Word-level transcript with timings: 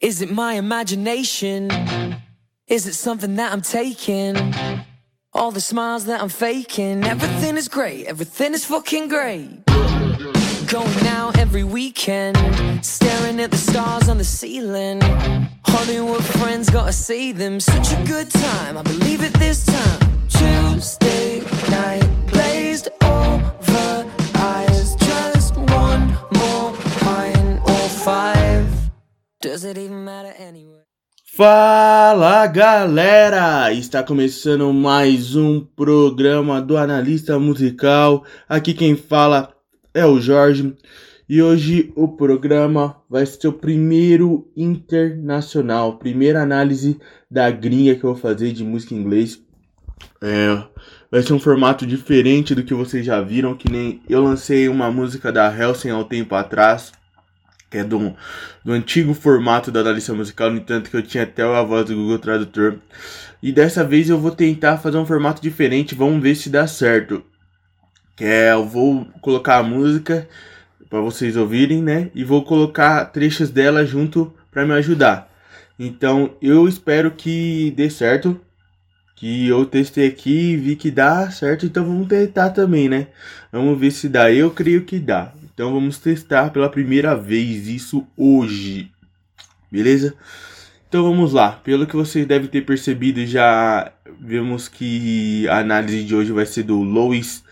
Is 0.00 0.22
it 0.22 0.30
my 0.30 0.54
imagination? 0.54 1.70
Is 2.66 2.86
it 2.86 2.94
something 2.94 3.36
that 3.36 3.52
I'm 3.52 3.60
taking? 3.60 4.54
All 5.34 5.50
the 5.50 5.60
smiles 5.60 6.06
that 6.06 6.22
I'm 6.22 6.30
faking, 6.30 7.04
everything 7.04 7.58
is 7.58 7.68
great, 7.68 8.06
everything 8.06 8.54
is 8.54 8.64
fucking 8.64 9.08
great. 9.08 9.66
Going 9.66 11.06
out 11.06 11.38
every 11.38 11.64
weekend, 11.64 12.38
staring 12.82 13.40
at 13.40 13.50
the 13.50 13.58
stars 13.58 14.08
on 14.08 14.16
the 14.16 14.24
ceiling. 14.24 15.02
Hollywood 15.66 16.24
friends, 16.24 16.70
gotta 16.70 16.94
see 16.94 17.32
them. 17.32 17.60
Such 17.60 17.92
a 17.92 18.02
good 18.06 18.30
time, 18.30 18.78
I 18.78 18.82
believe 18.82 19.22
it 19.22 19.34
this 19.34 19.66
time. 19.66 20.28
Tuesday 20.30 21.42
night, 21.68 22.08
glazed 22.26 22.88
Fala 31.36 32.46
galera! 32.46 33.70
Está 33.70 34.02
começando 34.02 34.72
mais 34.72 35.36
um 35.36 35.60
programa 35.60 36.62
do 36.62 36.78
Analista 36.78 37.38
Musical. 37.38 38.24
Aqui 38.48 38.72
quem 38.72 38.96
fala 38.96 39.54
é 39.92 40.06
o 40.06 40.18
Jorge 40.18 40.74
e 41.28 41.42
hoje 41.42 41.92
o 41.94 42.08
programa 42.08 43.02
vai 43.06 43.26
ser 43.26 43.48
o 43.48 43.52
primeiro 43.52 44.50
internacional, 44.56 45.98
primeira 45.98 46.42
análise 46.42 46.98
da 47.30 47.50
gringa 47.50 47.96
que 47.96 48.04
eu 48.04 48.14
vou 48.14 48.18
fazer 48.18 48.52
de 48.52 48.64
música 48.64 48.94
em 48.94 48.98
inglês. 48.98 49.42
É, 50.22 50.64
vai 51.10 51.22
ser 51.22 51.34
um 51.34 51.38
formato 51.38 51.86
diferente 51.86 52.54
do 52.54 52.64
que 52.64 52.72
vocês 52.72 53.04
já 53.04 53.20
viram, 53.20 53.54
que 53.54 53.70
nem 53.70 54.00
eu 54.08 54.22
lancei 54.22 54.70
uma 54.70 54.90
música 54.90 55.30
da 55.30 55.54
Helsing 55.54 55.90
há 55.90 55.98
um 55.98 56.04
tempo 56.04 56.34
atrás 56.34 56.98
que 57.70 57.78
é 57.78 57.84
do, 57.84 58.14
do 58.64 58.72
antigo 58.72 59.14
formato 59.14 59.70
da 59.70 59.80
analista 59.80 60.12
musical, 60.12 60.50
no 60.50 60.58
entanto 60.58 60.90
que 60.90 60.96
eu 60.96 61.02
tinha 61.02 61.22
até 61.22 61.42
a 61.42 61.62
voz 61.62 61.86
do 61.86 61.94
Google 61.94 62.18
Tradutor. 62.18 62.78
E 63.40 63.52
dessa 63.52 63.84
vez 63.84 64.10
eu 64.10 64.18
vou 64.18 64.32
tentar 64.32 64.78
fazer 64.78 64.98
um 64.98 65.06
formato 65.06 65.40
diferente, 65.40 65.94
vamos 65.94 66.20
ver 66.20 66.34
se 66.34 66.50
dá 66.50 66.66
certo. 66.66 67.22
Que 68.16 68.24
é, 68.24 68.52
eu 68.52 68.66
vou 68.66 69.06
colocar 69.22 69.58
a 69.58 69.62
música 69.62 70.28
para 70.90 71.00
vocês 71.00 71.36
ouvirem, 71.36 71.80
né? 71.80 72.10
E 72.14 72.24
vou 72.24 72.44
colocar 72.44 73.04
trechos 73.06 73.48
dela 73.48 73.86
junto 73.86 74.34
para 74.50 74.66
me 74.66 74.72
ajudar. 74.72 75.30
Então 75.78 76.36
eu 76.42 76.68
espero 76.68 77.12
que 77.12 77.72
dê 77.76 77.88
certo. 77.88 78.38
Que 79.14 79.48
eu 79.48 79.64
testei 79.66 80.08
aqui 80.08 80.52
e 80.52 80.56
vi 80.56 80.76
que 80.76 80.90
dá 80.90 81.30
certo, 81.30 81.66
então 81.66 81.84
vamos 81.84 82.08
tentar 82.08 82.50
também, 82.50 82.88
né? 82.88 83.08
Vamos 83.52 83.78
ver 83.78 83.90
se 83.90 84.08
dá. 84.08 84.32
Eu 84.32 84.50
creio 84.50 84.84
que 84.84 84.98
dá. 84.98 85.32
Então 85.52 85.72
vamos 85.72 85.98
testar 85.98 86.50
pela 86.50 86.68
primeira 86.68 87.14
vez 87.14 87.68
isso 87.68 88.06
hoje. 88.16 88.90
Beleza? 89.70 90.14
Então 90.88 91.04
vamos 91.04 91.32
lá. 91.32 91.52
Pelo 91.52 91.86
que 91.86 91.94
vocês 91.94 92.26
devem 92.26 92.48
ter 92.48 92.62
percebido, 92.62 93.24
já 93.24 93.92
vemos 94.20 94.68
que 94.68 95.46
a 95.48 95.58
análise 95.58 96.02
de 96.02 96.14
hoje 96.14 96.32
vai 96.32 96.44
ser 96.46 96.64
do 96.64 96.82
Lois 96.82 97.44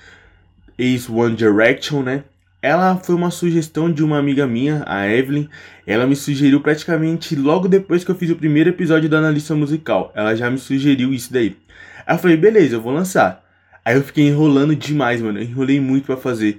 Ace 0.79 1.11
One 1.11 1.37
Direction, 1.37 2.03
né? 2.03 2.25
Ela 2.61 2.97
foi 2.97 3.15
uma 3.15 3.31
sugestão 3.31 3.93
de 3.93 4.03
uma 4.03 4.19
amiga 4.19 4.47
minha, 4.47 4.83
a 4.85 5.09
Evelyn. 5.09 5.49
Ela 5.87 6.07
me 6.07 6.17
sugeriu 6.17 6.61
praticamente 6.61 7.37
logo 7.37 7.69
depois 7.69 8.03
que 8.03 8.11
eu 8.11 8.17
fiz 8.17 8.31
o 8.31 8.37
primeiro 8.37 8.71
episódio 8.71 9.09
da 9.09 9.19
analista 9.19 9.55
musical. 9.55 10.13
Ela 10.17 10.35
já 10.35 10.51
me 10.51 10.59
sugeriu 10.59 11.15
isso 11.15 11.33
daí. 11.33 11.57
Aí 12.05 12.17
eu 12.17 12.19
falei, 12.19 12.37
beleza, 12.37 12.75
eu 12.75 12.81
vou 12.81 12.93
lançar. 12.93 13.45
Aí 13.85 13.95
eu 13.95 14.03
fiquei 14.03 14.27
enrolando 14.27 14.75
demais, 14.75 15.23
mano. 15.23 15.39
Eu 15.39 15.45
enrolei 15.45 15.81
muito 15.81 16.07
para 16.07 16.17
fazer 16.17 16.59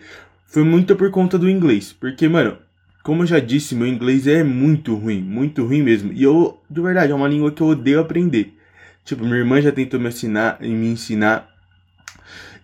foi 0.49 0.63
muito 0.63 0.95
por 0.95 1.11
conta 1.11 1.37
do 1.37 1.49
inglês. 1.49 1.93
Porque, 1.93 2.27
mano, 2.27 2.57
como 3.03 3.21
eu 3.23 3.27
já 3.27 3.39
disse, 3.39 3.75
meu 3.75 3.87
inglês 3.87 4.27
é 4.27 4.43
muito 4.43 4.95
ruim, 4.95 5.21
muito 5.21 5.63
ruim 5.63 5.83
mesmo. 5.83 6.11
E 6.11 6.23
eu, 6.23 6.59
de 6.69 6.81
verdade, 6.81 7.11
é 7.11 7.15
uma 7.15 7.27
língua 7.27 7.51
que 7.51 7.61
eu 7.61 7.67
odeio 7.67 7.99
aprender. 7.99 8.53
Tipo, 9.05 9.23
minha 9.23 9.37
irmã 9.37 9.61
já 9.61 9.71
tentou 9.71 9.99
me 9.99 10.09
ensinar, 10.09 10.59
me 10.59 10.87
ensinar. 10.87 11.47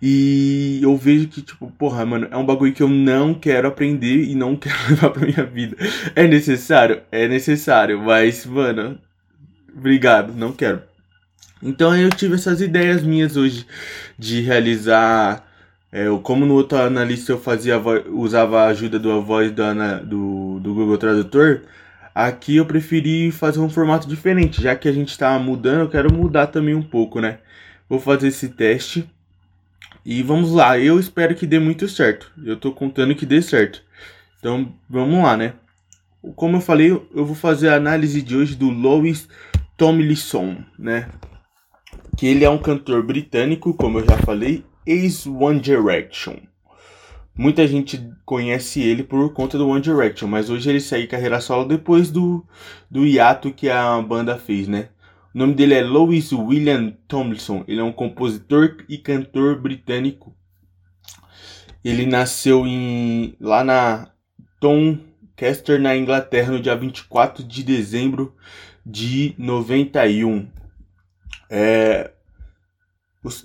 E 0.01 0.79
eu 0.81 0.97
vejo 0.97 1.27
que, 1.27 1.41
tipo, 1.41 1.71
porra, 1.71 2.05
mano, 2.05 2.27
é 2.29 2.35
um 2.35 2.45
bagulho 2.45 2.73
que 2.73 2.83
eu 2.83 2.89
não 2.89 3.33
quero 3.33 3.67
aprender 3.67 4.25
e 4.25 4.35
não 4.35 4.55
quero 4.57 4.75
levar 4.89 5.11
pra 5.11 5.25
minha 5.25 5.45
vida. 5.45 5.77
É 6.15 6.27
necessário? 6.27 7.01
É 7.11 7.27
necessário, 7.27 8.01
mas, 8.01 8.45
mano, 8.45 8.99
obrigado, 9.75 10.33
não 10.33 10.51
quero. 10.51 10.81
Então 11.61 11.95
eu 11.95 12.09
tive 12.09 12.35
essas 12.35 12.61
ideias 12.61 13.03
minhas 13.03 13.37
hoje 13.37 13.65
de 14.19 14.41
realizar 14.41 15.45
eu, 15.95 16.19
como 16.19 16.45
no 16.45 16.55
outro 16.55 16.77
analista 16.77 17.31
eu 17.31 17.39
fazia 17.39 17.81
usava 18.11 18.63
a 18.63 18.67
ajuda 18.67 18.99
da 18.99 19.15
voz 19.15 19.49
do, 19.49 19.63
do, 20.03 20.59
do 20.59 20.73
Google 20.73 20.97
Tradutor, 20.97 21.61
aqui 22.13 22.57
eu 22.57 22.65
preferi 22.65 23.31
fazer 23.31 23.61
um 23.61 23.69
formato 23.69 24.05
diferente. 24.05 24.61
Já 24.61 24.75
que 24.75 24.89
a 24.89 24.91
gente 24.91 25.11
está 25.11 25.39
mudando, 25.39 25.83
eu 25.83 25.89
quero 25.89 26.13
mudar 26.13 26.47
também 26.47 26.75
um 26.75 26.83
pouco, 26.83 27.21
né? 27.21 27.39
Vou 27.87 27.97
fazer 27.97 28.27
esse 28.27 28.49
teste. 28.49 29.09
E 30.05 30.21
vamos 30.21 30.51
lá, 30.51 30.77
eu 30.77 30.99
espero 30.99 31.33
que 31.33 31.47
dê 31.47 31.59
muito 31.59 31.87
certo. 31.87 32.29
Eu 32.43 32.57
tô 32.57 32.73
contando 32.73 33.15
que 33.15 33.25
dê 33.25 33.41
certo. 33.41 33.81
Então 34.37 34.73
vamos 34.89 35.23
lá, 35.23 35.37
né? 35.37 35.53
Como 36.35 36.57
eu 36.57 36.61
falei, 36.61 36.91
eu 36.91 37.25
vou 37.25 37.35
fazer 37.35 37.69
a 37.69 37.75
análise 37.75 38.21
de 38.21 38.35
hoje 38.35 38.53
do 38.53 38.69
Louis 38.69 39.29
Tomlinson, 39.77 40.57
né? 40.77 41.07
Que 42.17 42.27
ele 42.27 42.43
é 42.43 42.49
um 42.49 42.57
cantor 42.57 43.01
britânico, 43.01 43.73
como 43.73 43.99
eu 43.99 44.05
já 44.05 44.17
falei, 44.17 44.65
ex 44.85 45.25
One 45.25 45.59
Direction. 45.59 46.37
Muita 47.37 47.67
gente 47.67 48.09
conhece 48.25 48.81
ele 48.81 49.03
por 49.03 49.33
conta 49.33 49.57
do 49.57 49.67
One 49.67 49.81
Direction, 49.81 50.27
mas 50.27 50.49
hoje 50.49 50.69
ele 50.69 50.79
segue 50.79 51.07
carreira 51.07 51.41
solo 51.41 51.65
depois 51.65 52.09
do, 52.09 52.45
do 52.89 53.05
hiato 53.05 53.51
que 53.51 53.69
a 53.69 54.01
banda 54.01 54.37
fez, 54.37 54.67
né? 54.67 54.89
O 55.33 55.37
nome 55.37 55.53
dele 55.53 55.73
é 55.73 55.83
Louis 55.83 56.31
William 56.31 56.93
Tomlinson. 57.09 57.65
Ele 57.67 57.81
é 57.81 57.83
um 57.83 57.91
compositor 57.91 58.77
e 58.87 58.97
cantor 58.97 59.59
britânico. 59.59 60.33
Ele 61.83 62.05
nasceu 62.05 62.65
em 62.65 63.35
lá 63.37 63.61
na 63.61 64.11
Doncaster, 64.61 65.77
na 65.77 65.95
Inglaterra, 65.95 66.53
no 66.53 66.61
dia 66.61 66.73
24 66.73 67.43
de 67.43 67.63
dezembro 67.63 68.33
de 68.85 69.35
91. 69.37 70.47
É, 71.49 72.11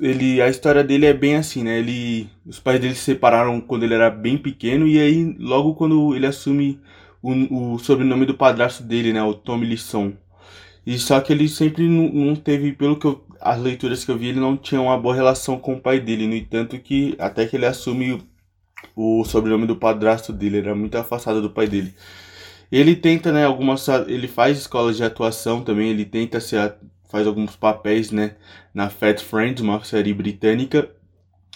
ele 0.01 0.43
a 0.43 0.49
história 0.49 0.85
dele 0.85 1.07
é 1.07 1.15
bem 1.15 1.37
assim, 1.37 1.63
né? 1.63 1.79
Ele 1.79 2.29
os 2.47 2.59
pais 2.59 2.81
dele 2.81 2.95
se 2.95 3.03
separaram 3.03 3.61
quando 3.61 3.85
ele 3.85 3.95
era 3.95 4.11
bem 4.11 4.37
pequeno 4.37 4.87
e 4.87 4.99
aí 5.01 5.37
logo 5.39 5.75
quando 5.75 6.15
ele 6.15 6.27
assume 6.27 6.81
o, 7.23 7.75
o 7.75 7.79
sobrenome 7.79 8.27
do 8.27 8.35
padrasto 8.35 8.83
dele, 8.83 9.13
né, 9.13 9.23
o 9.23 9.35
Tommy 9.35 9.67
Lisson. 9.67 10.13
E 10.87 10.99
só 10.99 11.21
que 11.21 11.33
ele 11.33 11.49
sempre 11.49 11.89
não, 11.89 12.09
não 12.09 12.37
teve, 12.37 12.73
pelo 12.73 12.99
que 12.99 13.07
eu, 13.07 13.25
as 13.41 13.61
leituras 13.61 14.05
que 14.05 14.11
eu 14.11 14.19
vi, 14.19 14.29
ele 14.29 14.41
não 14.41 14.57
tinha 14.57 14.81
uma 14.81 14.99
boa 14.99 15.15
relação 15.15 15.59
com 15.59 15.75
o 15.75 15.81
pai 15.81 16.01
dele, 16.01 16.27
no 16.27 16.35
entanto 16.35 16.79
que 16.79 17.15
até 17.19 17.47
que 17.47 17.57
ele 17.57 17.67
assume 17.67 18.13
o, 18.97 19.21
o 19.21 19.25
sobrenome 19.25 19.67
do 19.67 19.77
padrasto 19.77 20.33
dele, 20.33 20.59
era 20.59 20.75
muito 20.75 20.97
afastado 20.97 21.43
do 21.43 21.51
pai 21.51 21.67
dele. 21.69 21.95
Ele 22.73 22.95
tenta, 22.97 23.33
né, 23.33 23.45
algumas 23.45 23.87
ele 24.07 24.29
faz 24.29 24.59
escolas 24.59 24.97
de 24.97 25.05
atuação 25.05 25.63
também, 25.63 25.91
ele 25.91 26.05
tenta 26.05 26.41
ser 26.41 26.75
faz 27.09 27.27
alguns 27.27 27.57
papéis, 27.57 28.13
né, 28.13 28.37
na 28.75 28.91
Fat 28.91 29.21
Friends, 29.21 29.61
uma 29.61 29.83
série 29.85 30.15
britânica, 30.15 30.89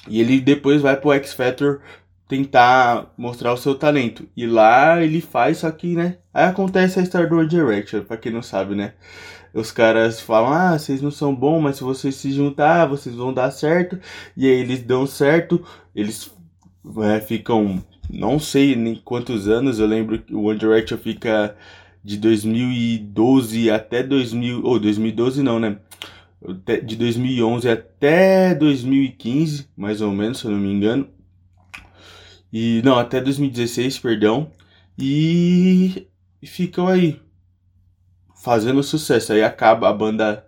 e 0.09 0.21
ele 0.21 0.41
depois 0.41 0.83
vai 0.83 0.97
pro 0.97 1.13
X 1.13 1.33
Factor 1.33 1.81
tentar 2.29 3.13
mostrar 3.17 3.53
o 3.53 3.57
seu 3.57 3.75
talento. 3.75 4.27
E 4.37 4.47
lá 4.47 5.03
ele 5.03 5.21
faz, 5.21 5.59
só 5.59 5.71
que, 5.71 5.95
né, 5.95 6.19
aí 6.33 6.47
acontece 6.47 6.99
a 6.99 7.03
história 7.03 7.29
do 7.29 7.47
Direction, 7.47 8.03
pra 8.03 8.17
quem 8.17 8.33
não 8.33 8.43
sabe, 8.43 8.75
né. 8.75 8.95
Os 9.53 9.71
caras 9.71 10.21
falam, 10.21 10.53
ah, 10.53 10.77
vocês 10.77 11.01
não 11.01 11.13
são 11.13 11.33
bons, 11.33 11.61
mas 11.61 11.77
se 11.77 11.85
vocês 11.85 12.17
se 12.17 12.33
juntar, 12.33 12.87
vocês 12.87 13.15
vão 13.15 13.33
dar 13.33 13.53
certo. 13.53 14.01
E 14.37 14.47
aí 14.47 14.61
eles 14.61 14.83
dão 14.83 15.07
certo, 15.07 15.65
eles 15.95 16.35
é, 17.05 17.21
ficam, 17.21 17.81
não 18.11 18.41
sei 18.41 18.75
nem 18.75 18.97
quantos 18.97 19.49
anos, 19.49 19.79
eu 19.79 19.87
lembro 19.87 20.19
que 20.19 20.35
o 20.35 20.45
One 20.45 20.59
Direction 20.59 20.99
fica 20.99 21.57
de 22.03 22.17
2012 22.19 23.71
até 23.71 24.03
2000, 24.03 24.65
ou 24.65 24.81
2012 24.81 25.43
não, 25.43 25.61
né? 25.61 25.79
De 26.85 26.96
2011 26.96 27.69
até 27.69 28.55
2015, 28.55 29.69
mais 29.76 30.00
ou 30.00 30.12
menos, 30.12 30.38
se 30.38 30.44
eu 30.44 30.50
não 30.50 30.58
me 30.58 30.73
engano. 30.73 31.08
E 32.52 32.82
não, 32.85 32.99
até 32.99 33.20
2016, 33.20 33.99
perdão. 33.99 34.50
E 34.99 36.06
ficam 36.44 36.87
aí 36.87 37.20
fazendo 38.43 38.82
sucesso. 38.82 39.32
Aí 39.32 39.43
acaba 39.43 39.88
a 39.88 39.93
banda 39.93 40.46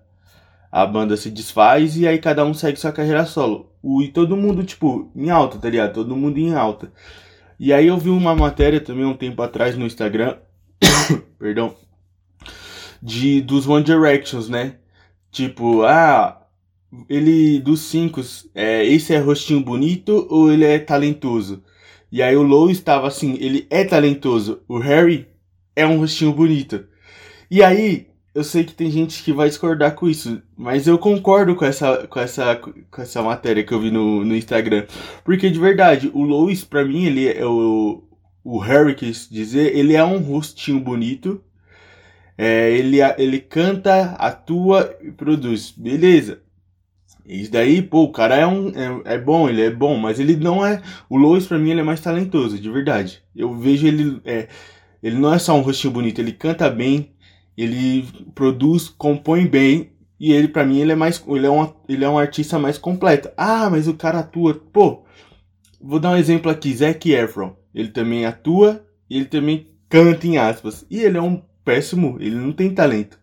a 0.71 0.85
banda 0.85 1.17
se 1.17 1.31
desfaz 1.31 1.97
e 1.97 2.07
aí 2.07 2.19
cada 2.19 2.45
um 2.45 2.53
segue 2.53 2.79
sua 2.79 2.93
carreira 2.93 3.25
solo. 3.25 3.73
O, 3.83 4.03
e 4.03 4.09
todo 4.09 4.37
mundo, 4.37 4.63
tipo, 4.63 5.11
em 5.17 5.31
alta, 5.31 5.59
tá 5.59 5.71
ligado? 5.71 5.95
Todo 5.95 6.17
mundo 6.17 6.39
em 6.39 6.55
alta. 6.55 6.93
E 7.59 7.73
aí 7.73 7.87
eu 7.87 7.97
vi 7.97 8.11
uma 8.11 8.35
matéria 8.35 8.81
também 8.81 9.07
um 9.07 9.17
tempo 9.17 9.41
atrás 9.43 9.77
no 9.77 9.87
Instagram 9.87 10.37
perdão, 11.39 11.75
de 13.03 13.41
dos 13.41 13.67
One 13.67 13.85
Directions, 13.85 14.49
né? 14.49 14.77
Tipo, 15.37 15.83
ah, 15.83 16.49
ele 17.11 17.61
dos 17.61 17.81
cinco, 17.83 18.23
é, 18.55 18.87
esse 18.87 19.13
é 19.13 19.19
rostinho 19.19 19.61
bonito 19.61 20.27
ou 20.31 20.51
ele 20.51 20.65
é 20.65 20.79
talentoso? 20.79 21.63
E 22.11 22.23
aí 22.23 22.35
o 22.35 22.43
Low 22.43 22.71
estava 22.71 23.07
assim, 23.07 23.37
ele 23.39 23.67
é 23.69 23.85
talentoso, 23.85 24.63
o 24.67 24.79
Harry 24.79 25.29
é 25.77 25.87
um 25.87 25.99
rostinho 25.99 26.33
bonito. 26.33 26.87
E 27.51 27.63
aí, 27.63 28.07
eu 28.35 28.43
sei 28.43 28.65
que 28.65 28.73
tem 28.73 28.91
gente 28.91 29.23
que 29.23 29.31
vai 29.31 29.51
discordar 29.51 29.95
com 29.95 30.09
isso, 30.09 30.41
mas 30.57 30.87
eu 30.87 30.97
concordo 30.99 31.55
com 31.55 31.67
essa, 31.67 32.07
com 32.07 32.19
essa, 32.19 32.57
com 32.57 33.03
essa 33.03 33.23
matéria 33.23 33.63
que 33.63 33.75
eu 33.75 33.81
vi 33.81 33.91
no, 33.91 34.25
no 34.25 34.35
Instagram. 34.35 34.87
Porque 35.23 35.51
de 35.51 35.61
verdade, 35.61 36.11
o 36.15 36.23
Lois, 36.23 36.65
pra 36.65 36.83
mim, 36.83 37.05
ele 37.05 37.29
é 37.29 37.45
o, 37.45 38.03
o 38.43 38.59
Harry 38.59 38.95
quis 38.95 39.29
dizer, 39.29 39.77
ele 39.77 39.95
é 39.95 40.03
um 40.03 40.17
rostinho 40.17 40.81
bonito. 40.81 41.43
É, 42.39 42.71
ele, 42.71 42.99
ele 43.19 43.41
canta, 43.41 44.13
atua 44.19 44.95
e 45.03 45.11
produz. 45.11 45.71
Beleza. 45.71 46.41
Isso 47.25 47.51
daí, 47.51 47.83
pô, 47.83 48.05
o 48.05 48.13
cara 48.13 48.37
é 48.37 48.47
um. 48.47 48.69
É, 48.69 49.15
é, 49.15 49.19
bom, 49.19 49.49
ele 49.49 49.63
é 49.63 49.71
bom, 49.71 49.97
mas 49.97 50.21
ele 50.21 50.37
não 50.37 50.65
é. 50.65 50.81
O 51.09 51.17
Lois, 51.17 51.47
pra 51.47 51.59
mim, 51.59 51.71
ele 51.71 51.81
é 51.81 51.85
mais 51.85 52.01
talentoso, 52.01 52.59
de 52.59 52.71
verdade. 52.71 53.23
Eu 53.35 53.55
vejo 53.55 53.87
ele. 53.87 54.21
É, 54.25 54.49
ele 55.03 55.17
não 55.17 55.35
é 55.35 55.39
só 55.39 55.57
um 55.57 55.61
rostinho 55.61 55.93
bonito, 55.93 56.21
ele 56.21 56.33
canta 56.33 56.71
bem, 56.71 57.11
ele 57.57 58.09
produz, 58.35 58.89
compõe 58.89 59.47
bem. 59.47 59.91
E 60.19 60.33
ele, 60.33 60.49
pra 60.49 60.65
mim, 60.65 60.79
ele 60.79 60.93
é 60.93 60.95
mais. 60.95 61.23
Ele 61.27 61.47
é, 61.47 61.51
um, 61.51 61.73
ele 61.89 62.05
é 62.05 62.09
um 62.09 62.19
artista 62.19 62.59
mais 62.59 62.79
completo. 62.79 63.29
Ah, 63.37 63.69
mas 63.71 63.89
o 63.89 63.95
cara 63.95 64.21
atua. 64.21 64.55
Pô, 64.55 65.05
vou 65.81 65.99
dar 65.99 66.11
um 66.13 66.17
exemplo 66.17 66.51
aqui, 66.51 66.75
Zac 66.75 67.11
Efron. 67.11 67.57
Ele 67.75 67.89
também 67.89 68.25
atua 68.25 68.87
e 69.11 69.17
ele 69.17 69.27
também 69.27 69.69
canta 69.89 70.27
em 70.27 70.39
aspas. 70.39 70.87
E 70.89 71.01
ele 71.01 71.19
é 71.19 71.23
um 71.23 71.43
péssimo, 71.67 72.17
ele 72.21 72.37
não 72.37 72.53
tem 72.53 72.73
talento. 72.73 73.19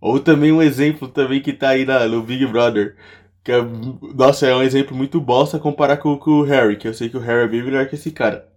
Ou 0.00 0.18
também 0.20 0.52
um 0.52 0.60
exemplo 0.60 1.08
também 1.08 1.40
que 1.40 1.52
tá 1.52 1.70
aí 1.70 1.84
na, 1.84 2.06
no 2.08 2.22
Big 2.22 2.44
Brother. 2.46 2.96
Que 3.44 3.52
é, 3.52 3.62
nossa, 4.14 4.46
é 4.46 4.54
um 4.54 4.62
exemplo 4.62 4.96
muito 4.96 5.20
bosta 5.20 5.58
comparar 5.58 5.98
com, 5.98 6.18
com, 6.18 6.32
o 6.32 6.42
Harry, 6.42 6.76
que 6.76 6.88
eu 6.88 6.94
sei 6.94 7.08
que 7.08 7.16
o 7.16 7.20
Harry 7.20 7.44
é 7.44 7.48
bem 7.48 7.62
melhor 7.62 7.86
que 7.88 7.94
esse 7.94 8.10
cara. 8.10 8.48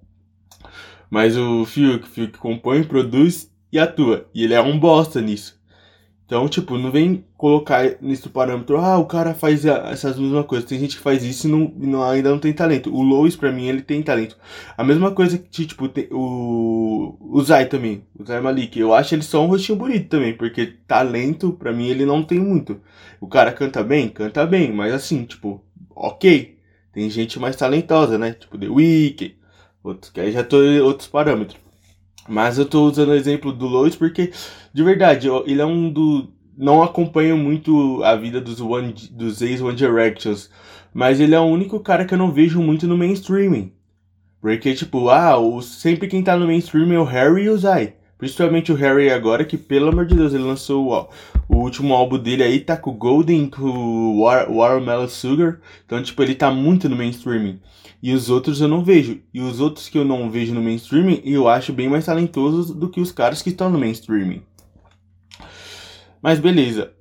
Mas 1.09 1.38
o 1.38 1.65
Fiuk, 1.65 2.07
Fiuk 2.07 2.38
compõe, 2.38 2.83
produz 2.83 3.51
e 3.71 3.79
atua. 3.79 4.29
E 4.33 4.44
ele 4.44 4.53
é 4.53 4.62
um 4.62 4.79
bosta 4.79 5.21
nisso. 5.21 5.62
Então, 6.25 6.47
tipo, 6.47 6.77
não 6.77 6.91
vem 6.91 7.25
colocar 7.42 7.96
nesse 8.00 8.30
parâmetro, 8.30 8.78
ah, 8.78 9.00
o 9.00 9.06
cara 9.08 9.34
faz 9.34 9.66
essas 9.66 10.16
mesmas 10.16 10.46
coisas. 10.46 10.70
Tem 10.70 10.78
gente 10.78 10.96
que 10.96 11.02
faz 11.02 11.24
isso 11.24 11.48
e 11.48 11.50
não, 11.50 11.74
não, 11.76 12.04
ainda 12.04 12.30
não 12.30 12.38
tem 12.38 12.54
talento. 12.54 12.94
O 12.94 13.02
Lois, 13.02 13.36
pra 13.36 13.52
mim, 13.52 13.66
ele 13.66 13.82
tem 13.82 14.04
talento. 14.04 14.38
A 14.78 14.84
mesma 14.84 15.10
coisa 15.10 15.40
que, 15.40 15.66
tipo, 15.66 15.90
tem, 15.90 16.08
o, 16.12 17.18
o 17.20 17.42
Zay 17.42 17.66
também, 17.66 18.04
o 18.16 18.24
Zay 18.24 18.40
Malik. 18.40 18.80
Eu 18.80 18.94
acho 18.94 19.16
ele 19.16 19.24
só 19.24 19.44
um 19.44 19.48
rostinho 19.48 19.76
bonito 19.76 20.08
também, 20.08 20.38
porque 20.38 20.68
talento, 20.88 21.52
pra 21.54 21.74
mim, 21.74 21.88
ele 21.88 22.06
não 22.06 22.22
tem 22.22 22.40
muito. 22.40 22.80
O 23.20 23.28
cara 23.28 23.52
canta 23.52 23.84
bem? 23.84 24.08
Canta 24.08 24.46
bem, 24.46 24.72
mas 24.72 24.94
assim, 24.94 25.26
tipo, 25.26 25.64
ok. 25.96 26.60
Tem 26.94 27.10
gente 27.10 27.40
mais 27.40 27.56
talentosa, 27.56 28.20
né? 28.20 28.34
Tipo, 28.34 28.56
The 28.56 28.70
Weeknd, 28.70 29.36
outros, 29.84 30.12
que 30.12 30.20
aí 30.22 30.32
já 30.32 30.44
tô 30.44 30.58
outros 30.84 31.08
parâmetros. 31.08 31.60
Mas 32.30 32.60
eu 32.60 32.66
tô 32.66 32.84
usando 32.88 33.10
o 33.10 33.16
exemplo 33.16 33.52
do 33.52 33.66
Lois 33.66 33.96
porque, 33.96 34.32
de 34.72 34.84
verdade, 34.84 35.28
ele 35.48 35.60
é 35.60 35.66
um 35.66 35.92
do. 35.92 36.32
Não 36.57 36.83
acompanho 36.83 37.38
muito 37.38 38.03
a 38.03 38.15
vida 38.15 38.42
dos, 38.42 38.59
One, 38.59 38.94
dos 39.12 39.42
ex-One 39.42 39.75
Directions. 39.75 40.50
Mas 40.94 41.19
ele 41.19 41.36
é 41.36 41.39
o 41.39 41.44
único 41.44 41.80
cara 41.80 42.06
que 42.06 42.13
eu 42.13 42.18
não 42.18 42.31
vejo 42.31 42.62
muito 42.62 42.88
no 42.88 42.98
mainstreaming. 42.98 43.71
Porque, 44.42 44.74
tipo, 44.74 45.09
ah, 45.09 45.38
o, 45.38 45.62
sempre 45.62 46.07
quem 46.07 46.24
tá 46.24 46.36
no 46.36 46.48
mainstream 46.48 46.92
é 46.92 47.00
o 47.00 47.03
Harry 47.03 47.44
e 47.44 47.50
o 47.50 47.57
Zay. 47.57 47.94
Principalmente 48.18 48.71
o 48.71 48.75
Harry 48.75 49.09
agora, 49.09 49.44
que 49.44 49.57
pelo 49.57 49.89
amor 49.89 50.06
de 50.06 50.15
Deus, 50.15 50.33
ele 50.33 50.44
lançou 50.44 50.89
ó, 50.89 51.09
o 51.50 51.57
último 51.57 51.94
álbum 51.94 52.19
dele 52.19 52.44
aí, 52.44 52.59
tá 52.59 52.77
com 52.77 52.92
o 52.92 52.94
Golden, 52.94 53.50
com 53.50 53.63
o 53.63 54.21
War, 54.21 54.51
Watermelon 54.51 55.07
Sugar. 55.07 55.59
Então, 55.86 56.01
tipo, 56.04 56.21
ele 56.21 56.36
tá 56.36 56.51
muito 56.51 56.88
no 56.88 56.95
mainstreaming. 56.95 57.59
E 58.04 58.13
os 58.13 58.30
outros 58.30 58.62
eu 58.62 58.68
não 58.68 58.83
vejo. 58.83 59.19
E 59.33 59.42
os 59.42 59.59
outros 59.59 59.88
que 59.88 59.97
eu 59.97 60.06
não 60.06 60.30
vejo 60.30 60.54
no 60.54 60.62
mainstream, 60.62 61.19
eu 61.24 61.47
acho 61.47 61.71
bem 61.71 61.88
mais 61.88 62.06
talentosos 62.06 62.71
do 62.71 62.89
que 62.89 63.00
os 63.00 63.12
caras 63.12 63.42
que 63.42 63.50
estão 63.50 63.69
no 63.69 63.80
mainstream. 63.80 64.42
Mas 66.21 66.39
beleza. 66.39 66.94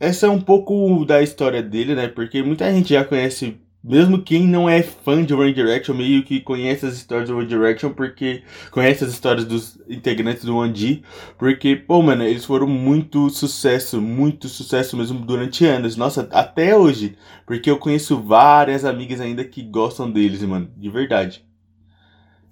Essa 0.00 0.26
é 0.26 0.30
um 0.30 0.40
pouco 0.40 1.04
da 1.04 1.22
história 1.22 1.62
dele, 1.62 1.94
né? 1.94 2.08
Porque 2.08 2.42
muita 2.42 2.72
gente 2.72 2.90
já 2.90 3.04
conhece 3.04 3.60
mesmo 3.82 4.20
quem 4.20 4.46
não 4.46 4.68
é 4.68 4.82
fã 4.82 5.24
de 5.24 5.32
One 5.32 5.52
Direction, 5.52 5.94
meio 5.94 6.24
que 6.24 6.40
conhece 6.40 6.84
as 6.84 6.94
histórias 6.94 7.28
do 7.28 7.36
One 7.36 7.46
Direction, 7.46 7.90
porque 7.90 8.42
conhece 8.70 9.04
as 9.04 9.10
histórias 9.10 9.46
dos 9.46 9.80
integrantes 9.88 10.44
do 10.44 10.56
One 10.56 10.72
D, 10.72 11.02
porque, 11.38 11.76
pô, 11.76 12.02
mano, 12.02 12.24
eles 12.24 12.44
foram 12.44 12.66
muito 12.66 13.30
sucesso, 13.30 14.00
muito 14.00 14.48
sucesso 14.48 14.96
mesmo 14.96 15.20
durante 15.20 15.64
anos, 15.64 15.96
nossa, 15.96 16.28
até 16.32 16.76
hoje, 16.76 17.16
porque 17.46 17.70
eu 17.70 17.78
conheço 17.78 18.20
várias 18.20 18.84
amigas 18.84 19.20
ainda 19.20 19.44
que 19.44 19.62
gostam 19.62 20.10
deles, 20.10 20.42
mano, 20.42 20.68
de 20.76 20.90
verdade. 20.90 21.44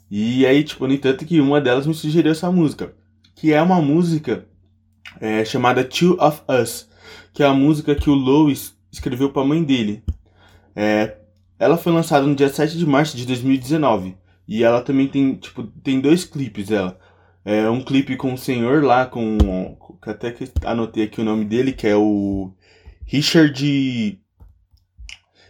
E 0.09 0.47
aí, 0.47 0.63
tipo, 0.63 0.87
no 0.87 0.95
entanto 0.95 1.27
que 1.27 1.41
uma 1.41 1.61
delas 1.61 1.87
me 1.87 1.95
sugeriu 1.95 2.31
essa 2.31 2.51
música, 2.53 2.95
que 3.35 3.53
é 3.53 3.61
uma 3.61 3.83
música 3.83 4.47
é, 5.21 5.45
chamada 5.45 5.85
Two 5.85 6.17
of 6.21 6.43
Us, 6.49 6.89
que 7.33 7.43
é 7.43 7.47
a 7.47 7.53
música 7.53 7.95
que 7.95 8.11
o 8.11 8.15
Lois 8.15 8.77
escreveu 8.91 9.31
pra 9.31 9.45
mãe 9.45 9.63
dele. 9.63 10.03
É, 10.75 11.17
ela 11.59 11.77
foi 11.77 11.93
lançada 11.93 12.27
no 12.27 12.35
dia 12.35 12.49
7 12.49 12.77
de 12.77 12.87
março 12.87 13.17
de 13.17 13.27
2019. 13.27 14.17
E 14.49 14.63
ela 14.63 14.81
também 14.81 15.09
tem, 15.09 15.35
tipo, 15.35 15.65
tem 15.83 16.01
dois 16.01 16.25
clipes, 16.25 16.71
ela. 16.71 16.99
É 17.45 17.69
um 17.71 17.83
clipe 17.83 18.17
com 18.17 18.35
o 18.35 18.39
senhor 18.39 18.83
lá, 18.83 19.07
com. 19.07 19.77
Até 20.03 20.31
que 20.31 20.51
anotei 20.65 21.05
aqui 21.05 21.21
o 21.21 21.25
nome 21.25 21.45
dele, 21.45 21.73
que 21.73 21.87
é 21.87 21.97
o 21.97 22.53
Richard. 23.05 24.21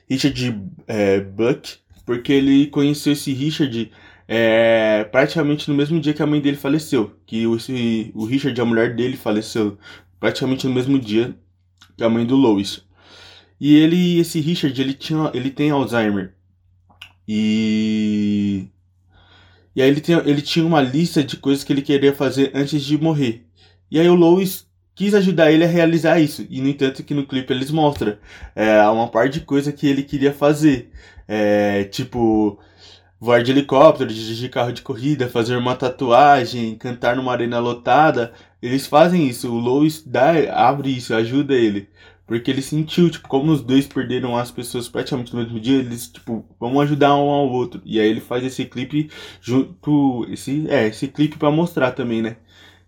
Richard 0.08 0.62
é, 0.86 1.20
Buck. 1.20 1.78
Porque 2.04 2.32
ele 2.32 2.68
conheceu 2.68 3.14
esse 3.14 3.32
Richard 3.32 3.90
é, 4.28 5.04
praticamente 5.04 5.70
no 5.70 5.76
mesmo 5.76 6.00
dia 6.00 6.14
que 6.14 6.22
a 6.22 6.26
mãe 6.26 6.40
dele 6.40 6.56
faleceu. 6.56 7.16
Que 7.26 7.46
o, 7.46 7.56
o 8.14 8.24
Richard, 8.24 8.60
a 8.60 8.64
mulher 8.64 8.94
dele, 8.94 9.16
faleceu 9.16 9.78
praticamente 10.20 10.66
no 10.66 10.74
mesmo 10.74 10.98
dia 10.98 11.36
que 11.96 12.04
a 12.04 12.08
mãe 12.08 12.26
do 12.26 12.36
Lois. 12.36 12.84
E 13.60 13.76
ele, 13.76 14.18
esse 14.20 14.40
Richard, 14.40 14.80
ele 14.80 14.94
tinha, 14.94 15.30
ele 15.34 15.50
tem 15.50 15.70
Alzheimer. 15.70 16.34
E 17.28 18.68
e 19.76 19.82
aí 19.82 19.88
ele, 19.88 20.00
tem, 20.00 20.16
ele 20.24 20.40
tinha 20.40 20.64
uma 20.64 20.80
lista 20.80 21.22
de 21.22 21.36
coisas 21.36 21.62
que 21.62 21.70
ele 21.70 21.82
queria 21.82 22.14
fazer 22.14 22.50
antes 22.54 22.82
de 22.82 22.96
morrer. 22.96 23.44
E 23.90 24.00
aí 24.00 24.08
o 24.08 24.14
Lois 24.14 24.66
quis 24.94 25.14
ajudar 25.14 25.52
ele 25.52 25.64
a 25.64 25.68
realizar 25.68 26.18
isso. 26.18 26.46
E 26.48 26.62
no 26.62 26.68
entanto 26.68 27.04
que 27.04 27.12
no 27.12 27.26
clipe 27.26 27.52
eles 27.52 27.70
mostram 27.70 28.16
é, 28.54 28.80
uma 28.88 29.08
parte 29.08 29.34
de 29.34 29.40
coisa 29.44 29.70
que 29.72 29.86
ele 29.86 30.02
queria 30.02 30.32
fazer. 30.32 30.90
É, 31.28 31.84
tipo, 31.84 32.58
voar 33.20 33.42
de 33.42 33.50
helicóptero, 33.50 34.12
dirigir 34.12 34.50
carro 34.50 34.72
de 34.72 34.82
corrida, 34.82 35.28
fazer 35.28 35.56
uma 35.56 35.74
tatuagem, 35.74 36.76
cantar 36.76 37.16
numa 37.16 37.32
arena 37.32 37.58
lotada. 37.58 38.32
Eles 38.60 38.86
fazem 38.86 39.26
isso. 39.28 39.52
O 39.52 39.58
Lois 39.58 40.02
dá, 40.04 40.32
abre 40.52 40.90
isso, 40.90 41.14
ajuda 41.14 41.54
ele. 41.54 41.88
Porque 42.26 42.50
ele 42.50 42.62
sentiu, 42.62 43.08
tipo, 43.08 43.28
como 43.28 43.52
os 43.52 43.62
dois 43.62 43.86
perderam 43.86 44.36
as 44.36 44.50
pessoas 44.50 44.88
praticamente 44.88 45.32
no 45.32 45.40
mesmo 45.40 45.60
dia, 45.60 45.78
eles, 45.78 46.08
tipo, 46.08 46.44
vamos 46.58 46.82
ajudar 46.82 47.14
um 47.14 47.30
ao 47.30 47.48
outro. 47.48 47.80
E 47.84 48.00
aí 48.00 48.08
ele 48.08 48.20
faz 48.20 48.44
esse 48.44 48.64
clipe 48.64 49.08
junto. 49.40 50.26
Esse, 50.28 50.66
é, 50.68 50.88
esse 50.88 51.06
clipe 51.06 51.38
para 51.38 51.50
mostrar 51.50 51.92
também, 51.92 52.20
né? 52.20 52.36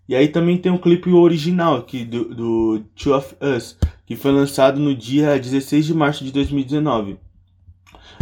E 0.08 0.16
aí 0.16 0.26
também 0.28 0.56
tem 0.56 0.73
um 0.73 0.78
clipe 0.78 1.11
original 1.11 1.76
aqui 1.76 2.04
do, 2.04 2.35
do 2.35 2.80
Two 2.97 3.14
of 3.14 3.37
Us, 3.40 3.76
que 4.06 4.16
foi 4.16 4.32
lançado 4.32 4.80
no 4.80 4.94
dia 4.94 5.38
16 5.38 5.87
de 5.87 5.94
março 5.94 6.25
de 6.25 6.32
2019. 6.32 7.18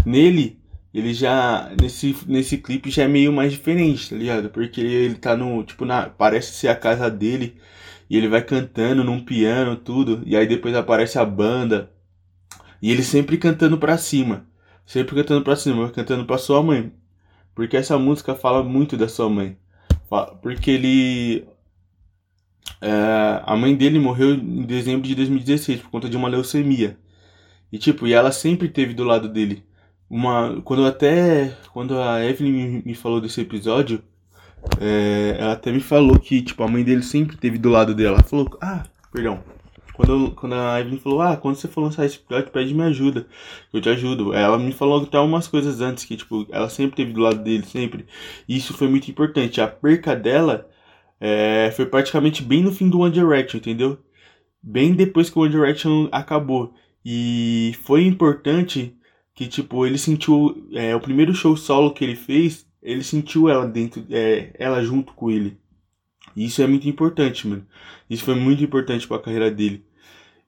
Nele, 0.04 0.58
ele 0.96 1.12
já. 1.12 1.70
Nesse, 1.80 2.16
nesse 2.26 2.56
clipe 2.56 2.90
já 2.90 3.02
é 3.02 3.08
meio 3.08 3.30
mais 3.30 3.52
diferente, 3.52 4.08
tá 4.10 4.16
ligado? 4.16 4.48
Porque 4.48 4.80
ele 4.80 5.14
tá 5.16 5.36
no. 5.36 5.62
Tipo, 5.62 5.84
na, 5.84 6.08
parece 6.08 6.54
ser 6.54 6.68
a 6.68 6.76
casa 6.76 7.10
dele 7.10 7.58
e 8.08 8.16
ele 8.16 8.28
vai 8.28 8.42
cantando 8.42 9.04
num 9.04 9.22
piano, 9.22 9.76
tudo, 9.76 10.22
e 10.24 10.36
aí 10.36 10.46
depois 10.46 10.74
aparece 10.74 11.18
a 11.18 11.24
banda. 11.24 11.92
E 12.80 12.90
ele 12.90 13.02
sempre 13.02 13.36
cantando 13.36 13.76
pra 13.78 13.98
cima. 13.98 14.46
Sempre 14.86 15.14
cantando 15.16 15.42
pra 15.42 15.56
cima, 15.56 15.90
cantando 15.90 16.24
pra 16.24 16.38
sua 16.38 16.62
mãe. 16.62 16.92
Porque 17.54 17.76
essa 17.76 17.98
música 17.98 18.34
fala 18.34 18.62
muito 18.62 18.96
da 18.96 19.08
sua 19.08 19.28
mãe. 19.28 19.58
Porque 20.42 20.70
ele. 20.70 21.46
É, 22.80 23.42
a 23.44 23.54
mãe 23.56 23.74
dele 23.74 23.98
morreu 23.98 24.34
em 24.34 24.62
dezembro 24.62 25.06
de 25.06 25.14
2016 25.14 25.80
por 25.82 25.90
conta 25.90 26.08
de 26.08 26.16
uma 26.16 26.28
leucemia. 26.28 26.98
E 27.72 27.78
tipo, 27.78 28.06
e 28.06 28.12
ela 28.14 28.32
sempre 28.32 28.68
teve 28.68 28.94
do 28.94 29.04
lado 29.04 29.28
dele. 29.28 29.64
Uma, 30.08 30.60
quando 30.62 30.86
até 30.86 31.56
quando 31.72 31.98
a 31.98 32.24
Evelyn 32.24 32.82
me 32.84 32.94
falou 32.94 33.20
desse 33.20 33.40
episódio, 33.40 34.02
é, 34.80 35.36
ela 35.38 35.52
até 35.52 35.72
me 35.72 35.80
falou 35.80 36.18
que, 36.18 36.42
tipo, 36.42 36.62
a 36.62 36.68
mãe 36.68 36.82
dele 36.84 37.02
sempre 37.02 37.36
teve 37.36 37.58
do 37.58 37.68
lado 37.70 37.94
dela. 37.94 38.16
Ela 38.18 38.24
falou, 38.24 38.56
ah, 38.60 38.84
perdão. 39.12 39.42
Quando, 39.94 40.32
quando 40.32 40.54
a 40.54 40.80
Evelyn 40.80 40.98
falou, 40.98 41.22
ah, 41.22 41.36
quando 41.36 41.56
você 41.56 41.68
for 41.68 41.80
lançar 41.80 42.04
esse 42.04 42.16
episódio, 42.16 42.50
pede 42.50 42.74
me 42.74 42.82
ajuda. 42.82 43.26
Eu 43.72 43.80
te 43.80 43.88
ajudo. 43.88 44.34
Ela 44.34 44.58
me 44.58 44.72
falou 44.72 45.02
até 45.02 45.18
umas 45.18 45.48
coisas 45.48 45.80
antes, 45.80 46.04
que, 46.04 46.16
tipo, 46.16 46.46
ela 46.50 46.68
sempre 46.68 46.96
teve 46.96 47.12
do 47.12 47.20
lado 47.20 47.42
dele, 47.42 47.64
sempre. 47.64 48.06
E 48.48 48.56
isso 48.56 48.74
foi 48.74 48.88
muito 48.88 49.10
importante. 49.10 49.60
A 49.60 49.66
perca 49.66 50.14
dela 50.14 50.68
é, 51.20 51.72
foi 51.74 51.86
praticamente 51.86 52.42
bem 52.42 52.62
no 52.62 52.72
fim 52.72 52.88
do 52.88 53.00
One 53.00 53.12
Direction, 53.12 53.58
entendeu? 53.58 53.98
Bem 54.62 54.94
depois 54.94 55.30
que 55.30 55.38
o 55.38 55.42
One 55.42 55.50
Direction 55.50 56.08
acabou. 56.12 56.74
E 57.04 57.72
foi 57.84 58.04
importante 58.04 58.95
que, 59.36 59.46
tipo, 59.46 59.86
ele 59.86 59.98
sentiu. 59.98 60.68
É, 60.72 60.96
o 60.96 61.00
primeiro 61.00 61.32
show 61.32 61.56
solo 61.56 61.92
que 61.92 62.02
ele 62.02 62.16
fez 62.16 62.66
ele 62.86 63.02
sentiu 63.02 63.48
ela 63.48 63.66
dentro, 63.66 64.06
é, 64.10 64.52
ela 64.54 64.80
junto 64.80 65.12
com 65.12 65.28
ele. 65.28 65.58
E 66.36 66.44
isso 66.44 66.62
é 66.62 66.68
muito 66.68 66.88
importante, 66.88 67.46
mano. 67.48 67.66
Isso 68.08 68.24
foi 68.24 68.36
muito 68.36 68.62
importante 68.62 69.08
para 69.08 69.16
a 69.16 69.22
carreira 69.22 69.50
dele. 69.50 69.84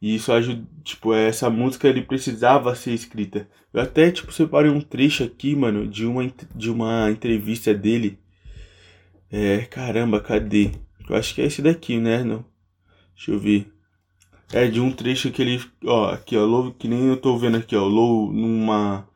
E 0.01 0.15
isso 0.15 0.33
ajuda, 0.33 0.65
tipo, 0.85 1.13
essa 1.13 1.51
música 1.51 1.89
ele 1.89 2.03
precisava 2.03 2.77
ser 2.77 2.93
escrita. 2.93 3.49
Eu 3.75 3.81
até, 3.81 4.13
tipo, 4.13 4.33
separei 4.33 4.71
um 4.71 4.81
trecho 4.81 5.25
aqui, 5.25 5.57
mano, 5.57 5.89
de 5.89 6.07
uma, 6.07 6.33
de 6.55 6.71
uma 6.71 7.11
entrevista 7.11 7.75
dele. 7.75 8.21
É, 9.29 9.63
caramba, 9.63 10.21
cadê? 10.21 10.71
Eu 11.11 11.17
acho 11.17 11.35
que 11.35 11.43
é 11.43 11.47
esse 11.47 11.61
daqui, 11.61 11.99
né? 11.99 12.23
Não. 12.23 12.45
Deixa 13.17 13.33
eu 13.33 13.39
ver. 13.41 13.73
É 14.53 14.67
de 14.67 14.81
um 14.81 14.91
trecho 14.91 15.31
que 15.31 15.43
ele, 15.43 15.63
ó, 15.85 16.11
aqui, 16.11 16.37
ó, 16.37 16.45
Low, 16.45 16.73
que 16.73 16.89
nem 16.89 17.09
eu 17.09 17.17
tô 17.17 17.37
vendo 17.37 17.59
aqui, 17.59 17.77
ó, 17.77 17.85
Low 17.85 18.33
numa 18.33 19.07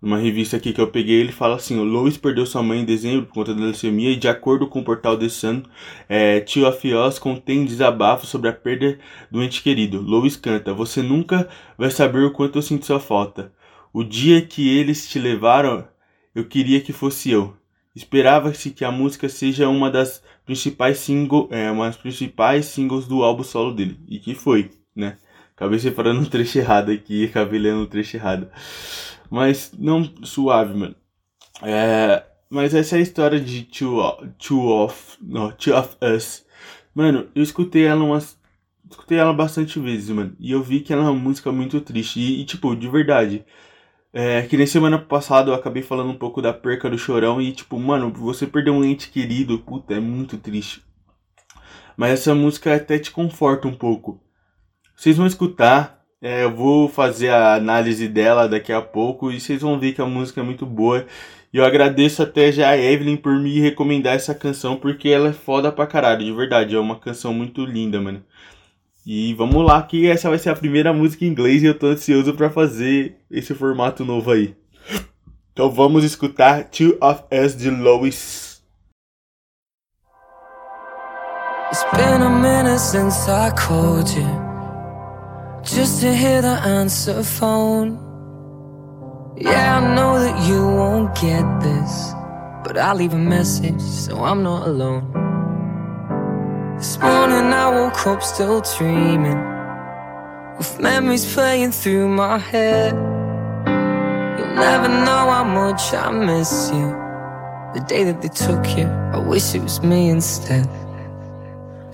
numa 0.00 0.16
revista 0.18 0.56
aqui 0.56 0.72
que 0.72 0.80
eu 0.80 0.88
peguei, 0.88 1.20
ele 1.20 1.32
fala 1.32 1.56
assim: 1.56 1.78
o 1.78 1.84
Lois 1.84 2.16
perdeu 2.16 2.46
sua 2.46 2.62
mãe 2.62 2.80
em 2.80 2.84
dezembro 2.84 3.26
por 3.26 3.34
conta 3.34 3.54
da 3.54 3.60
leucemia 3.60 4.10
e, 4.10 4.16
de 4.16 4.28
acordo 4.28 4.66
com 4.66 4.80
o 4.80 4.84
portal 4.84 5.16
The 5.18 5.28
Sun, 5.28 5.62
é, 6.08 6.40
Tio 6.40 6.66
Afios 6.66 7.18
contém 7.18 7.64
desabafo 7.64 8.26
sobre 8.26 8.48
a 8.48 8.52
perda 8.52 8.98
do 9.30 9.42
ente 9.42 9.62
querido. 9.62 10.00
Lois 10.00 10.36
canta: 10.36 10.72
Você 10.72 11.02
nunca 11.02 11.48
vai 11.76 11.90
saber 11.90 12.24
o 12.24 12.32
quanto 12.32 12.58
eu 12.58 12.62
sinto 12.62 12.86
sua 12.86 13.00
falta. 13.00 13.52
O 13.92 14.02
dia 14.04 14.40
que 14.40 14.68
eles 14.78 15.08
te 15.08 15.18
levaram, 15.18 15.86
eu 16.34 16.44
queria 16.44 16.80
que 16.80 16.92
fosse 16.92 17.30
eu. 17.30 17.56
Esperava-se 17.94 18.70
que 18.70 18.84
a 18.84 18.92
música 18.92 19.28
seja 19.28 19.68
uma 19.68 19.90
das 19.90 20.22
principais 20.50 20.98
single, 20.98 21.48
é, 21.52 21.70
uma 21.70 21.86
das 21.86 21.96
principais 21.96 22.66
singles 22.66 23.06
do 23.06 23.22
álbum 23.22 23.44
solo 23.44 23.72
dele. 23.72 24.00
E 24.08 24.18
que 24.18 24.34
foi, 24.34 24.68
né? 24.96 25.16
Acabei 25.54 25.78
separando 25.78 26.20
um 26.20 26.24
trecho 26.24 26.58
errado 26.58 26.90
aqui, 26.90 27.26
acabei 27.26 27.60
lendo 27.60 27.82
um 27.82 27.86
trecho 27.86 28.16
errado. 28.16 28.50
Mas 29.30 29.72
não 29.78 30.02
suave, 30.24 30.74
mano. 30.74 30.96
É, 31.62 32.24
mas 32.50 32.74
essa 32.74 32.96
é 32.96 32.98
a 32.98 33.02
história 33.02 33.38
de 33.38 33.62
Two, 33.62 34.02
two 34.38 34.66
of, 34.66 35.16
no, 35.20 35.52
two 35.52 35.76
of 35.76 35.96
Us. 36.02 36.44
Mano, 36.92 37.28
eu 37.32 37.44
escutei 37.44 37.84
ela 37.84 38.02
umas 38.02 38.36
escutei 38.90 39.18
ela 39.18 39.32
bastante 39.32 39.78
vezes, 39.78 40.10
mano. 40.10 40.34
E 40.40 40.50
eu 40.50 40.60
vi 40.60 40.80
que 40.80 40.92
ela 40.92 41.04
é 41.04 41.08
uma 41.08 41.14
música 41.14 41.52
muito 41.52 41.80
triste. 41.80 42.18
E, 42.18 42.40
e 42.40 42.44
tipo, 42.44 42.74
de 42.74 42.88
verdade. 42.88 43.44
É, 44.12 44.42
que 44.42 44.56
nem 44.56 44.66
semana 44.66 44.98
passada 44.98 45.50
eu 45.50 45.54
acabei 45.54 45.82
falando 45.82 46.10
um 46.10 46.18
pouco 46.18 46.42
da 46.42 46.52
perca 46.52 46.90
do 46.90 46.98
chorão. 46.98 47.40
E, 47.40 47.52
tipo, 47.52 47.78
mano, 47.78 48.12
você 48.12 48.46
perder 48.46 48.70
um 48.70 48.84
ente 48.84 49.10
querido, 49.10 49.58
puta, 49.58 49.94
é 49.94 50.00
muito 50.00 50.36
triste. 50.36 50.82
Mas 51.96 52.12
essa 52.12 52.34
música 52.34 52.74
até 52.74 52.98
te 52.98 53.10
conforta 53.10 53.68
um 53.68 53.74
pouco. 53.74 54.20
Vocês 54.96 55.16
vão 55.16 55.26
escutar. 55.26 56.00
É, 56.22 56.44
eu 56.44 56.54
vou 56.54 56.88
fazer 56.88 57.30
a 57.30 57.54
análise 57.54 58.06
dela 58.06 58.46
daqui 58.46 58.72
a 58.72 58.82
pouco 58.82 59.32
e 59.32 59.40
vocês 59.40 59.62
vão 59.62 59.78
ver 59.78 59.92
que 59.94 60.02
a 60.02 60.06
música 60.06 60.40
é 60.40 60.44
muito 60.44 60.66
boa. 60.66 61.06
E 61.52 61.56
eu 61.56 61.64
agradeço 61.64 62.22
até 62.22 62.52
já 62.52 62.70
a 62.70 62.78
Evelyn 62.78 63.16
por 63.16 63.34
me 63.38 63.58
recomendar 63.58 64.14
essa 64.14 64.34
canção, 64.34 64.76
porque 64.76 65.08
ela 65.08 65.30
é 65.30 65.32
foda 65.32 65.72
pra 65.72 65.86
caralho, 65.86 66.24
de 66.24 66.32
verdade. 66.32 66.76
É 66.76 66.78
uma 66.78 66.98
canção 66.98 67.32
muito 67.32 67.64
linda, 67.64 68.00
mano. 68.00 68.22
E 69.06 69.32
vamos 69.34 69.64
lá, 69.64 69.82
que 69.82 70.08
essa 70.08 70.28
vai 70.28 70.38
ser 70.38 70.50
a 70.50 70.56
primeira 70.56 70.92
música 70.92 71.24
em 71.24 71.28
inglês 71.28 71.62
e 71.62 71.66
eu 71.66 71.78
tô 71.78 71.86
ansioso 71.86 72.34
para 72.34 72.50
fazer 72.50 73.16
esse 73.30 73.54
formato 73.54 74.04
novo 74.04 74.30
aí. 74.30 74.54
Então 75.52 75.70
vamos 75.70 76.04
escutar 76.04 76.64
Two 76.64 76.96
of 77.00 77.22
Us 77.32 77.56
de 77.56 77.70
Lois. 77.70 78.62
It's 81.72 81.84
been 81.92 82.22
a 82.22 82.28
minute 82.28 82.80
since 82.80 83.28
I 83.30 83.50
called 83.52 84.10
you. 84.16 84.50
Just 85.62 86.00
to 86.00 86.12
hear 86.12 86.40
the 86.40 86.58
answer 86.66 87.22
phone 87.22 87.98
Yeah, 89.36 89.78
I 89.78 89.94
know 89.94 90.18
that 90.18 90.48
you 90.48 90.66
won't 90.66 91.14
get 91.14 91.44
this 91.60 92.14
But 92.64 92.78
I'll 92.78 92.96
leave 92.96 93.12
a 93.12 93.18
message 93.18 93.80
so 93.80 94.24
I'm 94.24 94.42
not 94.42 94.66
alone 94.66 95.29
This 96.80 96.98
morning 96.98 97.52
I 97.52 97.68
woke 97.68 98.06
up 98.06 98.22
still 98.22 98.62
dreaming 98.62 99.36
With 100.56 100.80
memories 100.80 101.30
playing 101.34 101.72
through 101.72 102.08
my 102.08 102.38
head. 102.38 102.94
You'll 104.38 104.54
never 104.54 104.88
know 104.88 105.24
how 105.34 105.44
much 105.44 105.92
I 105.92 106.10
miss 106.10 106.70
you. 106.72 106.88
The 107.74 107.84
day 107.86 108.04
that 108.04 108.22
they 108.22 108.28
took 108.28 108.64
you, 108.78 108.86
I 109.12 109.18
wish 109.18 109.54
it 109.54 109.62
was 109.62 109.82
me 109.82 110.08
instead. 110.08 110.66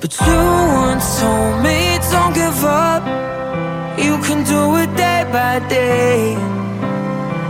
But 0.00 0.12
you 0.21 0.40
once 0.87 1.19
told 1.19 1.64
me 1.64 1.99
don't 2.12 2.33
give 2.33 2.64
up. 2.64 3.02
You 3.99 4.23
can 4.23 4.45
do 4.45 4.76
it 4.76 4.97
day 4.97 5.26
by 5.33 5.69
day. 5.69 6.35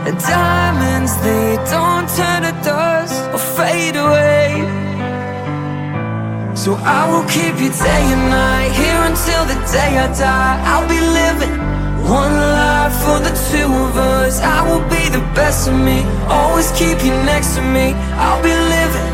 And 0.06 0.18
diamonds, 0.20 1.14
they 1.18 1.56
don't 1.70 2.08
turn 2.16 2.44
to 2.48 2.54
dust 2.64 3.20
or 3.34 3.38
fade 3.56 3.96
away 3.96 4.75
So 6.56 6.74
I 6.74 7.04
will 7.12 7.28
keep 7.28 7.60
you 7.60 7.68
day 7.68 8.04
and 8.16 8.30
night 8.30 8.72
Here 8.72 9.02
until 9.04 9.44
the 9.44 9.58
day 9.70 9.92
I 10.00 10.08
die. 10.16 10.56
I'll 10.64 10.88
be 10.88 11.00
living 11.20 11.54
one 12.08 12.32
life 12.32 12.94
for 13.04 13.18
the 13.18 13.34
two 13.50 13.66
of 13.66 13.96
us. 13.96 14.40
I 14.40 14.64
will 14.68 14.82
be 14.88 15.04
the 15.10 15.20
best 15.34 15.68
of 15.68 15.74
me 15.74 16.02
Always 16.28 16.72
keep 16.72 17.04
you 17.04 17.12
next 17.28 17.54
to 17.56 17.62
me. 17.62 17.92
I'll 18.16 18.42
be 18.42 18.54
living 18.74 19.08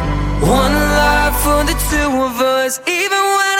one 0.48 0.74
life 0.74 1.36
for 1.44 1.60
the 1.66 1.76
two 1.90 2.10
of 2.26 2.40
us 2.40 2.80
Even 2.86 3.22
when 3.36 3.51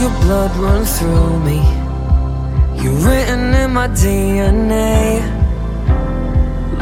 your 0.00 0.10
blood 0.22 0.54
run 0.56 0.84
through 0.84 1.40
me. 1.40 1.60
You're 2.82 3.00
written 3.06 3.54
in 3.54 3.72
my 3.72 3.88
DNA 3.88 5.18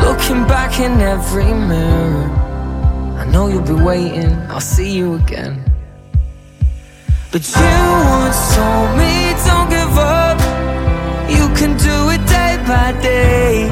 Looking 0.04 0.46
back 0.46 0.78
in 0.78 1.00
every 1.00 1.52
mirror 1.54 2.28
I 3.20 3.24
know 3.32 3.48
you'll 3.48 3.62
be 3.62 3.72
waiting, 3.72 4.32
I'll 4.50 4.60
see 4.60 4.90
you 4.90 5.14
again. 5.14 5.64
But 7.32 7.42
you 7.56 7.72
once 8.18 8.54
told 8.54 8.90
me 9.00 9.12
don't 9.46 9.70
give 9.70 9.96
up. 9.96 10.38
You 11.28 11.46
can 11.58 11.72
do 11.78 11.96
it 12.14 12.22
day 12.28 12.62
by 12.68 12.92
day. 13.00 13.68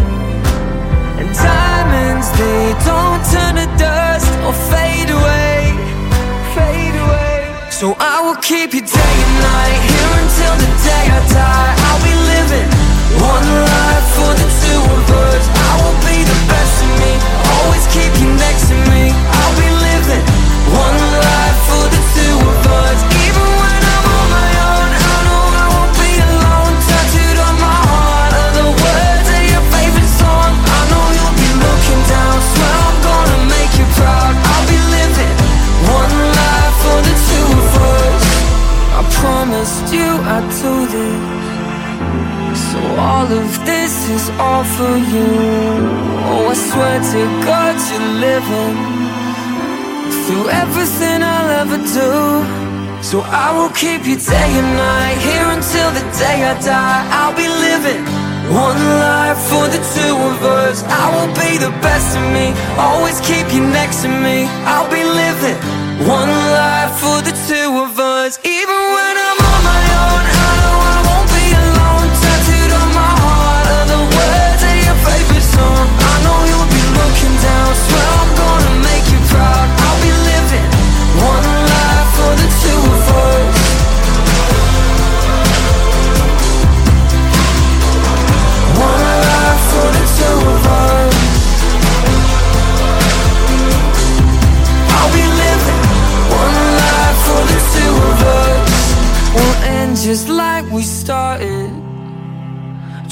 And 1.18 1.28
diamonds, 1.34 2.28
they 2.38 2.72
don't 2.88 3.22
turn 3.32 3.54
to 3.60 3.68
dust 3.78 4.30
or 4.46 4.54
fade 4.70 5.10
away 5.10 5.14
Fade 5.14 5.20
away 5.20 5.93
So 7.74 7.90
I 7.98 8.22
will 8.22 8.38
keep 8.38 8.70
you 8.70 8.86
day 8.86 9.14
and 9.26 9.34
night 9.42 9.80
Here 9.82 10.14
until 10.22 10.54
the 10.62 10.70
day 10.86 11.04
I 11.10 11.18
die. 11.26 11.74
I'll 11.90 12.02
be 12.06 12.14
living 12.14 12.70
one 13.18 13.46
life 13.50 14.06
for 14.14 14.30
the 14.30 14.48
two 14.62 14.78
of 14.94 15.04
us. 15.10 15.42
I 15.50 15.72
will 15.82 15.98
be 16.06 16.22
the 16.22 16.38
best 16.46 16.74
of 16.86 16.90
me 17.02 17.12
Always 17.50 17.84
keep 17.90 18.14
you 18.22 18.30
next 18.38 18.70
to 18.70 18.78
me. 18.94 19.10
I'll 19.10 19.56
be 19.58 19.66
living 19.90 20.22
one 20.70 20.98
life 21.18 21.58
for 21.66 21.84
the 21.90 22.02
two 22.14 22.36
of 22.46 22.62
us 22.78 23.23
you 39.96 40.10
I'd 40.34 40.46
do 40.62 40.72
this 40.94 41.44
so 42.54 42.80
all 42.98 43.26
of 43.26 43.50
this 43.66 43.94
is 44.10 44.30
all 44.38 44.64
for 44.76 44.96
you. 44.96 45.30
Oh, 46.30 46.50
I 46.50 46.54
swear 46.54 46.98
to 47.12 47.22
God 47.46 47.74
you're 47.88 48.10
living 48.28 48.76
Through 50.24 50.48
everything 50.62 51.22
I'll 51.22 51.50
ever 51.62 51.78
do. 51.78 52.12
So 53.02 53.20
I 53.22 53.48
will 53.56 53.70
keep 53.70 54.06
you 54.06 54.16
day 54.16 54.50
and 54.60 54.70
night 54.74 55.18
Here 55.26 55.48
until 55.56 55.88
the 55.98 56.04
day 56.18 56.38
I 56.50 56.54
die. 56.62 57.02
I'll 57.18 57.36
be 57.36 57.48
living 57.48 58.02
one 58.52 58.76
life 59.00 59.40
for 59.48 59.64
the 59.74 59.80
two 59.96 60.14
of 60.30 60.38
us. 60.42 60.84
I 61.02 61.04
will 61.14 61.32
be 61.32 61.56
the 61.56 61.72
best 61.80 62.14
of 62.18 62.24
me 62.36 62.52
Always 62.76 63.18
keep 63.20 63.46
you 63.54 63.62
next 63.64 64.02
to 64.02 64.08
me. 64.08 64.44
I'll 64.68 64.90
be 64.90 65.04
living 65.04 65.58
one 66.06 66.28
life 66.28 66.92
for 66.98 67.22
the 67.22 67.34
two 67.48 67.70
of 67.86 67.98
us 67.98 68.38
Even 68.44 68.83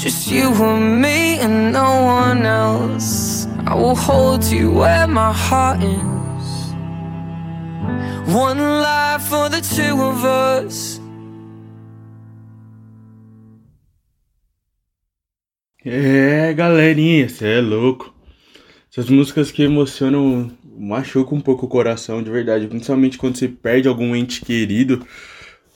Just 0.03 0.33
you 0.33 0.51
and 0.65 1.01
me 1.01 1.39
and 1.39 1.71
no 1.71 2.03
one 2.03 2.45
else. 2.45 3.47
I 3.69 3.77
will 3.77 3.95
hold 3.95 4.43
you 4.43 4.73
where 4.73 5.07
my 5.07 5.33
heart 5.33 5.81
is. 5.81 6.75
One 8.35 8.59
life 8.83 9.23
for 9.29 9.49
the 9.49 9.61
two 9.61 10.03
of 10.03 10.25
us. 10.25 11.01
É, 15.85 16.53
galerinha, 16.53 17.29
você 17.29 17.59
é 17.59 17.61
louco. 17.61 18.13
Essas 18.91 19.09
músicas 19.09 19.53
que 19.53 19.63
emocionam, 19.63 20.51
machucam 20.77 21.39
um 21.39 21.41
pouco 21.41 21.67
o 21.67 21.69
coração, 21.69 22.21
de 22.25 22.29
verdade. 22.29 22.67
Principalmente 22.67 23.17
quando 23.17 23.39
você 23.39 23.47
perde 23.47 23.87
algum 23.87 24.17
ente 24.17 24.45
querido. 24.45 25.07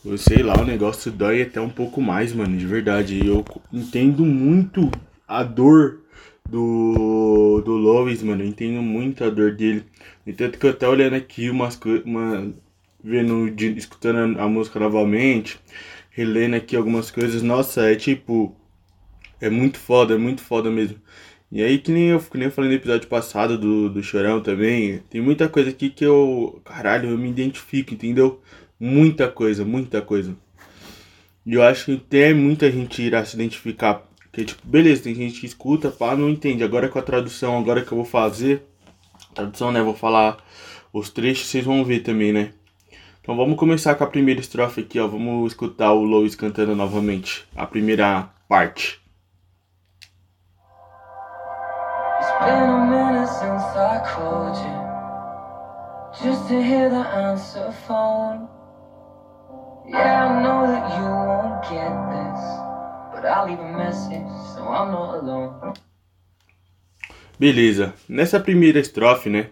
Ou 0.06 0.16
sei 0.16 0.42
lá, 0.42 0.54
o 0.60 0.64
negócio 0.64 1.10
dói 1.10 1.42
até 1.42 1.60
um 1.60 1.68
pouco 1.68 2.00
mais, 2.00 2.32
mano, 2.32 2.56
de 2.56 2.64
verdade. 2.64 3.26
Eu 3.26 3.44
entendo 3.72 4.24
muito 4.24 4.90
a 5.26 5.42
dor 5.42 6.02
do, 6.48 7.60
do 7.64 7.72
Lois, 7.72 8.22
mano. 8.22 8.42
Eu 8.44 8.46
entendo 8.46 8.80
muito 8.80 9.24
a 9.24 9.30
dor 9.30 9.52
dele. 9.56 9.84
E 10.24 10.32
tanto 10.32 10.58
que 10.58 10.66
eu 10.66 10.70
até 10.70 10.88
olhando 10.88 11.14
aqui 11.16 11.50
umas 11.50 11.74
coisas, 11.74 12.04
uma, 12.04 12.54
vendo, 13.02 13.48
escutando 13.76 14.38
a 14.38 14.48
música 14.48 14.78
novamente, 14.78 15.58
relendo 16.10 16.54
aqui 16.54 16.76
algumas 16.76 17.10
coisas. 17.10 17.42
Nossa, 17.42 17.90
é 17.90 17.96
tipo 17.96 18.54
é 19.40 19.50
muito 19.50 19.78
foda, 19.78 20.14
é 20.14 20.18
muito 20.18 20.40
foda 20.42 20.70
mesmo. 20.70 20.98
E 21.50 21.62
aí, 21.62 21.78
que 21.78 21.92
nem 21.92 22.08
eu, 22.10 22.20
que 22.20 22.36
nem 22.38 22.46
eu 22.46 22.52
falei 22.52 22.70
no 22.70 22.76
episódio 22.76 23.08
passado 23.08 23.56
do, 23.58 23.88
do 23.88 24.02
Chorão 24.02 24.40
também, 24.40 24.98
tem 25.10 25.20
muita 25.20 25.48
coisa 25.48 25.70
aqui 25.70 25.90
que 25.90 26.04
eu. 26.04 26.60
Caralho, 26.64 27.10
eu 27.10 27.18
me 27.18 27.28
identifico, 27.28 27.94
entendeu? 27.94 28.40
Muita 28.78 29.28
coisa, 29.28 29.64
muita 29.64 30.02
coisa. 30.02 30.36
E 31.44 31.54
eu 31.54 31.62
acho 31.62 31.86
que 31.86 31.94
até 31.94 32.34
muita 32.34 32.70
gente 32.70 33.02
irá 33.02 33.24
se 33.24 33.36
identificar. 33.36 34.02
Porque, 34.18 34.44
tipo, 34.44 34.66
beleza, 34.66 35.04
tem 35.04 35.14
gente 35.14 35.40
que 35.40 35.46
escuta, 35.46 35.90
pá, 35.90 36.16
não 36.16 36.28
entende. 36.28 36.62
Agora 36.62 36.88
com 36.88 36.98
a 36.98 37.02
tradução, 37.02 37.58
agora 37.58 37.82
que 37.82 37.92
eu 37.92 37.96
vou 37.96 38.04
fazer. 38.04 38.62
Tradução, 39.34 39.72
né? 39.72 39.82
Vou 39.82 39.94
falar 39.94 40.38
os 40.92 41.10
trechos, 41.10 41.46
vocês 41.46 41.64
vão 41.64 41.84
ver 41.84 42.00
também, 42.00 42.32
né? 42.32 42.52
Então 43.20 43.36
vamos 43.36 43.56
começar 43.56 43.94
com 43.94 44.04
a 44.04 44.06
primeira 44.06 44.40
estrofe 44.40 44.82
aqui, 44.82 44.98
ó. 44.98 45.06
Vamos 45.06 45.52
escutar 45.52 45.92
o 45.92 46.04
Lois 46.04 46.34
cantando 46.34 46.76
novamente. 46.76 47.44
A 47.54 47.66
primeira 47.66 48.30
parte. 48.48 49.00
been 56.48 58.55
Yeah, 59.88 60.26
I 60.26 60.42
know 60.42 60.66
that 60.66 60.98
you 60.98 61.04
won't 61.04 61.62
get 61.62 61.92
this 62.10 62.40
But 63.12 63.24
I'll 63.24 63.46
leave 63.46 63.60
a 63.60 63.72
message 63.76 64.26
so 64.54 64.62
I'm 64.68 64.90
not 64.90 65.18
alone. 65.18 65.74
Beleza, 67.38 67.94
nessa 68.08 68.40
primeira 68.40 68.78
estrofe, 68.78 69.28
né, 69.28 69.50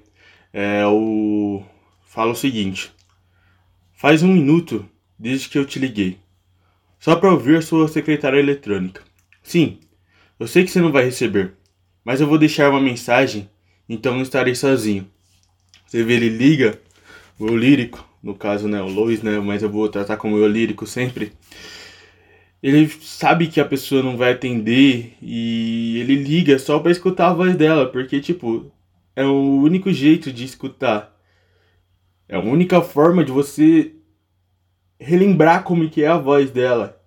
é, 0.53 0.87
o... 0.87 1.63
fala 2.07 2.33
o 2.33 2.35
seguinte. 2.35 2.93
Faz 3.93 4.23
um 4.23 4.33
minuto 4.33 4.89
desde 5.19 5.49
que 5.49 5.59
eu 5.59 5.65
te 5.65 5.79
liguei 5.79 6.19
Só 6.99 7.17
para 7.17 7.31
ouvir 7.31 7.63
sua 7.63 7.89
secretária 7.89 8.39
eletrônica. 8.39 9.03
Sim, 9.43 9.79
eu 10.41 10.47
sei 10.47 10.65
que 10.65 10.71
você 10.71 10.81
não 10.81 10.91
vai 10.91 11.05
receber 11.05 11.55
mas 12.05 12.21
eu 12.21 12.27
vou 12.27 12.39
deixar 12.39 12.69
uma 12.71 12.81
mensagem, 12.81 13.49
então 13.89 14.15
não 14.15 14.23
estarei 14.23 14.55
sozinho. 14.55 15.11
Você 15.87 16.05
vê, 16.05 16.15
ele 16.15 16.29
liga, 16.29 16.79
o 17.39 17.57
lírico, 17.57 18.07
no 18.25 18.35
caso, 18.35 18.69
né, 18.69 18.83
o 18.83 18.89
Lois, 18.89 19.23
né, 19.23 19.39
mas 19.39 19.63
eu 19.63 19.71
vou 19.71 19.89
tratar 19.89 20.17
como 20.17 20.37
eu 20.39 20.49
lírico 20.49 20.87
sempre. 20.87 21.33
Ele 22.63 22.89
sabe 22.89 23.49
que 23.49 23.61
a 23.61 23.65
pessoa 23.65 24.03
não 24.03 24.17
vai 24.17 24.33
atender 24.33 25.15
e 25.23 25.99
ele 26.01 26.17
liga 26.17 26.59
só 26.59 26.79
para 26.79 26.91
escutar 26.91 27.29
a 27.29 27.35
voz 27.35 27.57
dela, 27.57 27.87
porque, 27.87 28.21
tipo, 28.21 28.73
é 29.15 29.25
o 29.25 29.61
único 29.63 29.93
jeito 29.93 30.33
de 30.33 30.45
escutar. 30.45 31.15
É 32.29 32.37
a 32.37 32.41
única 32.41 32.81
forma 32.81 33.25
de 33.25 33.31
você 33.31 33.95
relembrar 34.99 35.63
como 35.65 35.89
que 35.91 36.03
é 36.03 36.09
a 36.09 36.19
voz 36.19 36.51
dela 36.51 37.05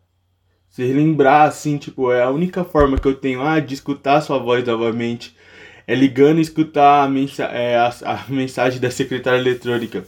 se 0.77 0.85
relembrar, 0.85 1.47
assim, 1.47 1.75
tipo, 1.77 2.11
é 2.11 2.21
a 2.21 2.29
única 2.29 2.63
forma 2.63 2.99
que 2.99 3.07
eu 3.07 3.15
tenho 3.15 3.41
ah, 3.41 3.59
de 3.59 3.73
escutar 3.73 4.21
sua 4.21 4.37
voz 4.37 4.63
novamente. 4.63 5.35
É 5.87 5.95
ligando 5.95 6.37
e 6.37 6.41
escutar 6.41 7.03
a, 7.03 7.09
mensa 7.09 7.45
é, 7.45 7.75
a, 7.77 7.91
a 8.05 8.25
mensagem 8.29 8.79
da 8.79 8.91
secretária 8.91 9.39
eletrônica. 9.39 10.05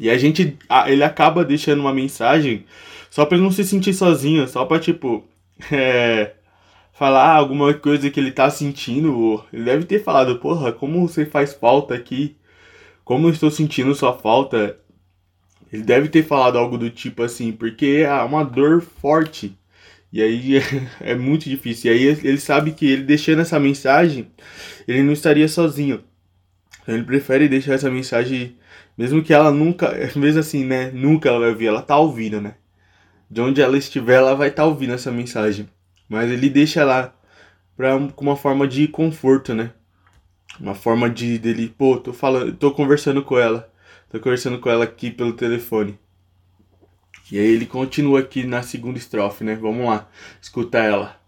E 0.00 0.10
a 0.10 0.18
gente, 0.18 0.58
ele 0.86 1.04
acaba 1.04 1.44
deixando 1.44 1.80
uma 1.80 1.94
mensagem 1.94 2.64
só 3.10 3.26
pra 3.26 3.38
não 3.38 3.52
se 3.52 3.64
sentir 3.64 3.92
sozinho, 3.94 4.48
só 4.48 4.64
pra, 4.64 4.80
tipo, 4.80 5.24
é, 5.70 6.32
falar 6.94 7.34
alguma 7.34 7.74
coisa 7.74 8.10
que 8.10 8.18
ele 8.18 8.32
tá 8.32 8.50
sentindo. 8.50 9.44
Ele 9.52 9.64
deve 9.64 9.84
ter 9.84 10.02
falado, 10.02 10.38
porra, 10.38 10.72
como 10.72 11.06
você 11.06 11.26
faz 11.26 11.52
falta 11.54 11.94
aqui, 11.94 12.36
como 13.04 13.28
eu 13.28 13.32
estou 13.32 13.50
sentindo 13.50 13.94
sua 13.94 14.12
falta. 14.16 14.78
Ele 15.72 15.82
deve 15.82 16.08
ter 16.08 16.24
falado 16.24 16.58
algo 16.58 16.76
do 16.78 16.90
tipo 16.90 17.22
assim, 17.22 17.52
porque 17.52 18.02
é 18.04 18.12
uma 18.22 18.44
dor 18.44 18.80
forte. 18.80 19.56
E 20.12 20.22
aí 20.22 20.62
é, 21.00 21.14
muito 21.14 21.48
difícil. 21.48 21.92
E 21.92 21.94
aí 21.94 22.04
ele 22.24 22.38
sabe 22.38 22.72
que 22.72 22.86
ele 22.86 23.02
deixando 23.04 23.42
essa 23.42 23.60
mensagem, 23.60 24.30
ele 24.88 25.02
não 25.02 25.12
estaria 25.12 25.48
sozinho. 25.48 26.02
Então 26.82 26.94
ele 26.94 27.04
prefere 27.04 27.48
deixar 27.48 27.74
essa 27.74 27.90
mensagem, 27.90 28.56
mesmo 29.00 29.22
que 29.22 29.32
ela 29.32 29.50
nunca, 29.50 29.96
mesmo 30.14 30.40
assim, 30.40 30.62
né? 30.62 30.90
Nunca 30.90 31.30
ela 31.30 31.40
vai 31.40 31.48
ouvir, 31.48 31.68
ela 31.68 31.80
tá 31.80 31.96
ouvindo, 31.96 32.38
né? 32.38 32.56
De 33.30 33.40
onde 33.40 33.62
ela 33.62 33.78
estiver, 33.78 34.16
ela 34.16 34.34
vai 34.34 34.48
estar 34.48 34.64
tá 34.64 34.68
ouvindo 34.68 34.92
essa 34.92 35.10
mensagem. 35.10 35.66
Mas 36.06 36.30
ele 36.30 36.50
deixa 36.50 36.84
lá 36.84 37.14
pra, 37.74 37.98
com 38.14 38.22
uma 38.22 38.36
forma 38.36 38.68
de 38.68 38.86
conforto, 38.88 39.54
né? 39.54 39.72
Uma 40.60 40.74
forma 40.74 41.08
de 41.08 41.38
dele, 41.38 41.74
pô, 41.78 41.96
tô 41.96 42.12
falando, 42.12 42.54
tô 42.54 42.72
conversando 42.72 43.22
com 43.22 43.38
ela. 43.38 43.72
Tô 44.10 44.20
conversando 44.20 44.58
com 44.58 44.68
ela 44.68 44.84
aqui 44.84 45.10
pelo 45.10 45.32
telefone. 45.32 45.98
E 47.32 47.38
aí 47.38 47.46
ele 47.46 47.64
continua 47.64 48.20
aqui 48.20 48.44
na 48.44 48.62
segunda 48.62 48.98
estrofe, 48.98 49.44
né? 49.44 49.54
Vamos 49.54 49.86
lá, 49.86 50.08
escuta 50.42 50.76
ela. 50.76 51.18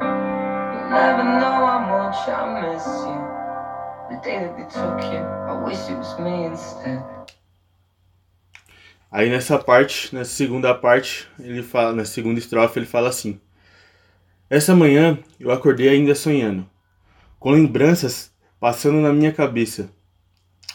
You'll 0.00 0.90
never 0.90 1.24
know 1.24 1.66
how 1.66 1.80
much 1.80 2.28
I 2.28 2.42
miss 2.60 2.86
you 3.06 3.20
The 4.10 4.20
day 4.22 4.38
that 4.44 4.56
they 4.56 4.68
took 4.68 5.00
you, 5.12 5.20
I 5.20 5.62
wish 5.64 5.88
it 5.88 5.96
was 5.96 6.18
me 6.18 6.44
instead 6.46 7.02
Aí 9.10 9.28
nessa 9.28 9.58
parte, 9.58 10.14
nessa 10.14 10.30
segunda 10.30 10.74
parte, 10.74 11.28
ele 11.38 11.62
fala, 11.62 11.92
na 11.92 12.04
segunda 12.06 12.38
estrofe 12.38 12.78
ele 12.78 12.86
fala 12.86 13.10
assim: 13.10 13.38
Essa 14.48 14.74
manhã 14.74 15.18
eu 15.38 15.50
acordei 15.50 15.90
ainda 15.90 16.14
sonhando 16.14 16.66
com 17.38 17.50
lembranças 17.50 18.32
passando 18.58 19.00
na 19.02 19.12
minha 19.12 19.30
cabeça. 19.30 19.90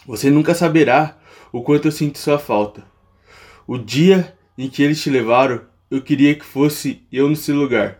Você 0.06 0.30
nunca 0.30 0.54
saberá 0.54 1.16
o 1.50 1.62
quanto 1.62 1.88
eu 1.88 1.92
sinto 1.92 2.18
sua 2.18 2.38
falta. 2.38 2.84
O 3.66 3.76
dia 3.76 4.36
em 4.56 4.68
que 4.68 4.82
eles 4.82 5.02
te 5.02 5.10
levaram, 5.10 5.62
eu 5.90 6.02
queria 6.02 6.34
que 6.34 6.44
fosse 6.44 7.02
eu 7.12 7.28
nesse 7.28 7.52
lugar. 7.52 7.98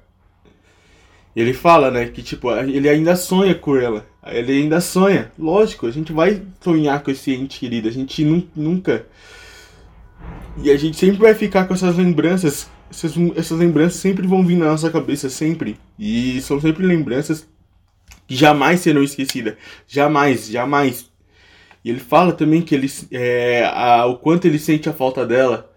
Ele 1.35 1.53
fala, 1.53 1.91
né, 1.91 2.07
que 2.07 2.23
tipo, 2.23 2.51
ele 2.51 2.89
ainda 2.89 3.15
sonha 3.15 3.55
com 3.55 3.77
ela. 3.77 4.07
Ele 4.27 4.53
ainda 4.53 4.81
sonha. 4.81 5.31
Lógico, 5.39 5.87
a 5.87 5.91
gente 5.91 6.13
vai 6.13 6.43
sonhar 6.61 7.03
com 7.03 7.11
esse 7.11 7.33
ente 7.33 7.61
querido. 7.61 7.89
A 7.89 7.93
gente 7.93 8.25
nunca. 8.57 9.07
E 10.57 10.71
a 10.71 10.77
gente 10.77 10.97
sempre 10.97 11.19
vai 11.19 11.35
ficar 11.35 11.67
com 11.67 11.75
essas 11.75 11.97
lembranças. 11.97 12.69
Essas, 12.91 13.13
essas 13.37 13.59
lembranças 13.59 14.01
sempre 14.01 14.27
vão 14.27 14.45
vir 14.45 14.57
na 14.57 14.67
nossa 14.67 14.91
cabeça, 14.91 15.31
sempre. 15.31 15.79
E 15.99 16.41
são 16.43 16.61
sempre 16.61 16.85
lembranças 16.85 17.47
que 18.27 18.35
jamais 18.35 18.81
serão 18.81 19.03
esquecidas. 19.03 19.55
Jamais, 19.87 20.49
jamais. 20.49 21.09
E 21.85 21.91
ele 21.91 22.01
fala 22.01 22.33
também 22.33 22.63
que 22.63 22.75
ele, 22.75 22.91
é, 23.13 23.65
a, 23.73 24.07
o 24.07 24.17
quanto 24.17 24.47
ele 24.47 24.59
sente 24.59 24.89
a 24.89 24.93
falta 24.93 25.25
dela. 25.25 25.73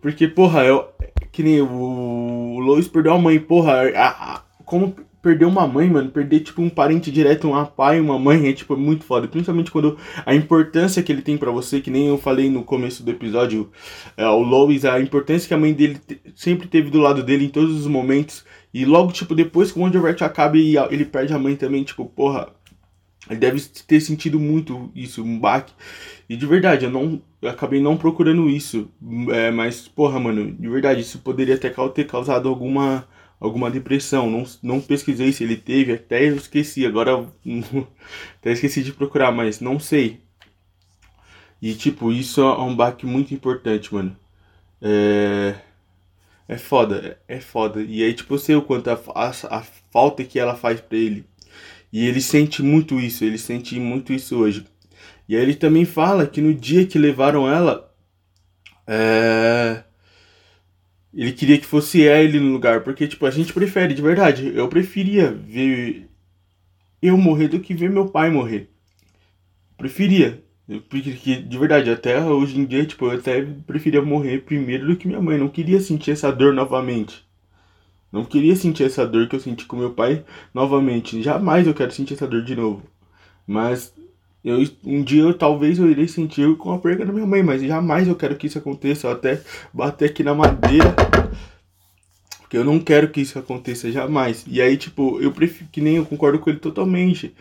Porque, 0.00 0.26
porra, 0.26 0.64
eu, 0.64 0.88
que 1.32 1.42
nem 1.42 1.62
o, 1.62 1.66
o 2.56 2.60
Lois 2.60 2.86
perdeu 2.86 3.14
a 3.14 3.18
mãe, 3.18 3.40
porra, 3.40 3.88
a, 3.96 4.34
a, 4.34 4.42
como 4.64 4.94
perder 5.22 5.44
uma 5.44 5.66
mãe, 5.68 5.88
mano, 5.88 6.10
perder 6.10 6.40
tipo 6.40 6.60
um 6.60 6.68
parente 6.68 7.10
direto, 7.10 7.48
um 7.48 7.64
pai, 7.64 8.00
uma 8.00 8.18
mãe, 8.18 8.48
é 8.48 8.52
tipo 8.52 8.76
muito 8.76 9.04
foda. 9.04 9.28
Principalmente 9.28 9.70
quando 9.70 9.96
a 10.26 10.34
importância 10.34 11.02
que 11.02 11.12
ele 11.12 11.22
tem 11.22 11.38
para 11.38 11.50
você, 11.50 11.80
que 11.80 11.90
nem 11.90 12.08
eu 12.08 12.18
falei 12.18 12.50
no 12.50 12.64
começo 12.64 13.04
do 13.04 13.10
episódio, 13.10 13.70
é, 14.16 14.26
o 14.26 14.42
Lois, 14.42 14.84
a 14.84 15.00
importância 15.00 15.46
que 15.46 15.54
a 15.54 15.58
mãe 15.58 15.72
dele 15.72 16.00
sempre 16.34 16.66
teve 16.66 16.90
do 16.90 17.00
lado 17.00 17.22
dele 17.22 17.46
em 17.46 17.50
todos 17.50 17.74
os 17.78 17.86
momentos. 17.86 18.44
E 18.74 18.84
logo, 18.84 19.12
tipo, 19.12 19.34
depois 19.34 19.70
que 19.70 19.78
o 19.78 19.88
Direct 19.88 20.24
acaba 20.24 20.56
e 20.58 20.76
ele 20.90 21.04
perde 21.04 21.32
a 21.32 21.38
mãe 21.38 21.54
também, 21.56 21.84
tipo, 21.84 22.04
porra. 22.04 22.48
Ele 23.30 23.38
deve 23.38 23.60
ter 23.86 24.00
sentido 24.00 24.38
muito 24.40 24.90
isso, 24.94 25.22
um 25.22 25.38
baque. 25.38 25.72
E 26.28 26.36
de 26.36 26.46
verdade, 26.46 26.84
eu 26.84 26.90
não. 26.90 27.22
Eu 27.40 27.50
acabei 27.50 27.80
não 27.80 27.96
procurando 27.96 28.48
isso. 28.48 28.90
É, 29.32 29.50
mas, 29.50 29.88
porra, 29.88 30.18
mano, 30.20 30.52
de 30.52 30.68
verdade, 30.68 31.00
isso 31.00 31.18
poderia 31.20 31.54
até 31.54 31.70
ter 31.94 32.06
causado 32.06 32.48
alguma 32.48 33.06
alguma 33.40 33.70
depressão. 33.70 34.30
Não, 34.30 34.44
não 34.62 34.80
pesquisei 34.80 35.32
se 35.32 35.44
ele 35.44 35.56
teve, 35.56 35.92
até 35.92 36.28
eu 36.28 36.36
esqueci. 36.36 36.86
Agora 36.86 37.28
até 38.40 38.52
esqueci 38.52 38.82
de 38.82 38.92
procurar, 38.92 39.32
mas 39.32 39.60
não 39.60 39.78
sei. 39.78 40.20
E 41.60 41.74
tipo, 41.74 42.12
isso 42.12 42.40
é 42.40 42.60
um 42.60 42.74
baque 42.74 43.06
muito 43.06 43.32
importante, 43.34 43.92
mano. 43.94 44.16
É. 44.80 45.54
É 46.48 46.58
foda, 46.58 47.18
é 47.28 47.40
foda. 47.40 47.82
E 47.82 48.02
aí, 48.02 48.12
tipo, 48.14 48.34
eu 48.34 48.38
sei 48.38 48.54
o 48.56 48.62
quanto 48.62 48.90
a, 48.90 49.00
a, 49.14 49.30
a 49.30 49.62
falta 49.90 50.24
que 50.24 50.38
ela 50.38 50.54
faz 50.54 50.80
pra 50.80 50.98
ele. 50.98 51.24
E 51.92 52.06
ele 52.06 52.20
sente 52.20 52.62
muito 52.62 52.98
isso, 52.98 53.24
ele 53.24 53.38
sente 53.38 53.78
muito 53.78 54.12
isso 54.12 54.36
hoje. 54.38 54.64
E 55.28 55.36
aí 55.36 55.42
ele 55.42 55.54
também 55.54 55.84
fala 55.84 56.26
que 56.26 56.40
no 56.40 56.54
dia 56.54 56.86
que 56.86 56.98
levaram 56.98 57.48
ela, 57.48 57.92
é... 58.86 59.84
ele 61.14 61.32
queria 61.32 61.58
que 61.58 61.66
fosse 61.66 62.00
ele 62.00 62.40
no 62.40 62.52
lugar, 62.52 62.82
porque 62.82 63.06
tipo, 63.06 63.26
a 63.26 63.30
gente 63.30 63.52
prefere, 63.52 63.94
de 63.94 64.02
verdade, 64.02 64.52
eu 64.54 64.68
preferia 64.68 65.32
ver 65.32 66.08
eu 67.02 67.16
morrer 67.18 67.48
do 67.48 67.60
que 67.60 67.74
ver 67.74 67.90
meu 67.90 68.08
pai 68.08 68.30
morrer. 68.30 68.70
Preferia. 69.76 70.42
Porque, 70.88 71.36
de 71.42 71.58
verdade, 71.58 71.90
até 71.90 72.22
hoje 72.24 72.58
em 72.58 72.64
dia, 72.64 72.86
tipo, 72.86 73.06
eu 73.06 73.18
até 73.18 73.42
preferia 73.66 74.00
morrer 74.00 74.42
primeiro 74.42 74.86
do 74.86 74.96
que 74.96 75.08
minha 75.08 75.20
mãe. 75.20 75.36
Não 75.36 75.48
queria 75.48 75.80
sentir 75.80 76.12
essa 76.12 76.30
dor 76.30 76.54
novamente. 76.54 77.26
Não 78.12 78.24
queria 78.24 78.54
sentir 78.54 78.84
essa 78.84 79.06
dor 79.06 79.26
que 79.26 79.34
eu 79.34 79.40
senti 79.40 79.64
com 79.64 79.76
meu 79.76 79.90
pai 79.90 80.22
novamente. 80.52 81.22
Jamais 81.22 81.66
eu 81.66 81.72
quero 81.72 81.90
sentir 81.90 82.14
essa 82.14 82.26
dor 82.26 82.44
de 82.44 82.54
novo. 82.54 82.82
Mas 83.46 83.94
eu, 84.44 84.58
um 84.84 85.02
dia 85.02 85.22
eu, 85.22 85.34
talvez 85.34 85.78
eu 85.78 85.90
irei 85.90 86.06
sentir 86.06 86.56
com 86.56 86.72
a 86.72 86.78
perda 86.78 87.06
da 87.06 87.12
minha 87.12 87.26
mãe, 87.26 87.42
mas 87.42 87.62
jamais 87.62 88.06
eu 88.06 88.14
quero 88.14 88.36
que 88.36 88.46
isso 88.46 88.58
aconteça. 88.58 89.06
Eu 89.06 89.12
até 89.12 89.40
bater 89.72 90.10
aqui 90.10 90.22
na 90.22 90.34
madeira. 90.34 90.94
Porque 92.40 92.58
eu 92.58 92.64
não 92.64 92.78
quero 92.78 93.08
que 93.08 93.22
isso 93.22 93.38
aconteça 93.38 93.90
jamais. 93.90 94.44
E 94.46 94.60
aí, 94.60 94.76
tipo, 94.76 95.18
eu 95.20 95.32
prefiro 95.32 95.70
que 95.72 95.80
nem 95.80 95.96
eu 95.96 96.04
concordo 96.04 96.38
com 96.38 96.50
ele 96.50 96.58
totalmente. 96.58 97.34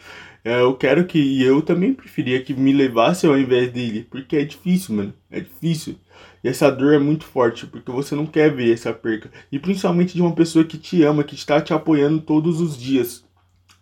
É, 0.43 0.61
eu 0.61 0.73
quero 0.73 1.05
que. 1.05 1.19
E 1.19 1.43
eu 1.43 1.61
também 1.61 1.93
preferia 1.93 2.41
que 2.41 2.53
me 2.53 2.71
levasse 2.71 3.27
ao 3.27 3.37
invés 3.37 3.71
dele. 3.71 4.07
Porque 4.09 4.37
é 4.37 4.45
difícil, 4.45 4.95
mano. 4.95 5.13
É 5.29 5.41
difícil. 5.41 5.97
E 6.43 6.49
essa 6.49 6.71
dor 6.71 6.93
é 6.93 6.99
muito 6.99 7.25
forte, 7.25 7.67
porque 7.67 7.91
você 7.91 8.15
não 8.15 8.25
quer 8.25 8.53
ver 8.53 8.73
essa 8.73 8.91
perca. 8.91 9.31
E 9.51 9.59
principalmente 9.59 10.13
de 10.13 10.21
uma 10.21 10.33
pessoa 10.33 10.65
que 10.65 10.77
te 10.77 11.03
ama, 11.03 11.23
que 11.23 11.35
está 11.35 11.61
te 11.61 11.73
apoiando 11.73 12.19
todos 12.19 12.59
os 12.59 12.77
dias. 12.77 13.23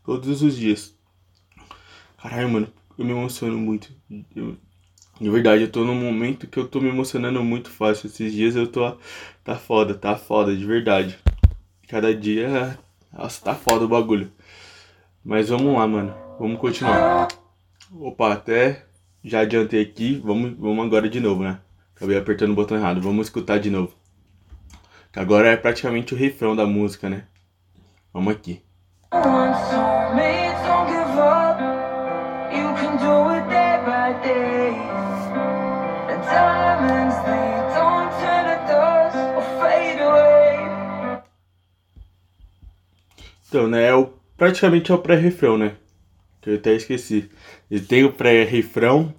Todos 0.05 0.41
os 0.41 0.57
dias. 0.57 0.93
Caralho, 2.21 2.49
mano, 2.49 2.67
eu 2.97 3.05
me 3.05 3.11
emociono 3.11 3.57
muito. 3.57 3.93
Eu, 4.35 4.57
de 5.19 5.29
verdade, 5.29 5.63
eu 5.63 5.71
tô 5.71 5.85
num 5.85 5.95
momento 5.95 6.47
que 6.47 6.59
eu 6.59 6.67
tô 6.67 6.81
me 6.81 6.89
emocionando 6.89 7.41
muito 7.43 7.69
fácil. 7.69 8.07
Esses 8.07 8.33
dias 8.33 8.55
eu 8.55 8.67
tô. 8.67 8.97
Tá 9.43 9.55
foda, 9.55 9.93
tá 9.93 10.17
foda, 10.17 10.55
de 10.55 10.65
verdade. 10.65 11.17
Cada 11.87 12.13
dia. 12.13 12.77
Nossa, 13.13 13.43
tá 13.43 13.55
foda 13.55 13.85
o 13.85 13.87
bagulho. 13.87 14.31
Mas 15.23 15.49
vamos 15.49 15.73
lá, 15.73 15.87
mano. 15.87 16.13
Vamos 16.37 16.59
continuar. 16.59 17.27
Opa, 17.91 18.33
até 18.33 18.85
já 19.23 19.41
adiantei 19.41 19.81
aqui. 19.81 20.21
Vamos, 20.23 20.57
vamos 20.57 20.85
agora 20.85 21.09
de 21.09 21.19
novo, 21.19 21.43
né? 21.43 21.59
Acabei 21.99 22.17
apertando 22.17 22.51
o 22.51 22.55
botão 22.55 22.77
errado. 22.77 23.01
Vamos 23.01 23.27
escutar 23.27 23.59
de 23.59 23.69
novo. 23.69 23.93
Que 25.11 25.19
agora 25.19 25.49
é 25.49 25.57
praticamente 25.57 26.13
o 26.13 26.17
refrão 26.17 26.55
da 26.55 26.65
música, 26.65 27.09
né? 27.09 27.25
Vamos 28.13 28.33
aqui. 28.33 28.63
Então, 43.49 43.67
né, 43.67 43.87
é 43.87 43.93
o, 43.93 44.13
praticamente 44.37 44.89
é 44.89 44.95
o 44.95 44.99
pré-refrão, 44.99 45.57
né? 45.57 45.75
Que 46.39 46.51
eu 46.51 46.55
até 46.55 46.75
esqueci. 46.75 47.29
Ele 47.69 47.83
tem 47.83 48.05
o 48.05 48.13
pré-refrão 48.13 49.13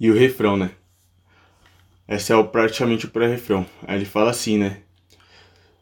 e 0.00 0.10
o 0.10 0.14
refrão, 0.14 0.56
né? 0.56 0.72
Esse 2.12 2.30
é 2.30 2.36
o, 2.36 2.44
praticamente 2.44 3.06
o 3.06 3.10
pré-refrão. 3.10 3.64
Aí 3.86 3.96
ele 3.96 4.04
fala 4.04 4.30
assim, 4.30 4.58
né? 4.58 4.82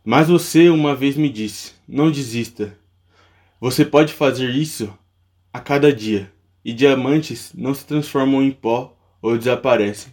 Mas 0.04 0.28
você 0.28 0.70
uma 0.70 0.94
vez 0.94 1.16
me 1.16 1.28
disse: 1.28 1.72
não 1.88 2.08
desista. 2.08 2.78
Você 3.60 3.84
pode 3.84 4.12
fazer 4.12 4.48
isso 4.48 4.96
a 5.52 5.58
cada 5.58 5.92
dia. 5.92 6.32
E 6.64 6.72
diamantes 6.72 7.52
não 7.54 7.74
se 7.74 7.84
transformam 7.84 8.42
em 8.42 8.52
pó 8.52 8.96
ou 9.20 9.36
desaparecem. 9.36 10.12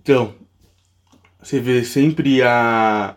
Então, 0.00 0.34
você 1.42 1.58
vê 1.58 1.82
sempre 1.84 2.40
a 2.42 3.16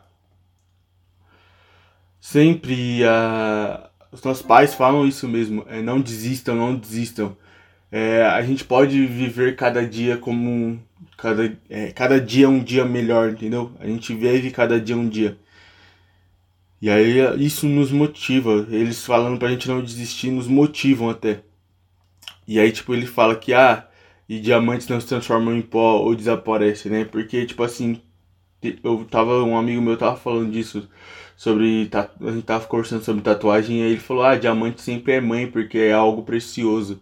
sempre 2.19 3.05
a. 3.05 3.91
Os 4.11 4.23
nossos 4.23 4.41
pais 4.41 4.73
falam 4.73 5.07
isso 5.07 5.27
mesmo, 5.27 5.63
é, 5.67 5.81
não 5.81 6.01
desistam, 6.01 6.55
não 6.55 6.75
desistam. 6.75 7.37
É, 7.91 8.23
a 8.23 8.41
gente 8.41 8.63
pode 8.63 9.05
viver 9.05 9.55
cada 9.55 9.85
dia 9.85 10.17
como 10.17 10.49
um, 10.49 10.79
cada, 11.17 11.57
é, 11.69 11.91
cada 11.91 12.21
dia 12.21 12.49
um 12.49 12.63
dia 12.63 12.85
melhor, 12.85 13.31
entendeu? 13.31 13.71
A 13.79 13.87
gente 13.87 14.13
vive 14.13 14.51
cada 14.51 14.79
dia 14.79 14.95
um 14.97 15.09
dia. 15.09 15.37
E 16.81 16.89
aí 16.89 17.17
isso 17.43 17.67
nos 17.67 17.91
motiva. 17.91 18.67
Eles 18.69 19.05
falando 19.05 19.39
pra 19.39 19.49
gente 19.49 19.67
não 19.67 19.81
desistir 19.81 20.29
nos 20.31 20.47
motivam 20.47 21.09
até. 21.09 21.41
E 22.47 22.59
aí, 22.59 22.71
tipo, 22.71 22.93
ele 22.93 23.05
fala 23.05 23.35
que, 23.35 23.53
ah, 23.53 23.87
e 24.29 24.39
diamantes 24.39 24.87
não 24.87 24.99
se 24.99 25.07
transformam 25.07 25.55
em 25.55 25.61
pó 25.61 25.97
ou 25.99 26.15
desaparecem, 26.15 26.91
né? 26.91 27.05
Porque, 27.05 27.45
tipo 27.45 27.63
assim, 27.63 28.01
eu 28.83 29.05
tava, 29.05 29.43
um 29.43 29.57
amigo 29.57 29.81
meu 29.81 29.97
tava 29.97 30.17
falando 30.17 30.51
disso 30.51 30.87
sobre. 31.35 31.89
A 31.93 32.31
gente 32.31 32.43
tava 32.43 32.65
conversando 32.67 33.03
sobre 33.03 33.21
tatuagem 33.23 33.79
e 33.79 33.83
aí 33.83 33.91
ele 33.91 33.99
falou: 33.99 34.23
Ah, 34.23 34.35
diamante 34.35 34.81
sempre 34.81 35.13
é 35.13 35.21
mãe 35.21 35.47
porque 35.49 35.77
é 35.77 35.93
algo 35.93 36.23
precioso. 36.23 37.01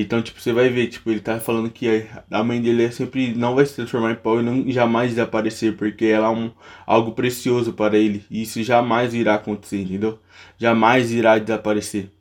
Então, 0.00 0.22
tipo, 0.22 0.40
você 0.40 0.52
vai 0.52 0.68
ver, 0.68 0.86
tipo, 0.86 1.10
ele 1.10 1.18
tá 1.18 1.40
falando 1.40 1.68
que 1.70 2.06
a 2.30 2.44
mãe 2.44 2.62
dele 2.62 2.84
é 2.84 2.90
sempre 2.92 3.34
não 3.34 3.56
vai 3.56 3.66
se 3.66 3.74
transformar 3.74 4.12
em 4.12 4.14
pó 4.14 4.38
e 4.38 4.44
não 4.44 4.70
jamais 4.70 5.10
desaparecer, 5.10 5.76
porque 5.76 6.04
ela 6.04 6.28
é 6.28 6.30
um, 6.30 6.52
algo 6.86 7.10
precioso 7.10 7.72
para 7.72 7.98
ele. 7.98 8.24
E 8.30 8.42
isso 8.42 8.62
jamais 8.62 9.12
irá 9.12 9.34
acontecer, 9.34 9.80
entendeu? 9.80 10.20
Jamais 10.56 11.10
irá 11.10 11.36
desaparecer. 11.36 12.12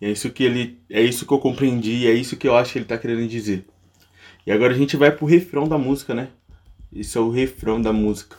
E 0.00 0.06
é 0.06 0.10
isso 0.12 0.30
que 0.30 0.44
ele. 0.44 0.78
É 0.88 1.02
isso 1.02 1.26
que 1.26 1.32
eu 1.34 1.38
compreendi, 1.38 2.06
é 2.06 2.14
isso 2.14 2.38
que 2.38 2.48
eu 2.48 2.56
acho 2.56 2.72
que 2.72 2.78
ele 2.78 2.86
tá 2.86 2.96
querendo 2.96 3.28
dizer. 3.28 3.66
E 4.46 4.50
agora 4.50 4.72
a 4.72 4.78
gente 4.78 4.96
vai 4.96 5.10
pro 5.10 5.26
refrão 5.26 5.68
da 5.68 5.76
música, 5.76 6.14
né? 6.14 6.28
Esse 6.90 7.18
é 7.18 7.20
o 7.20 7.28
refrão 7.28 7.82
da 7.82 7.92
música. 7.92 8.38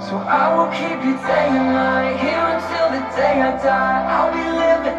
So 0.00 0.16
I 0.16 0.54
will 0.54 0.70
keep 0.70 1.02
you 1.04 1.14
day 1.26 1.48
and 1.50 1.72
night 1.74 2.14
Here 2.22 2.46
until 2.54 2.86
the 2.94 3.02
day 3.18 3.42
I 3.42 3.50
die 3.58 4.02
I'll 4.06 4.30
be 4.30 4.46
living 4.46 4.98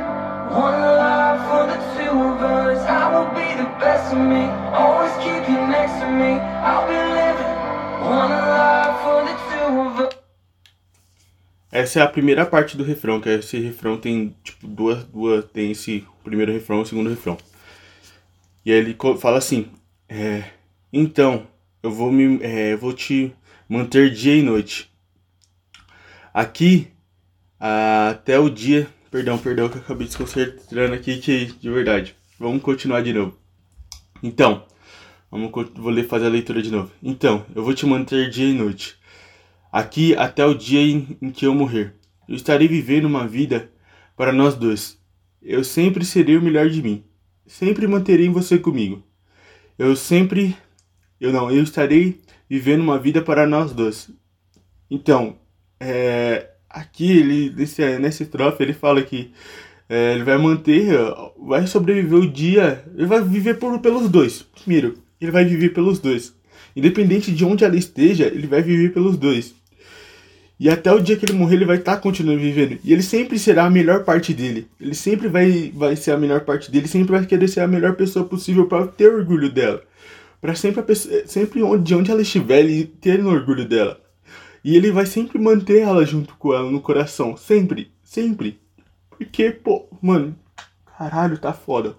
one 0.52 0.76
life 0.76 1.40
for 1.48 1.64
the 1.72 1.80
two 1.96 2.12
of 2.12 2.42
us 2.44 2.80
I 2.86 3.08
will 3.14 3.32
be 3.32 3.48
the 3.56 3.70
best 3.80 4.12
of 4.12 4.20
me 4.20 4.44
Always 4.76 5.14
keep 5.24 5.48
you 5.48 5.60
next 5.72 6.04
to 6.04 6.08
me 6.12 6.36
I'll 6.68 6.86
be 6.86 7.00
living 7.00 7.56
one 8.04 8.30
life 8.30 9.00
for 9.00 9.24
the 9.24 9.36
two 9.50 9.82
of 9.82 10.00
us 10.06 10.20
essa 11.72 12.00
é 12.00 12.02
a 12.02 12.08
primeira 12.08 12.48
parte 12.48 12.76
do 12.76 12.84
refrão, 12.84 13.22
que 13.22 13.30
esse 13.30 13.60
refrão 13.60 13.96
tem 13.96 14.36
tipo 14.44 14.68
duas, 14.68 15.04
duas 15.04 15.46
tem 15.46 15.70
esse 15.70 16.04
primeiro 16.24 16.52
refrão 16.52 16.80
e 16.80 16.82
o 16.82 16.86
segundo 16.86 17.12
refrão. 17.12 17.38
E 18.66 18.72
aí 18.72 18.80
ele 18.80 18.98
fala 19.20 19.38
assim: 19.38 19.68
é, 20.10 20.46
então 20.92 21.46
eu 21.84 21.92
vou 21.92 22.12
me, 22.12 22.40
é, 22.42 22.76
vou 22.76 22.92
te 22.92 23.36
manter 23.70 24.10
dia 24.10 24.36
e 24.36 24.42
noite. 24.42 24.89
Aqui, 26.40 26.88
até 27.60 28.40
o 28.40 28.50
dia. 28.50 28.88
Perdão, 29.12 29.38
perdão, 29.38 29.68
que 29.68 29.76
eu 29.76 29.82
acabei 29.82 30.08
desconcentrando 30.08 30.94
aqui, 30.94 31.18
que 31.18 31.48
de 31.48 31.70
verdade. 31.70 32.16
Vamos 32.40 32.62
continuar 32.62 33.02
de 33.02 33.12
novo. 33.12 33.38
Então, 34.24 34.66
vamos, 35.30 35.52
vou 35.76 35.92
ler, 35.92 36.08
fazer 36.08 36.28
a 36.28 36.30
leitura 36.30 36.62
de 36.62 36.72
novo. 36.72 36.94
Então, 37.04 37.46
eu 37.54 37.62
vou 37.62 37.74
te 37.74 37.86
manter 37.86 38.30
dia 38.30 38.48
e 38.48 38.54
noite. 38.54 38.98
Aqui 39.70 40.16
até 40.16 40.46
o 40.46 40.54
dia 40.54 40.80
em, 40.80 41.18
em 41.22 41.30
que 41.30 41.46
eu 41.46 41.54
morrer. 41.54 41.96
Eu 42.26 42.36
estarei 42.36 42.70
vivendo 42.70 43.04
uma 43.04 43.28
vida 43.28 43.70
para 44.16 44.32
nós 44.32 44.56
dois. 44.56 44.98
Eu 45.42 45.62
sempre 45.62 46.06
serei 46.06 46.38
o 46.38 46.42
melhor 46.42 46.70
de 46.70 46.82
mim. 46.82 47.04
Sempre 47.46 47.86
manterei 47.86 48.30
você 48.30 48.58
comigo. 48.58 49.04
Eu 49.78 49.94
sempre. 49.94 50.56
Eu 51.20 51.34
não, 51.34 51.52
eu 51.52 51.62
estarei 51.62 52.22
vivendo 52.50 52.80
uma 52.80 52.98
vida 52.98 53.22
para 53.22 53.46
nós 53.46 53.74
dois. 53.74 54.10
Então, 54.90 55.38
é, 55.80 56.50
aqui 56.70 57.12
ele 57.18 57.54
nesse 57.56 58.00
nesse 58.00 58.24
estrofe 58.24 58.62
ele 58.62 58.74
fala 58.74 59.02
que 59.02 59.32
é, 59.90 60.14
ele 60.14 60.24
vai 60.24 60.38
manter, 60.38 60.96
vai 61.38 61.66
sobreviver 61.66 62.20
o 62.20 62.32
dia, 62.32 62.86
ele 62.96 63.08
vai 63.08 63.24
viver 63.24 63.56
por, 63.58 63.80
pelos 63.80 64.08
dois. 64.08 64.46
Primeiro, 64.62 65.00
ele 65.20 65.32
vai 65.32 65.44
viver 65.44 65.70
pelos 65.70 66.00
dois. 66.00 66.34
Independente 66.76 67.32
de 67.32 67.44
onde 67.44 67.64
ela 67.64 67.76
esteja, 67.76 68.28
ele 68.28 68.46
vai 68.46 68.62
viver 68.62 68.94
pelos 68.94 69.18
dois. 69.18 69.56
E 70.60 70.70
até 70.70 70.92
o 70.92 71.00
dia 71.00 71.16
que 71.16 71.26
ele 71.26 71.34
morrer, 71.34 71.56
ele 71.56 71.66
vai 71.66 71.78
estar 71.78 71.96
tá 71.96 72.02
continuando 72.02 72.40
vivendo. 72.40 72.78
E 72.84 72.94
ele 72.94 73.02
sempre 73.02 73.40
será 73.40 73.66
a 73.66 73.70
melhor 73.70 74.04
parte 74.04 74.34
dele. 74.34 74.68
Ele 74.80 74.94
sempre 74.94 75.28
vai, 75.28 75.72
vai 75.74 75.96
ser 75.96 76.12
a 76.12 76.18
melhor 76.18 76.42
parte 76.42 76.70
dele, 76.70 76.88
sempre 76.88 77.12
vai 77.12 77.26
querer 77.26 77.48
ser 77.48 77.62
a 77.62 77.68
melhor 77.68 77.96
pessoa 77.96 78.26
possível 78.26 78.68
para 78.68 78.86
ter 78.86 79.08
orgulho 79.08 79.50
dela. 79.50 79.82
Pra 80.42 80.54
sempre, 80.54 80.82
a 80.82 80.84
pessoa, 80.84 81.26
sempre 81.26 81.64
onde, 81.64 81.84
de 81.84 81.96
onde 81.96 82.12
ela 82.12 82.22
estiver, 82.22 82.60
ele 82.60 82.86
ter 82.86 83.26
orgulho 83.26 83.66
dela. 83.66 84.00
E 84.64 84.76
ele 84.76 84.92
vai 84.92 85.06
sempre 85.06 85.40
manter 85.40 85.82
ela 85.82 86.06
junto 86.06 86.36
com 86.36 86.54
ela 86.54 86.70
no 86.70 86.82
coração. 86.82 87.38
Sempre, 87.38 87.92
sempre. 88.04 88.60
Porque, 89.10 89.52
pô, 89.52 89.88
mano, 90.02 90.36
caralho, 90.98 91.38
tá 91.38 91.54
foda. 91.54 91.96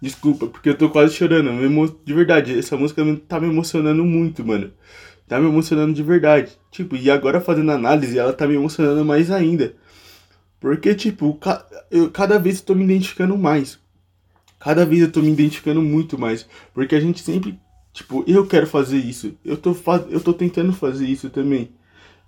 Desculpa, 0.00 0.46
porque 0.46 0.70
eu 0.70 0.78
tô 0.78 0.88
quase 0.88 1.14
chorando. 1.14 1.50
De 2.04 2.14
verdade, 2.14 2.58
essa 2.58 2.76
música 2.76 3.02
tá 3.28 3.38
me 3.38 3.48
emocionando 3.48 4.04
muito, 4.04 4.44
mano. 4.44 4.72
Tá 5.28 5.38
me 5.38 5.46
emocionando 5.46 5.92
de 5.92 6.02
verdade. 6.02 6.52
Tipo, 6.70 6.96
e 6.96 7.10
agora 7.10 7.40
fazendo 7.40 7.70
análise, 7.70 8.18
ela 8.18 8.32
tá 8.32 8.46
me 8.46 8.54
emocionando 8.54 9.04
mais 9.04 9.30
ainda. 9.30 9.74
Porque, 10.58 10.94
tipo, 10.94 11.38
eu, 11.90 12.10
cada 12.10 12.38
vez 12.38 12.58
eu 12.58 12.64
tô 12.64 12.74
me 12.74 12.84
identificando 12.84 13.36
mais. 13.36 13.78
Cada 14.58 14.84
vez 14.84 15.02
eu 15.02 15.12
tô 15.12 15.20
me 15.20 15.30
identificando 15.30 15.80
muito 15.80 16.18
mais. 16.18 16.46
Porque 16.74 16.94
a 16.94 17.00
gente 17.00 17.20
sempre, 17.20 17.58
tipo, 17.92 18.24
eu 18.26 18.46
quero 18.46 18.66
fazer 18.66 18.98
isso. 18.98 19.34
Eu 19.44 19.56
tô, 19.56 19.74
faz... 19.74 20.04
eu 20.10 20.20
tô 20.20 20.32
tentando 20.32 20.72
fazer 20.72 21.06
isso 21.06 21.30
também. 21.30 21.70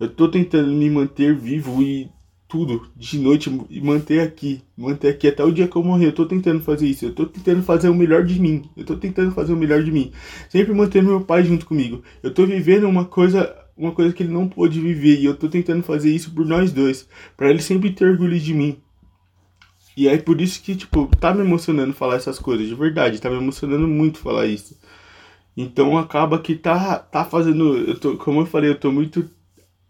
Eu 0.00 0.08
tô 0.08 0.28
tentando 0.28 0.72
me 0.72 0.90
manter 0.90 1.34
vivo 1.34 1.82
e 1.82 2.10
tudo 2.48 2.86
de 2.96 3.18
noite 3.18 3.50
e 3.70 3.80
manter 3.80 4.20
aqui, 4.20 4.62
manter 4.76 5.08
aqui 5.08 5.26
até 5.28 5.42
o 5.42 5.52
dia 5.52 5.66
que 5.66 5.76
eu 5.76 5.82
morrer. 5.82 6.08
Eu 6.08 6.12
tô 6.12 6.26
tentando 6.26 6.60
fazer 6.60 6.86
isso. 6.86 7.04
Eu 7.06 7.14
tô 7.14 7.26
tentando 7.26 7.62
fazer 7.62 7.88
o 7.88 7.94
melhor 7.94 8.24
de 8.24 8.38
mim. 8.40 8.68
Eu 8.76 8.84
tô 8.84 8.96
tentando 8.96 9.30
fazer 9.30 9.52
o 9.52 9.56
melhor 9.56 9.82
de 9.82 9.90
mim. 9.90 10.12
Sempre 10.48 10.74
mantendo 10.74 11.08
meu 11.08 11.20
pai 11.22 11.44
junto 11.44 11.64
comigo. 11.64 12.02
Eu 12.22 12.32
tô 12.32 12.44
vivendo 12.44 12.88
uma 12.88 13.04
coisa 13.04 13.56
uma 13.76 13.92
coisa 13.92 14.12
que 14.12 14.22
ele 14.22 14.32
não 14.32 14.48
pôde 14.48 14.80
viver 14.80 15.18
e 15.18 15.24
eu 15.24 15.34
tô 15.34 15.48
tentando 15.48 15.82
fazer 15.82 16.14
isso 16.14 16.30
por 16.32 16.44
nós 16.44 16.72
dois, 16.72 17.08
para 17.36 17.50
ele 17.50 17.62
sempre 17.62 17.90
ter 17.90 18.04
orgulho 18.04 18.38
de 18.38 18.54
mim. 18.54 18.78
E 19.96 20.08
é 20.08 20.16
por 20.16 20.40
isso 20.40 20.62
que, 20.62 20.74
tipo, 20.74 21.06
tá 21.20 21.34
me 21.34 21.42
emocionando 21.42 21.92
falar 21.92 22.16
essas 22.16 22.38
coisas, 22.38 22.66
de 22.66 22.74
verdade, 22.74 23.20
tá 23.20 23.28
me 23.28 23.36
emocionando 23.36 23.86
muito 23.86 24.18
falar 24.18 24.46
isso. 24.46 24.78
Então 25.56 25.98
acaba 25.98 26.38
que 26.38 26.54
tá, 26.56 26.98
tá 26.98 27.24
fazendo. 27.24 27.76
Eu 27.78 27.98
tô, 27.98 28.16
como 28.16 28.40
eu 28.40 28.46
falei, 28.46 28.70
eu 28.70 28.78
tô 28.78 28.90
muito. 28.92 29.28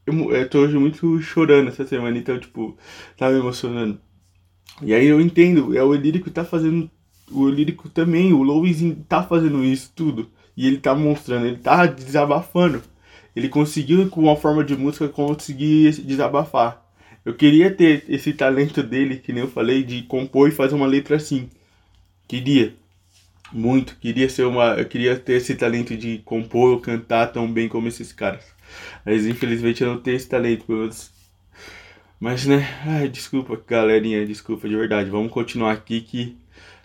Eu, 0.06 0.32
eu 0.32 0.48
tô 0.48 0.60
hoje 0.60 0.76
muito 0.78 1.20
chorando 1.22 1.68
essa 1.68 1.86
semana, 1.86 2.18
então, 2.18 2.38
tipo, 2.38 2.76
tá 3.16 3.30
me 3.30 3.38
emocionando. 3.38 4.00
E 4.82 4.94
aí 4.94 5.06
eu 5.06 5.20
entendo, 5.20 5.76
é 5.76 5.82
o 5.82 5.94
lírico 5.94 6.30
tá 6.30 6.44
fazendo. 6.44 6.90
O 7.30 7.48
lírico 7.48 7.88
também, 7.88 8.32
o 8.32 8.42
Louis 8.42 8.80
tá 9.08 9.22
fazendo 9.22 9.64
isso 9.64 9.92
tudo. 9.94 10.28
E 10.56 10.66
ele 10.66 10.78
tá 10.78 10.94
mostrando, 10.94 11.46
ele 11.46 11.56
tá 11.58 11.86
desabafando. 11.86 12.82
Ele 13.34 13.48
conseguiu, 13.48 14.08
com 14.10 14.22
uma 14.22 14.36
forma 14.36 14.62
de 14.64 14.76
música, 14.76 15.08
conseguir 15.08 15.90
desabafar. 16.02 16.82
Eu 17.24 17.34
queria 17.34 17.70
ter 17.74 18.04
esse 18.08 18.32
talento 18.32 18.82
dele, 18.82 19.16
que 19.18 19.32
nem 19.32 19.42
eu 19.44 19.48
falei, 19.48 19.82
de 19.82 20.02
compor 20.02 20.48
e 20.48 20.52
fazer 20.52 20.74
uma 20.74 20.86
letra 20.86 21.16
assim. 21.16 21.48
Queria. 22.28 22.74
Muito. 23.52 23.96
Queria 23.96 24.28
ser 24.28 24.44
uma. 24.44 24.74
Eu 24.74 24.86
queria 24.86 25.18
ter 25.18 25.34
esse 25.34 25.54
talento 25.54 25.96
de 25.96 26.18
compor 26.24 26.72
ou 26.72 26.80
cantar 26.80 27.26
tão 27.28 27.50
bem 27.50 27.68
como 27.68 27.88
esses 27.88 28.12
caras. 28.12 28.44
Mas 29.04 29.26
infelizmente 29.26 29.82
eu 29.82 29.88
não 29.92 30.00
tenho 30.00 30.16
esse 30.16 30.28
talento. 30.28 30.64
Mas, 32.18 32.46
né. 32.46 32.66
Ai, 32.86 33.08
desculpa, 33.08 33.60
galerinha. 33.66 34.24
Desculpa, 34.26 34.68
de 34.68 34.76
verdade. 34.76 35.10
Vamos 35.10 35.32
continuar 35.32 35.72
aqui 35.72 36.00
que. 36.00 36.36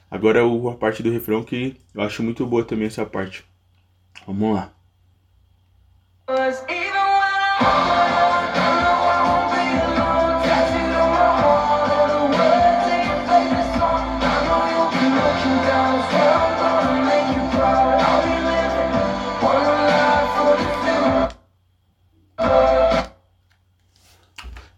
Agora 0.10 0.42
a 0.42 0.76
parte 0.76 1.04
do 1.04 1.12
refrão 1.12 1.44
que 1.44 1.76
eu 1.94 2.02
acho 2.02 2.24
muito 2.24 2.46
boa 2.46 2.64
também 2.64 2.88
essa 2.88 3.06
parte. 3.06 3.44
Vamos 4.26 4.56
lá. 4.56 4.74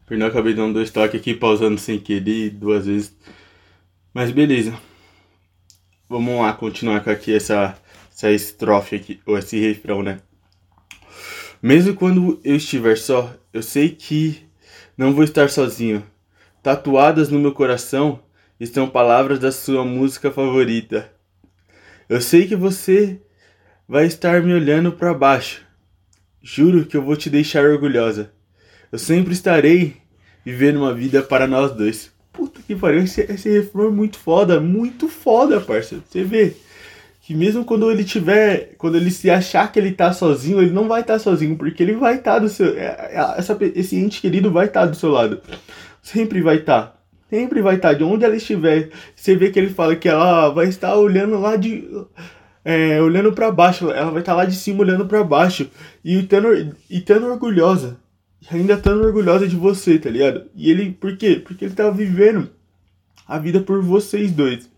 Perdão, 0.10 0.28
acabei 0.28 0.56
dando 0.56 0.74
dois 0.74 0.90
toques 0.90 1.22
aqui, 1.22 1.36
pausando 1.36 1.78
sem 1.78 2.00
querer 2.00 2.50
duas 2.50 2.88
vezes. 2.88 3.16
Mas 4.12 4.32
beleza. 4.32 4.74
Vamos 6.10 6.42
lá 6.42 6.52
continuar 6.52 7.04
com 7.04 7.12
aqui 7.12 7.32
essa, 7.32 7.78
essa 8.12 8.32
estrofe 8.32 8.96
aqui, 8.96 9.22
ou 9.24 9.38
esse 9.38 9.60
refrão, 9.60 10.02
né? 10.02 10.20
Mesmo 11.62 11.94
quando 11.94 12.42
eu 12.44 12.56
estiver 12.56 12.98
só, 12.98 13.32
eu 13.54 13.62
sei 13.62 13.90
que 13.90 14.42
não 14.98 15.14
vou 15.14 15.24
estar 15.24 15.48
sozinho. 15.48 16.04
Tatuadas 16.64 17.30
no 17.30 17.38
meu 17.38 17.52
coração 17.52 18.20
estão 18.60 18.90
palavras 18.90 19.38
da 19.38 19.52
sua 19.52 19.86
música 19.86 20.32
favorita. 20.32 21.14
Eu 22.10 22.20
sei 22.20 22.48
que 22.48 22.56
você 22.56 23.22
vai 23.88 24.08
estar 24.08 24.42
me 24.42 24.56
olhando 24.56 24.92
para 24.92 25.14
baixo. 25.14 25.64
Juro 26.42 26.84
que 26.88 26.98
eu 26.98 27.04
vou 27.04 27.16
te 27.16 27.30
deixar 27.30 27.64
orgulhosa. 27.64 28.39
Eu 28.92 28.98
sempre 28.98 29.34
estarei 29.34 29.98
vivendo 30.44 30.78
uma 30.78 30.94
vida 30.94 31.22
para 31.22 31.48
nós 31.48 31.72
dois. 31.72 32.12
Puta 32.34 32.60
que 32.66 32.76
pariu, 32.76 33.04
esse, 33.04 33.22
esse 33.22 33.50
refrão 33.50 33.88
é 33.88 33.92
muito 33.92 34.18
foda, 34.18 34.60
muito 34.60 35.08
foda, 35.08 35.62
parceiro. 35.62 36.04
Você 36.08 36.24
vê 36.24 36.56
que 37.22 37.36
mesmo 37.36 37.64
quando 37.64 37.92
ele 37.92 38.04
tiver, 38.04 38.74
quando 38.78 38.98
ele 38.98 39.12
se 39.12 39.30
achar 39.30 39.72
que 39.72 39.78
ele 39.78 39.92
tá 39.92 40.12
sozinho, 40.12 40.60
ele 40.60 40.72
não 40.72 40.88
vai 40.88 41.02
estar 41.02 41.14
tá 41.14 41.20
sozinho, 41.20 41.56
porque 41.56 41.84
ele 41.84 41.94
vai 41.94 42.16
estar 42.16 42.34
tá 42.34 42.40
do 42.40 42.50
seu, 42.50 42.76
é, 42.76 43.12
é, 43.12 43.36
essa, 43.38 43.56
esse 43.76 43.96
ente 43.96 44.22
querido 44.22 44.52
vai 44.52 44.66
estar 44.66 44.82
tá 44.82 44.86
do 44.88 44.96
seu 44.96 45.12
lado. 45.12 45.40
Sempre 46.02 46.42
vai 46.42 46.58
estar. 46.58 46.82
Tá. 46.82 46.96
Sempre 47.30 47.62
vai 47.62 47.76
estar. 47.76 47.94
De 47.94 48.04
onde 48.04 48.26
ela 48.26 48.36
estiver, 48.36 48.90
você 49.16 49.36
vê 49.36 49.52
que 49.52 49.60
ele 49.60 49.70
fala 49.70 49.96
que 49.96 50.10
ela 50.10 50.50
vai 50.50 50.68
estar 50.68 50.96
olhando 50.96 51.40
lá 51.40 51.56
de. 51.56 51.88
É, 52.66 53.02
olhando 53.02 53.32
para 53.34 53.52
baixo, 53.52 53.92
ela 53.92 54.12
vai 54.12 54.22
estar 54.22 54.34
lá 54.34 54.46
de 54.46 54.56
cima 54.56 54.82
olhando 54.82 55.06
para 55.06 55.24
baixo 55.24 55.70
e 56.04 56.24
tendo, 56.24 56.76
e 56.90 57.00
tendo 57.02 57.28
orgulhosa 57.28 57.98
ainda 58.50 58.74
estando 58.74 59.04
orgulhosa 59.04 59.48
de 59.48 59.56
você, 59.56 60.00
tá 60.00 60.10
ligado? 60.10 60.46
E 60.56 60.70
ele, 60.70 60.92
por 60.92 61.18
quê? 61.18 61.42
Porque 61.44 61.66
ele 61.66 61.74
tá 61.74 61.90
vivendo 61.90 62.50
a 63.28 63.38
vida 63.38 63.60
por 63.60 63.82
vocês 63.82 64.32
dois. 64.32 64.70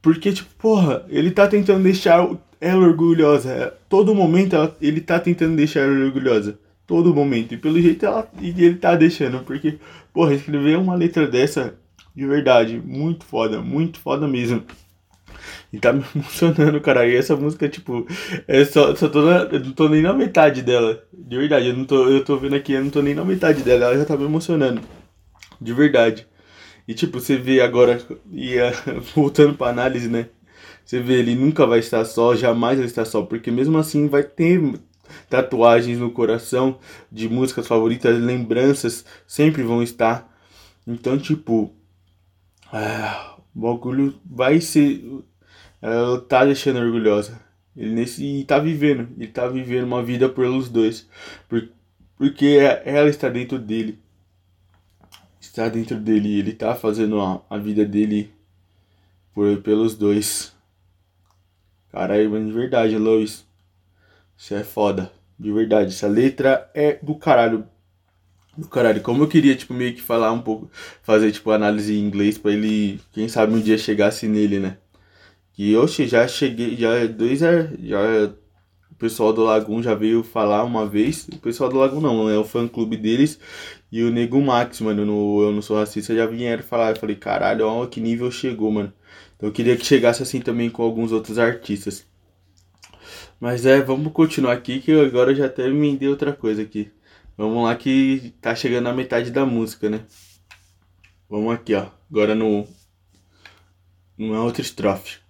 Porque, 0.00 0.32
tipo, 0.32 0.48
porra, 0.56 1.04
ele 1.08 1.30
tá 1.30 1.48
tentando 1.48 1.82
deixar 1.82 2.28
ela 2.60 2.86
orgulhosa. 2.86 3.74
Todo 3.88 4.14
momento 4.14 4.54
ela, 4.54 4.76
ele 4.80 5.00
tá 5.00 5.18
tentando 5.18 5.56
deixar 5.56 5.80
ela 5.80 6.04
orgulhosa. 6.04 6.58
Todo 6.86 7.14
momento. 7.14 7.54
E 7.54 7.56
pelo 7.56 7.80
jeito 7.80 8.06
ela, 8.06 8.30
ele 8.40 8.76
tá 8.76 8.94
deixando. 8.94 9.40
Porque, 9.40 9.78
porra, 10.12 10.34
escrever 10.34 10.78
uma 10.78 10.94
letra 10.94 11.26
dessa, 11.26 11.74
de 12.14 12.24
verdade, 12.24 12.80
muito 12.84 13.24
foda, 13.24 13.60
muito 13.60 13.98
foda 13.98 14.28
mesmo. 14.28 14.62
E 15.72 15.78
tá 15.78 15.92
me 15.94 16.04
emocionando, 16.14 16.80
cara. 16.80 17.06
E 17.06 17.16
essa 17.16 17.36
música, 17.36 17.68
tipo, 17.68 18.06
é 18.46 18.64
só, 18.64 18.94
só 18.94 19.08
tô 19.08 19.22
na, 19.22 19.42
eu 19.44 19.60
não 19.60 19.72
tô 19.72 19.88
nem 19.88 20.02
na 20.02 20.12
metade 20.12 20.62
dela. 20.62 21.02
De 21.12 21.36
verdade, 21.36 21.68
eu 21.68 21.76
não 21.76 21.84
tô, 21.84 22.08
eu 22.08 22.24
tô 22.24 22.36
vendo 22.36 22.56
aqui, 22.56 22.72
eu 22.72 22.82
não 22.84 22.90
tô 22.90 23.02
nem 23.02 23.14
na 23.14 23.24
metade 23.24 23.62
dela. 23.62 23.86
Ela 23.86 23.98
já 23.98 24.04
tá 24.04 24.16
me 24.16 24.24
emocionando. 24.24 24.80
De 25.60 25.72
verdade. 25.72 26.26
E 26.88 26.94
tipo, 26.94 27.20
você 27.20 27.36
vê 27.36 27.60
agora, 27.60 28.00
e, 28.30 28.56
uh, 28.58 29.00
voltando 29.14 29.54
pra 29.54 29.68
análise, 29.68 30.08
né? 30.08 30.28
Você 30.84 31.00
vê, 31.00 31.14
ele 31.14 31.34
nunca 31.34 31.66
vai 31.66 31.80
estar 31.80 32.04
só, 32.04 32.36
jamais 32.36 32.78
vai 32.78 32.86
estar 32.86 33.04
só, 33.04 33.22
porque 33.22 33.50
mesmo 33.50 33.76
assim 33.76 34.08
vai 34.08 34.22
ter 34.22 34.60
tatuagens 35.28 35.98
no 35.98 36.10
coração 36.10 36.78
de 37.10 37.28
músicas 37.28 37.66
favoritas, 37.66 38.20
lembranças 38.20 39.04
sempre 39.26 39.62
vão 39.62 39.82
estar. 39.82 40.32
Então, 40.86 41.18
tipo, 41.18 41.74
ah, 42.72 43.36
o 43.54 43.60
bagulho 43.60 44.14
vai 44.24 44.60
ser 44.60 45.04
ela 45.86 46.20
tá 46.20 46.44
deixando 46.44 46.80
orgulhosa. 46.80 47.40
Ele 47.76 47.94
nesse 47.94 48.24
e 48.24 48.44
tá 48.44 48.58
vivendo, 48.58 49.08
ele 49.16 49.30
tá 49.30 49.46
vivendo 49.46 49.84
uma 49.84 50.02
vida 50.02 50.28
pelos 50.28 50.68
dois, 50.68 51.08
por, 51.48 51.68
porque 52.16 52.58
ela 52.84 53.08
está 53.08 53.28
dentro 53.28 53.58
dele. 53.58 53.98
Está 55.40 55.68
dentro 55.68 55.96
dele, 55.96 56.38
ele 56.38 56.52
tá 56.52 56.74
fazendo 56.74 57.20
a, 57.20 57.40
a 57.48 57.58
vida 57.58 57.84
dele 57.84 58.32
por 59.32 59.58
pelos 59.62 59.94
dois. 59.96 60.54
Caralho, 61.92 62.46
de 62.46 62.52
verdade, 62.52 62.98
Lois. 62.98 63.46
Isso 64.36 64.54
é 64.54 64.64
foda. 64.64 65.12
De 65.38 65.52
verdade, 65.52 65.94
essa 65.94 66.08
letra 66.08 66.70
é 66.74 66.98
do 67.02 67.14
caralho. 67.14 67.66
Do 68.56 68.68
caralho. 68.68 69.02
Como 69.02 69.22
eu 69.22 69.28
queria, 69.28 69.54
tipo, 69.54 69.72
meio 69.72 69.94
que 69.94 70.02
falar 70.02 70.32
um 70.32 70.42
pouco. 70.42 70.70
Fazer, 71.02 71.30
tipo, 71.32 71.50
análise 71.50 71.94
em 71.94 72.04
inglês 72.04 72.36
pra 72.36 72.52
ele, 72.52 73.00
quem 73.12 73.28
sabe 73.28 73.54
um 73.54 73.60
dia 73.60 73.78
chegasse 73.78 74.26
nele, 74.26 74.58
né? 74.58 74.78
Que 75.56 75.72
eu 75.72 75.88
já 75.88 76.28
cheguei, 76.28 76.76
já 76.76 77.06
dois 77.06 77.40
já 77.40 78.30
o 78.90 78.94
pessoal 78.98 79.32
do 79.32 79.42
Lagoon 79.42 79.82
já 79.82 79.94
veio 79.94 80.22
falar 80.22 80.64
uma 80.64 80.86
vez, 80.86 81.26
o 81.32 81.38
pessoal 81.38 81.70
do 81.70 81.76
Lagoon 81.76 82.00
não, 82.00 82.30
é 82.30 82.38
o 82.38 82.44
fã 82.44 82.68
clube 82.68 82.96
deles 82.96 83.38
e 83.90 84.02
o 84.02 84.10
Nego 84.10 84.40
Max, 84.40 84.80
mano, 84.80 85.04
no 85.04 85.42
Eu 85.42 85.52
Não 85.52 85.62
Sou 85.62 85.76
Racista 85.78 86.14
já 86.14 86.26
vieram 86.26 86.62
falar, 86.62 86.90
eu 86.90 86.96
falei, 86.96 87.16
caralho, 87.16 87.66
ó 87.66 87.86
que 87.86 88.00
nível 88.00 88.30
chegou, 88.30 88.70
mano. 88.70 88.92
Então 89.36 89.48
eu 89.48 89.52
queria 89.52 89.76
que 89.76 89.84
chegasse 89.84 90.22
assim 90.22 90.40
também 90.40 90.70
com 90.70 90.82
alguns 90.82 91.10
outros 91.12 91.38
artistas. 91.38 92.06
Mas 93.40 93.66
é, 93.66 93.80
vamos 93.80 94.12
continuar 94.12 94.52
aqui 94.52 94.80
que 94.80 94.92
agora 94.92 95.34
já 95.34 95.46
até 95.46 95.68
me 95.68 95.96
deu 95.96 96.10
outra 96.10 96.32
coisa 96.32 96.62
aqui. 96.62 96.90
Vamos 97.36 97.64
lá 97.64 97.74
que 97.76 98.34
tá 98.40 98.54
chegando 98.54 98.84
na 98.84 98.94
metade 98.94 99.30
da 99.30 99.44
música, 99.44 99.90
né? 99.90 100.06
Vamos 101.28 101.54
aqui, 101.54 101.74
ó. 101.74 101.86
Agora 102.10 102.34
no 102.34 102.66
numa 104.16 104.42
outra 104.42 104.62
estrofe. 104.62 105.25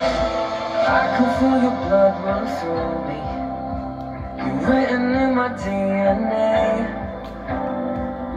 I 0.00 1.16
can 1.16 1.28
feel 1.38 1.62
your 1.62 1.76
blood 1.86 2.14
run 2.24 2.46
through 2.58 2.96
me. 3.08 3.20
You're 4.38 4.60
written 4.66 5.14
in 5.14 5.34
my 5.34 5.48
DNA. 5.48 7.06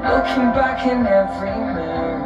Looking 0.02 0.52
back 0.54 0.86
in 0.86 1.06
every 1.06 1.56
mirror. 1.74 2.19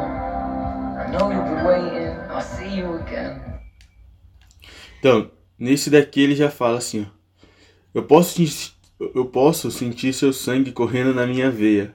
I 1.00 1.12
know 1.12 1.30
waiting. 1.66 2.18
I'll 2.30 2.42
see 2.42 2.78
you 2.78 2.96
again. 3.00 3.42
Então, 5.00 5.32
nesse 5.58 5.90
daqui 5.90 6.22
ele 6.22 6.36
já 6.36 6.50
fala 6.50 6.78
assim, 6.78 7.08
ó. 7.08 7.24
Eu 7.94 8.04
posso, 8.04 8.42
eu 9.14 9.26
posso 9.26 9.70
sentir 9.70 10.14
seu 10.14 10.32
sangue 10.32 10.72
correndo 10.72 11.14
na 11.14 11.28
minha 11.28 11.52
veia. 11.52 11.94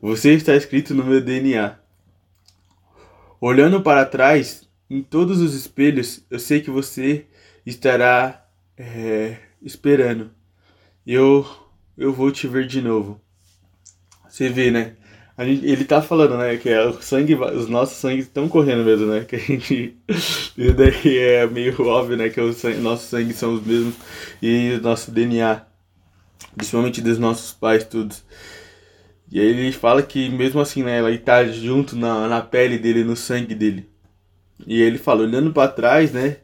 Você 0.00 0.32
está 0.34 0.54
escrito 0.54 0.94
no 0.94 1.04
meu 1.04 1.20
DNA. 1.20 1.78
Olhando 3.40 3.82
para 3.82 4.06
trás, 4.06 4.68
em 4.92 5.02
todos 5.02 5.40
os 5.40 5.54
espelhos, 5.54 6.22
eu 6.30 6.38
sei 6.38 6.60
que 6.60 6.70
você 6.70 7.24
estará 7.64 8.46
é, 8.76 9.36
esperando. 9.62 10.30
Eu, 11.06 11.46
eu 11.96 12.12
vou 12.12 12.30
te 12.30 12.46
ver 12.46 12.66
de 12.66 12.82
novo. 12.82 13.18
Você 14.28 14.50
vê, 14.50 14.70
né? 14.70 14.96
Gente, 15.38 15.66
ele 15.66 15.84
tá 15.86 16.02
falando, 16.02 16.36
né, 16.36 16.58
que 16.58 16.68
é, 16.68 16.84
o 16.84 17.00
sangue, 17.00 17.34
os 17.34 17.68
nossos 17.68 17.96
sangues 17.96 18.26
estão 18.26 18.48
correndo 18.50 18.84
mesmo, 18.84 19.06
né? 19.06 19.24
Que 19.26 19.36
a 19.36 19.38
gente. 19.38 19.96
Isso 20.08 20.74
daí 20.74 21.18
é 21.18 21.46
meio 21.46 21.74
óbvio, 21.88 22.18
né? 22.18 22.28
Que 22.28 22.40
os 22.42 22.58
sangue, 22.58 22.78
nossos 22.78 23.08
sangues 23.08 23.36
são 23.36 23.54
os 23.54 23.66
mesmos 23.66 23.94
e 24.42 24.74
o 24.78 24.82
nosso 24.82 25.10
DNA, 25.10 25.62
principalmente 26.54 27.00
dos 27.00 27.18
nossos 27.18 27.52
pais, 27.54 27.82
todos. 27.84 28.22
E 29.30 29.40
aí 29.40 29.46
ele 29.46 29.72
fala 29.72 30.02
que 30.02 30.28
mesmo 30.28 30.60
assim, 30.60 30.82
né, 30.82 30.98
ela 30.98 31.16
tá 31.18 31.44
junto 31.46 31.96
na, 31.96 32.28
na 32.28 32.42
pele 32.42 32.78
dele, 32.78 33.02
no 33.04 33.16
sangue 33.16 33.54
dele. 33.54 33.91
E 34.66 34.80
ele 34.80 34.98
fala, 34.98 35.22
olhando 35.22 35.52
para 35.52 35.70
trás, 35.70 36.12
né? 36.12 36.38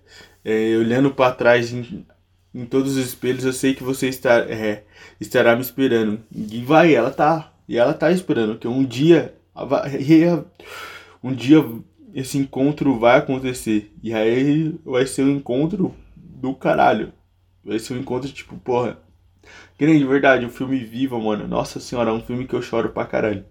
É, 0.45 0.77
olhando 0.77 1.11
para 1.11 1.35
trás 1.35 1.73
em, 1.73 2.07
em, 2.55 2.65
todos 2.65 2.97
os 2.97 3.05
espelhos, 3.05 3.45
eu 3.45 3.53
sei 3.53 3.75
que 3.75 3.83
você 3.83 4.09
está, 4.09 4.41
é, 4.41 4.85
estará 5.21 5.55
me 5.55 5.63
esperando. 5.63 6.21
E 6.35 6.63
vai, 6.63 6.95
ela 6.95 7.11
tá. 7.11 7.53
E 7.69 7.77
ela 7.77 7.95
tá 7.95 8.11
esperando 8.11 8.59
que 8.59 8.67
um 8.67 8.85
dia 8.85 9.35
um 11.23 11.33
dia 11.33 11.65
esse 12.15 12.39
encontro 12.39 12.99
vai 12.99 13.19
acontecer. 13.19 13.93
E 14.03 14.15
aí 14.15 14.75
vai 14.85 15.07
ser 15.07 15.23
um 15.23 15.31
encontro 15.31 15.95
do 16.17 16.55
caralho. 16.55 17.13
Vai 17.65 17.79
ser 17.79 17.95
um 17.95 17.99
encontro 17.99 18.31
tipo, 18.31 18.57
porra. 18.57 18.99
Que 19.77 19.87
nem 19.87 19.99
de 19.99 20.05
verdade, 20.05 20.45
um 20.45 20.51
filme 20.51 20.79
vivo, 20.79 21.21
mano. 21.21 21.47
Nossa 21.47 21.81
senhora, 21.81 22.11
é 22.11 22.13
um 22.13 22.23
filme 22.23 22.47
que 22.47 22.55
eu 22.55 22.63
choro 22.63 22.91
pra 22.91 23.07
caralho. 23.07 23.45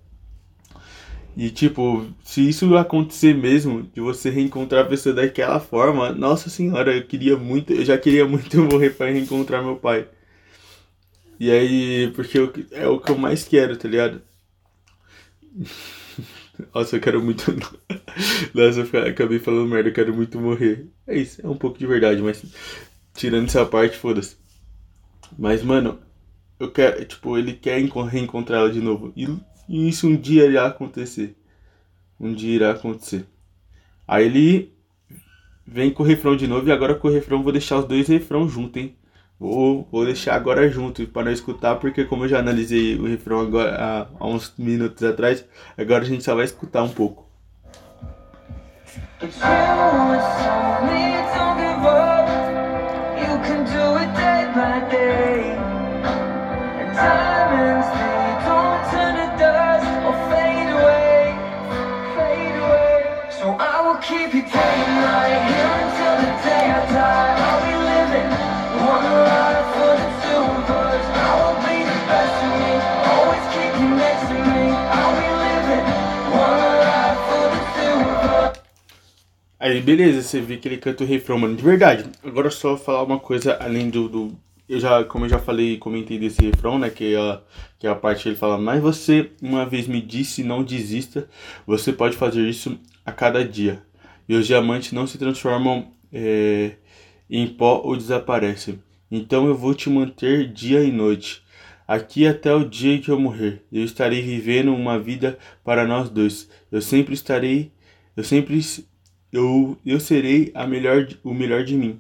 E 1.37 1.51
tipo, 1.51 2.03
se 2.23 2.49
isso 2.49 2.75
acontecer 2.75 3.35
mesmo, 3.35 3.83
de 3.93 4.01
você 4.01 4.31
reencontrar 4.31 4.83
a 4.85 4.89
pessoa 4.89 5.13
daquela 5.13 5.59
forma, 5.59 6.11
nossa 6.11 6.49
senhora, 6.49 6.95
eu 6.97 7.05
queria 7.05 7.37
muito, 7.37 7.71
eu 7.73 7.85
já 7.85 7.95
queria 7.95 8.25
muito 8.27 8.57
morrer 8.65 8.89
para 8.91 9.11
reencontrar 9.11 9.63
meu 9.63 9.75
pai. 9.75 10.07
E 11.39 11.51
aí, 11.51 12.11
porque 12.15 12.39
eu, 12.39 12.51
é 12.71 12.87
o 12.87 12.99
que 12.99 13.11
eu 13.11 13.17
mais 13.17 13.43
quero, 13.43 13.77
tá 13.77 13.87
ligado? 13.87 14.21
Nossa, 16.73 16.95
eu 16.95 17.01
quero 17.01 17.23
muito. 17.23 17.43
Nossa, 18.53 18.79
eu 18.81 19.07
acabei 19.07 19.37
falando 19.39 19.69
merda, 19.69 19.89
eu 19.89 19.93
quero 19.93 20.15
muito 20.15 20.39
morrer. 20.39 20.87
É 21.05 21.15
isso, 21.17 21.45
é 21.45 21.47
um 21.47 21.57
pouco 21.57 21.77
de 21.77 21.85
verdade, 21.85 22.19
mas 22.21 22.43
tirando 23.13 23.45
essa 23.47 23.63
parte, 23.63 23.95
foda-se. 23.95 24.37
Mas, 25.37 25.63
mano, 25.63 25.99
eu 26.59 26.71
quero, 26.71 27.05
tipo, 27.05 27.37
ele 27.37 27.53
quer 27.53 27.79
reencontrar 28.09 28.61
ela 28.61 28.71
de 28.71 28.81
novo. 28.81 29.13
E 29.15 29.27
e 29.67 29.87
isso 29.87 30.07
um 30.07 30.15
dia 30.15 30.45
irá 30.45 30.67
acontecer. 30.67 31.35
Um 32.19 32.33
dia 32.33 32.55
irá 32.55 32.71
acontecer. 32.71 33.25
Aí 34.07 34.25
ele 34.25 34.73
vem 35.65 35.91
com 35.91 36.01
o 36.03 36.05
refrão 36.05 36.35
de 36.35 36.47
novo 36.47 36.67
e 36.67 36.71
agora 36.71 36.95
com 36.95 37.07
o 37.07 37.11
refrão 37.11 37.43
vou 37.43 37.51
deixar 37.51 37.79
os 37.79 37.85
dois 37.85 38.07
refrão 38.07 38.47
juntos, 38.47 38.81
hein? 38.81 38.95
Vou, 39.39 39.87
vou 39.91 40.03
deixar 40.05 40.35
agora 40.35 40.67
junto 40.67 41.05
para 41.07 41.25
não 41.25 41.31
escutar, 41.31 41.75
porque 41.75 42.05
como 42.05 42.23
eu 42.23 42.29
já 42.29 42.39
analisei 42.39 42.95
o 42.97 43.05
refrão 43.05 43.41
agora 43.41 44.07
há, 44.19 44.25
uns 44.25 44.51
minutos 44.57 45.03
atrás, 45.03 45.45
agora 45.77 46.03
a 46.03 46.07
gente 46.07 46.23
só 46.23 46.33
vai 46.33 46.45
escutar 46.45 46.81
um 46.81 46.89
pouco. 46.89 47.27
Aí, 79.67 79.81
beleza, 79.81 80.21
você 80.21 80.39
vê 80.39 80.55
que 80.55 80.65
ele 80.65 80.77
canta 80.77 81.03
o 81.03 81.07
refrão, 81.07 81.37
mano. 81.37 81.53
De 81.53 81.61
verdade. 81.61 82.05
Agora 82.23 82.49
só 82.49 82.77
falar 82.77 83.03
uma 83.03 83.19
coisa 83.19 83.57
além 83.59 83.89
do. 83.89 84.07
do 84.07 84.31
eu 84.69 84.79
já, 84.79 85.03
como 85.03 85.25
eu 85.25 85.29
já 85.29 85.39
falei, 85.39 85.77
comentei 85.77 86.17
desse 86.17 86.41
refrão, 86.41 86.79
né? 86.79 86.89
Que 86.89 87.15
é 87.15 87.39
que 87.77 87.85
é 87.85 87.89
a 87.89 87.95
parte 87.95 88.23
que 88.23 88.29
ele 88.29 88.37
fala, 88.37 88.57
mas 88.57 88.81
você 88.81 89.31
uma 89.41 89.65
vez 89.65 89.85
me 89.85 90.01
disse, 90.01 90.41
não 90.41 90.63
desista. 90.63 91.27
Você 91.65 91.91
pode 91.91 92.15
fazer 92.15 92.47
isso 92.47 92.79
a 93.05 93.11
cada 93.11 93.43
dia. 93.43 93.83
E 94.27 94.35
os 94.35 94.47
diamantes 94.47 94.93
não 94.93 95.05
se 95.05 95.17
transformam 95.17 95.91
é, 96.13 96.77
em 97.29 97.45
pó 97.45 97.81
ou 97.83 97.97
desaparecem. 97.97 98.81
Então 99.11 99.47
eu 99.47 99.55
vou 99.55 99.73
te 99.73 99.89
manter 99.89 100.47
dia 100.51 100.81
e 100.81 100.93
noite. 100.93 101.43
Aqui 101.85 102.25
até 102.25 102.53
o 102.53 102.63
dia 102.63 102.99
que 102.99 103.11
eu 103.11 103.19
morrer. 103.19 103.63
Eu 103.71 103.83
estarei 103.83 104.21
vivendo 104.21 104.73
uma 104.73 104.97
vida 104.97 105.37
para 105.61 105.85
nós 105.85 106.09
dois. 106.09 106.49
Eu 106.71 106.81
sempre 106.81 107.13
estarei. 107.13 107.73
Eu 108.15 108.23
sempre 108.23 108.57
eu, 109.37 109.77
eu 109.85 109.99
serei 109.99 110.51
a 110.53 110.65
melhor, 110.65 111.07
o 111.23 111.33
melhor 111.33 111.63
de 111.63 111.75
mim. 111.75 111.99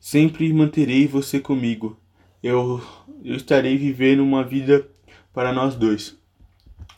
Sempre 0.00 0.52
manterei 0.52 1.06
você 1.06 1.40
comigo. 1.40 1.96
Eu, 2.42 2.80
eu 3.24 3.34
estarei 3.34 3.76
vivendo 3.76 4.20
uma 4.20 4.44
vida 4.44 4.86
para 5.34 5.52
nós 5.52 5.74
dois. 5.74 6.16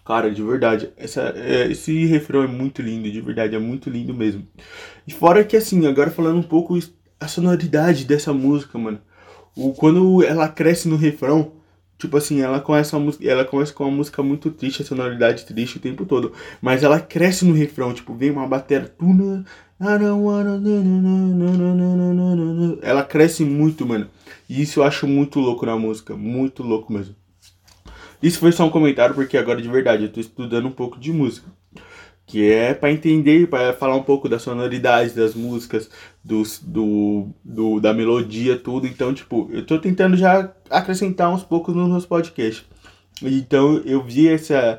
Cara, 0.04 0.30
de 0.30 0.42
verdade, 0.42 0.90
essa, 0.96 1.32
é, 1.36 1.70
esse 1.70 2.06
refrão 2.06 2.42
é 2.42 2.46
muito 2.46 2.80
lindo, 2.82 3.10
de 3.10 3.20
verdade, 3.20 3.54
é 3.54 3.58
muito 3.58 3.90
lindo 3.90 4.14
mesmo. 4.14 4.46
E 5.06 5.12
fora 5.12 5.44
que 5.44 5.56
assim, 5.56 5.86
agora 5.86 6.10
falando 6.10 6.38
um 6.38 6.42
pouco 6.42 6.78
a 7.20 7.28
sonoridade 7.28 8.04
dessa 8.04 8.32
música, 8.32 8.78
mano. 8.78 9.00
O, 9.56 9.72
quando 9.72 10.22
ela 10.22 10.48
cresce 10.48 10.88
no 10.88 10.96
refrão, 10.96 11.52
Tipo 11.98 12.16
assim, 12.16 12.40
ela 12.40 12.60
começa, 12.60 12.96
música, 12.96 13.28
ela 13.28 13.44
começa 13.44 13.72
com 13.72 13.82
uma 13.82 13.90
música 13.90 14.22
muito 14.22 14.52
triste, 14.52 14.82
a 14.82 14.84
sonoridade 14.84 15.44
triste 15.44 15.78
o 15.78 15.80
tempo 15.80 16.06
todo. 16.06 16.32
Mas 16.62 16.84
ela 16.84 17.00
cresce 17.00 17.44
no 17.44 17.52
refrão, 17.52 17.92
tipo, 17.92 18.14
vem 18.14 18.30
uma 18.30 18.46
bateria. 18.46 18.94
Ela 22.82 23.04
cresce 23.04 23.44
muito, 23.44 23.86
mano. 23.86 24.08
E 24.48 24.60
isso 24.62 24.80
eu 24.80 24.84
acho 24.84 25.06
muito 25.06 25.38
louco 25.38 25.64
na 25.64 25.76
música. 25.76 26.16
Muito 26.16 26.62
louco 26.62 26.92
mesmo. 26.92 27.14
Isso 28.22 28.40
foi 28.40 28.50
só 28.50 28.66
um 28.66 28.70
comentário, 28.70 29.14
porque 29.14 29.36
agora 29.36 29.62
de 29.62 29.68
verdade 29.68 30.04
eu 30.04 30.12
tô 30.12 30.18
estudando 30.18 30.66
um 30.66 30.72
pouco 30.72 30.98
de 30.98 31.12
música 31.12 31.48
que 32.28 32.52
é 32.52 32.74
para 32.74 32.92
entender, 32.92 33.48
para 33.48 33.72
falar 33.72 33.96
um 33.96 34.02
pouco 34.02 34.28
da 34.28 34.38
sonoridade 34.38 35.14
das 35.14 35.34
músicas, 35.34 35.90
dos, 36.22 36.60
do, 36.62 37.30
do, 37.42 37.80
da 37.80 37.94
melodia, 37.94 38.54
tudo. 38.54 38.86
Então, 38.86 39.14
tipo, 39.14 39.48
eu 39.50 39.64
tô 39.64 39.78
tentando 39.78 40.14
já 40.14 40.52
acrescentar 40.68 41.32
uns 41.32 41.42
poucos 41.42 41.74
nos 41.74 41.88
meus 41.88 42.04
podcasts. 42.04 42.66
Então, 43.22 43.78
eu 43.78 44.04
vi 44.04 44.28
essa, 44.28 44.78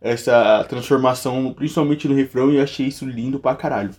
essa 0.00 0.64
transformação, 0.64 1.52
principalmente 1.52 2.08
no 2.08 2.14
refrão, 2.14 2.50
e 2.50 2.58
achei 2.58 2.86
isso 2.86 3.04
lindo 3.04 3.38
pra 3.38 3.54
caralho. 3.54 3.90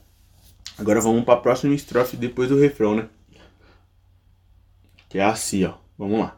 Agora 0.77 1.01
vamos 1.01 1.23
pra 1.23 1.37
próxima 1.37 1.73
estrofe 1.73 2.15
depois 2.17 2.49
do 2.49 2.59
refrão, 2.59 2.95
né? 2.95 3.07
Que 5.09 5.19
é 5.19 5.23
assim, 5.23 5.63
ó. 5.65 5.73
Vamos 5.97 6.19
lá. 6.19 6.37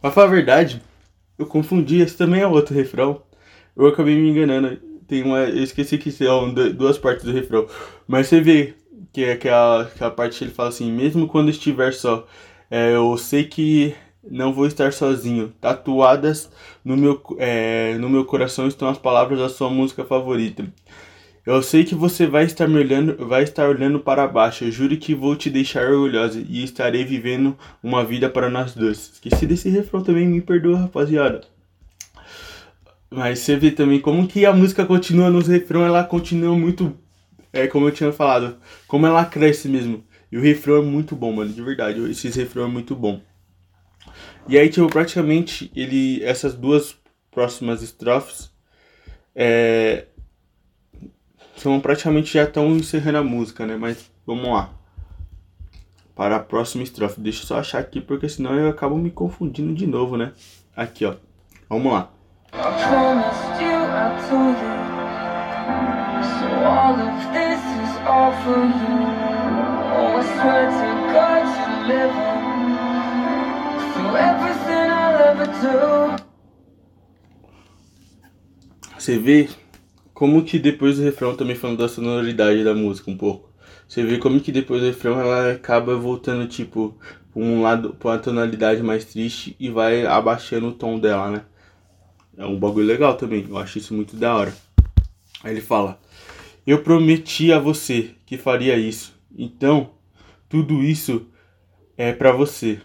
Pra 0.00 0.12
falar 0.12 0.26
a 0.26 0.30
verdade, 0.30 0.82
eu 1.38 1.44
confundi, 1.44 2.00
esse 2.00 2.16
também 2.16 2.40
é 2.40 2.46
outro 2.46 2.74
refrão. 2.74 3.22
Eu 3.76 3.86
acabei 3.86 4.16
me 4.16 4.30
enganando. 4.30 4.87
Tem 5.08 5.22
uma. 5.22 5.38
Eu 5.38 5.64
esqueci 5.64 5.98
que 5.98 6.12
são 6.12 6.52
duas 6.52 6.98
partes 6.98 7.24
do 7.24 7.32
refrão. 7.32 7.66
Mas 8.06 8.28
você 8.28 8.40
vê 8.40 8.74
que 9.12 9.24
é 9.24 9.32
aquela, 9.32 9.82
aquela 9.82 10.10
parte 10.10 10.38
que 10.38 10.44
ele 10.44 10.52
fala 10.52 10.68
assim, 10.68 10.92
mesmo 10.92 11.26
quando 11.26 11.50
estiver 11.50 11.92
só, 11.92 12.26
é, 12.70 12.94
eu 12.94 13.16
sei 13.16 13.44
que 13.44 13.94
não 14.30 14.52
vou 14.52 14.66
estar 14.66 14.92
sozinho. 14.92 15.52
Tatuadas 15.60 16.50
no 16.84 16.96
meu, 16.96 17.20
é, 17.38 17.96
no 17.98 18.08
meu 18.08 18.24
coração 18.24 18.68
estão 18.68 18.88
as 18.88 18.98
palavras 18.98 19.38
da 19.38 19.48
sua 19.48 19.70
música 19.70 20.04
favorita. 20.04 20.66
Eu 21.46 21.62
sei 21.62 21.82
que 21.82 21.94
você 21.94 22.26
vai 22.26 22.44
estar 22.44 22.68
me 22.68 22.76
olhando, 22.76 23.26
vai 23.26 23.42
estar 23.42 23.66
olhando 23.66 23.98
para 23.98 24.28
baixo. 24.28 24.64
Eu 24.64 24.70
juro 24.70 24.94
que 24.98 25.14
vou 25.14 25.34
te 25.34 25.48
deixar 25.48 25.88
orgulhosa 25.90 26.44
e 26.46 26.62
estarei 26.62 27.04
vivendo 27.04 27.56
uma 27.82 28.04
vida 28.04 28.28
para 28.28 28.50
nós 28.50 28.74
dois. 28.74 29.12
Esqueci 29.14 29.46
desse 29.46 29.70
refrão 29.70 30.02
também, 30.02 30.28
me 30.28 30.42
perdoa, 30.42 30.80
rapaziada. 30.80 31.57
Mas 33.10 33.40
você 33.40 33.56
vê 33.56 33.70
também 33.70 34.00
como 34.00 34.26
que 34.28 34.44
a 34.44 34.52
música 34.52 34.84
continua 34.84 35.30
nos 35.30 35.48
refrão, 35.48 35.84
ela 35.84 36.04
continua 36.04 36.56
muito 36.56 36.96
é 37.52 37.66
como 37.66 37.88
eu 37.88 37.92
tinha 37.92 38.12
falado, 38.12 38.58
como 38.86 39.06
ela 39.06 39.24
cresce 39.24 39.68
mesmo. 39.68 40.04
E 40.30 40.36
o 40.36 40.40
refrão 40.40 40.76
é 40.76 40.82
muito 40.82 41.16
bom, 41.16 41.32
mano, 41.32 41.52
de 41.52 41.62
verdade. 41.62 42.00
Esse 42.10 42.28
refrão 42.28 42.64
é 42.64 42.68
muito 42.68 42.94
bom. 42.94 43.20
E 44.46 44.58
aí, 44.58 44.68
tipo, 44.68 44.86
praticamente, 44.88 45.70
ele. 45.74 46.22
Essas 46.22 46.54
duas 46.54 46.96
próximas 47.30 47.82
estrofes 47.82 48.50
é, 49.34 50.06
são 51.56 51.80
praticamente 51.80 52.32
já 52.32 52.44
estão 52.44 52.76
encerrando 52.76 53.18
a 53.18 53.24
música, 53.24 53.66
né? 53.66 53.76
Mas 53.76 54.10
vamos 54.26 54.48
lá. 54.48 54.74
Para 56.14 56.36
a 56.36 56.40
próxima 56.40 56.82
estrofe. 56.82 57.20
Deixa 57.20 57.42
eu 57.42 57.46
só 57.46 57.58
achar 57.58 57.78
aqui, 57.78 58.00
porque 58.00 58.28
senão 58.28 58.54
eu 58.54 58.68
acabo 58.68 58.96
me 58.96 59.10
confundindo 59.10 59.74
de 59.74 59.86
novo, 59.86 60.16
né? 60.16 60.32
Aqui, 60.76 61.06
ó. 61.06 61.16
Vamos 61.68 61.92
lá. 61.92 62.17
Você 78.98 79.18
vê 79.18 79.48
como 80.12 80.42
que 80.42 80.58
depois 80.58 80.96
do 80.96 81.02
refrão 81.02 81.34
também 81.34 81.56
falando 81.56 81.78
da 81.78 81.88
sonoridade 81.88 82.64
da 82.64 82.74
música 82.74 83.10
um 83.10 83.16
pouco. 83.16 83.48
Você 83.86 84.02
vê 84.02 84.18
como 84.18 84.40
que 84.40 84.52
depois 84.52 84.82
do 84.82 84.86
refrão 84.86 85.20
ela 85.20 85.52
acaba 85.52 85.96
voltando 85.96 86.46
tipo 86.46 86.94
um 87.34 87.62
lado, 87.62 87.94
pra 87.94 88.10
uma 88.10 88.18
tonalidade 88.18 88.82
mais 88.82 89.04
triste 89.04 89.56
e 89.58 89.70
vai 89.70 90.04
abaixando 90.04 90.68
o 90.68 90.72
tom 90.72 90.98
dela, 90.98 91.30
né? 91.30 91.42
É 92.38 92.46
um 92.46 92.56
bagulho 92.56 92.86
legal 92.86 93.16
também. 93.16 93.44
Eu 93.48 93.58
acho 93.58 93.78
isso 93.78 93.92
muito 93.92 94.14
da 94.14 94.32
hora. 94.32 94.54
Aí 95.42 95.52
ele 95.52 95.60
fala: 95.60 96.00
Eu 96.64 96.82
prometi 96.84 97.52
a 97.52 97.58
você 97.58 98.12
que 98.24 98.38
faria 98.38 98.76
isso. 98.76 99.12
Então, 99.36 99.90
tudo 100.48 100.80
isso 100.82 101.26
é 101.96 102.12
para 102.12 102.30
você. 102.30 102.80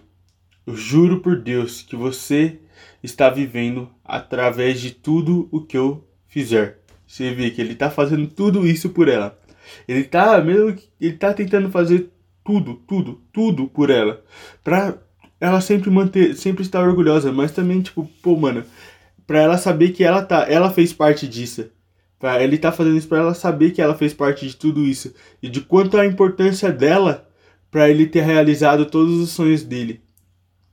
Eu 0.65 0.75
juro 0.75 1.19
por 1.19 1.39
Deus 1.39 1.83
que 1.83 1.95
você 1.95 2.59
está 3.03 3.29
vivendo 3.29 3.89
através 4.03 4.81
de 4.81 4.89
tudo 4.89 5.47
o 5.51 5.61
que 5.61 5.77
eu 5.77 6.03
fizer. 6.27 6.79
Você 7.05 7.31
vê 7.31 7.51
que 7.51 7.61
ele 7.61 7.75
tá 7.75 7.91
fazendo 7.91 8.25
tudo 8.27 8.65
isso 8.65 8.89
por 8.89 9.07
ela. 9.07 9.39
Ele 9.87 10.03
tá 10.03 10.41
mesmo 10.41 10.75
ele 10.99 11.13
tá 11.13 11.31
tentando 11.31 11.69
fazer 11.69 12.09
tudo, 12.43 12.75
tudo, 12.87 13.21
tudo 13.31 13.67
por 13.67 13.89
ela, 13.89 14.23
pra 14.63 14.97
ela 15.39 15.61
sempre 15.61 15.89
manter, 15.89 16.35
sempre 16.35 16.63
estar 16.63 16.81
orgulhosa, 16.81 17.31
mas 17.31 17.51
também 17.51 17.81
tipo, 17.81 18.09
pô, 18.21 18.35
mano, 18.35 18.65
pra 19.25 19.41
ela 19.41 19.57
saber 19.57 19.91
que 19.91 20.03
ela 20.03 20.23
tá, 20.23 20.45
ela 20.49 20.71
fez 20.71 20.93
parte 20.93 21.27
disso. 21.27 21.69
Ele 22.39 22.57
tá 22.57 22.71
fazendo 22.71 22.97
isso 22.97 23.07
pra 23.07 23.19
ela 23.19 23.33
saber 23.33 23.71
que 23.71 23.81
ela 23.81 23.95
fez 23.95 24.13
parte 24.13 24.47
de 24.47 24.55
tudo 24.55 24.85
isso 24.85 25.13
e 25.41 25.49
de 25.49 25.59
quanto 25.59 25.97
a 25.97 26.05
importância 26.05 26.71
dela 26.71 27.29
para 27.69 27.89
ele 27.89 28.05
ter 28.07 28.21
realizado 28.21 28.85
todos 28.85 29.19
os 29.19 29.31
sonhos 29.31 29.63
dele. 29.63 30.01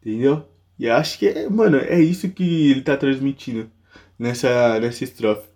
Entendeu? 0.01 0.47
E 0.79 0.89
acho 0.89 1.19
que, 1.19 1.29
é, 1.29 1.49
mano, 1.49 1.77
é 1.79 2.01
isso 2.01 2.31
que 2.31 2.71
ele 2.71 2.83
tá 2.83 2.97
transmitindo 2.97 3.71
nessa, 4.19 4.79
nessa 4.81 5.05
estrofe. 5.05 5.49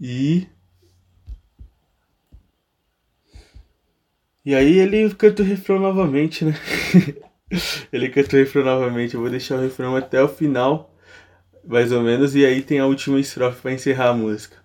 E. 0.00 0.46
E 4.44 4.54
aí 4.54 4.78
ele 4.78 5.12
canta 5.14 5.42
o 5.42 5.46
refrão 5.46 5.80
novamente, 5.80 6.44
né? 6.44 6.54
ele 7.92 8.08
canta 8.08 8.36
o 8.36 8.38
refrão 8.38 8.64
novamente. 8.64 9.14
Eu 9.14 9.20
vou 9.20 9.28
deixar 9.28 9.56
o 9.56 9.60
refrão 9.60 9.96
até 9.96 10.22
o 10.22 10.28
final, 10.28 10.95
mais 11.66 11.92
ou 11.92 12.02
menos, 12.02 12.34
e 12.34 12.44
aí 12.44 12.62
tem 12.62 12.78
a 12.78 12.86
última 12.86 13.18
estrofe 13.18 13.60
para 13.60 13.72
encerrar 13.72 14.08
a 14.10 14.14
música. 14.14 14.56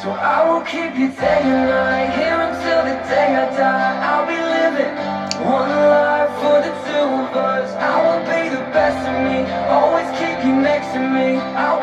So 0.00 0.10
I 0.10 0.48
will 0.48 0.62
keep 0.62 0.96
you 0.96 1.08
day 1.08 1.42
and 1.42 1.68
night, 1.68 2.10
here 2.14 2.38
until 2.38 2.84
the 2.84 2.96
day 3.08 3.34
I 3.34 3.50
die. 3.56 3.98
I'll 4.02 4.26
be 4.26 4.38
living 4.38 4.94
one 5.44 5.70
life 5.70 6.30
for 6.40 6.60
the 6.62 6.70
two 6.86 7.02
of 7.02 7.34
us. 7.34 7.74
I 7.74 7.98
will 8.02 8.22
be 8.26 8.48
the 8.50 8.62
best 8.72 8.98
of 9.08 9.16
me, 9.26 9.46
always 9.68 10.06
keep 10.18 10.44
you 10.44 10.54
next 10.54 10.92
to 10.92 11.00
me. 11.00 11.38
I'll 11.56 11.77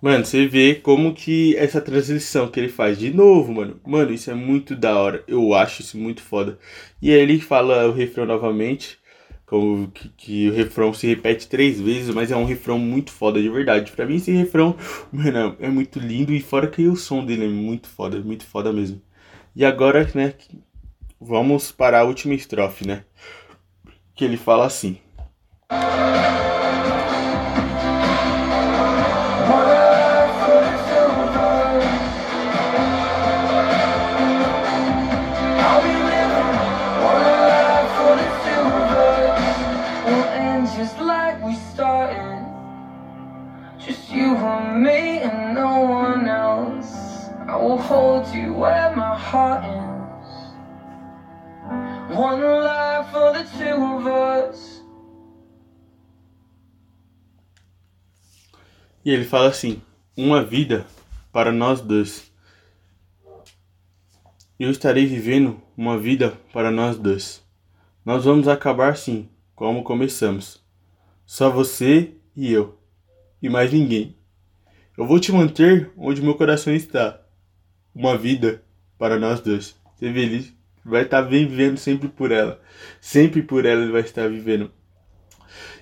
Mano, 0.00 0.24
você 0.24 0.46
vê 0.46 0.76
como 0.76 1.12
que 1.12 1.56
essa 1.56 1.80
transição 1.80 2.48
que 2.48 2.60
ele 2.60 2.68
faz 2.68 2.98
de 2.98 3.12
novo, 3.12 3.52
mano. 3.52 3.80
Mano, 3.84 4.12
isso 4.12 4.30
é 4.30 4.34
muito 4.34 4.76
da 4.76 4.96
hora. 4.96 5.24
Eu 5.26 5.54
acho 5.54 5.82
isso 5.82 5.98
muito 5.98 6.22
foda. 6.22 6.58
E 7.02 7.10
aí 7.12 7.20
ele 7.20 7.40
fala 7.40 7.88
o 7.88 7.92
refrão 7.92 8.24
novamente. 8.24 8.98
Como 9.44 9.88
que, 9.90 10.08
que, 10.10 10.50
o 10.50 10.54
refrão 10.54 10.92
se 10.92 11.06
repete 11.06 11.48
três 11.48 11.80
vezes, 11.80 12.14
mas 12.14 12.30
é 12.30 12.36
um 12.36 12.44
refrão 12.44 12.78
muito 12.78 13.10
foda 13.10 13.40
de 13.40 13.48
verdade. 13.48 13.90
Pra 13.92 14.06
mim 14.06 14.16
esse 14.16 14.30
refrão, 14.30 14.76
mano, 15.10 15.56
é 15.58 15.68
muito 15.68 15.98
lindo 15.98 16.32
e 16.32 16.40
fora 16.40 16.68
que 16.68 16.86
o 16.86 16.94
som 16.96 17.24
dele 17.24 17.46
é 17.46 17.48
muito 17.48 17.88
foda, 17.88 18.20
muito 18.20 18.44
foda 18.44 18.72
mesmo. 18.72 19.00
E 19.56 19.64
agora, 19.64 20.08
né, 20.14 20.34
vamos 21.20 21.72
para 21.72 22.00
a 22.00 22.04
última 22.04 22.34
estrofe, 22.34 22.86
né? 22.86 23.04
Que 24.14 24.24
ele 24.24 24.36
fala 24.36 24.66
assim. 24.66 24.98
E 59.08 59.10
ele 59.10 59.24
fala 59.24 59.48
assim: 59.48 59.80
uma 60.14 60.44
vida 60.44 60.84
para 61.32 61.50
nós 61.50 61.80
dois. 61.80 62.30
Eu 64.60 64.70
estarei 64.70 65.06
vivendo 65.06 65.62
uma 65.74 65.98
vida 65.98 66.38
para 66.52 66.70
nós 66.70 66.98
dois. 66.98 67.42
Nós 68.04 68.26
vamos 68.26 68.46
acabar 68.48 68.98
sim, 68.98 69.26
como 69.54 69.82
começamos. 69.82 70.62
Só 71.24 71.48
você 71.48 72.16
e 72.36 72.52
eu, 72.52 72.78
e 73.40 73.48
mais 73.48 73.72
ninguém. 73.72 74.14
Eu 74.94 75.06
vou 75.06 75.18
te 75.18 75.32
manter 75.32 75.90
onde 75.96 76.20
meu 76.20 76.34
coração 76.34 76.74
está 76.74 77.18
uma 77.94 78.14
vida 78.14 78.62
para 78.98 79.18
nós 79.18 79.40
dois. 79.40 79.74
Você 79.96 80.12
vê, 80.12 80.24
ele 80.24 80.54
vai 80.84 81.04
estar 81.04 81.22
tá 81.22 81.26
vivendo 81.26 81.78
sempre 81.78 82.08
por 82.08 82.30
ela. 82.30 82.60
Sempre 83.00 83.40
por 83.40 83.64
ela 83.64 83.80
ele 83.80 83.92
vai 83.92 84.02
estar 84.02 84.28
vivendo. 84.28 84.70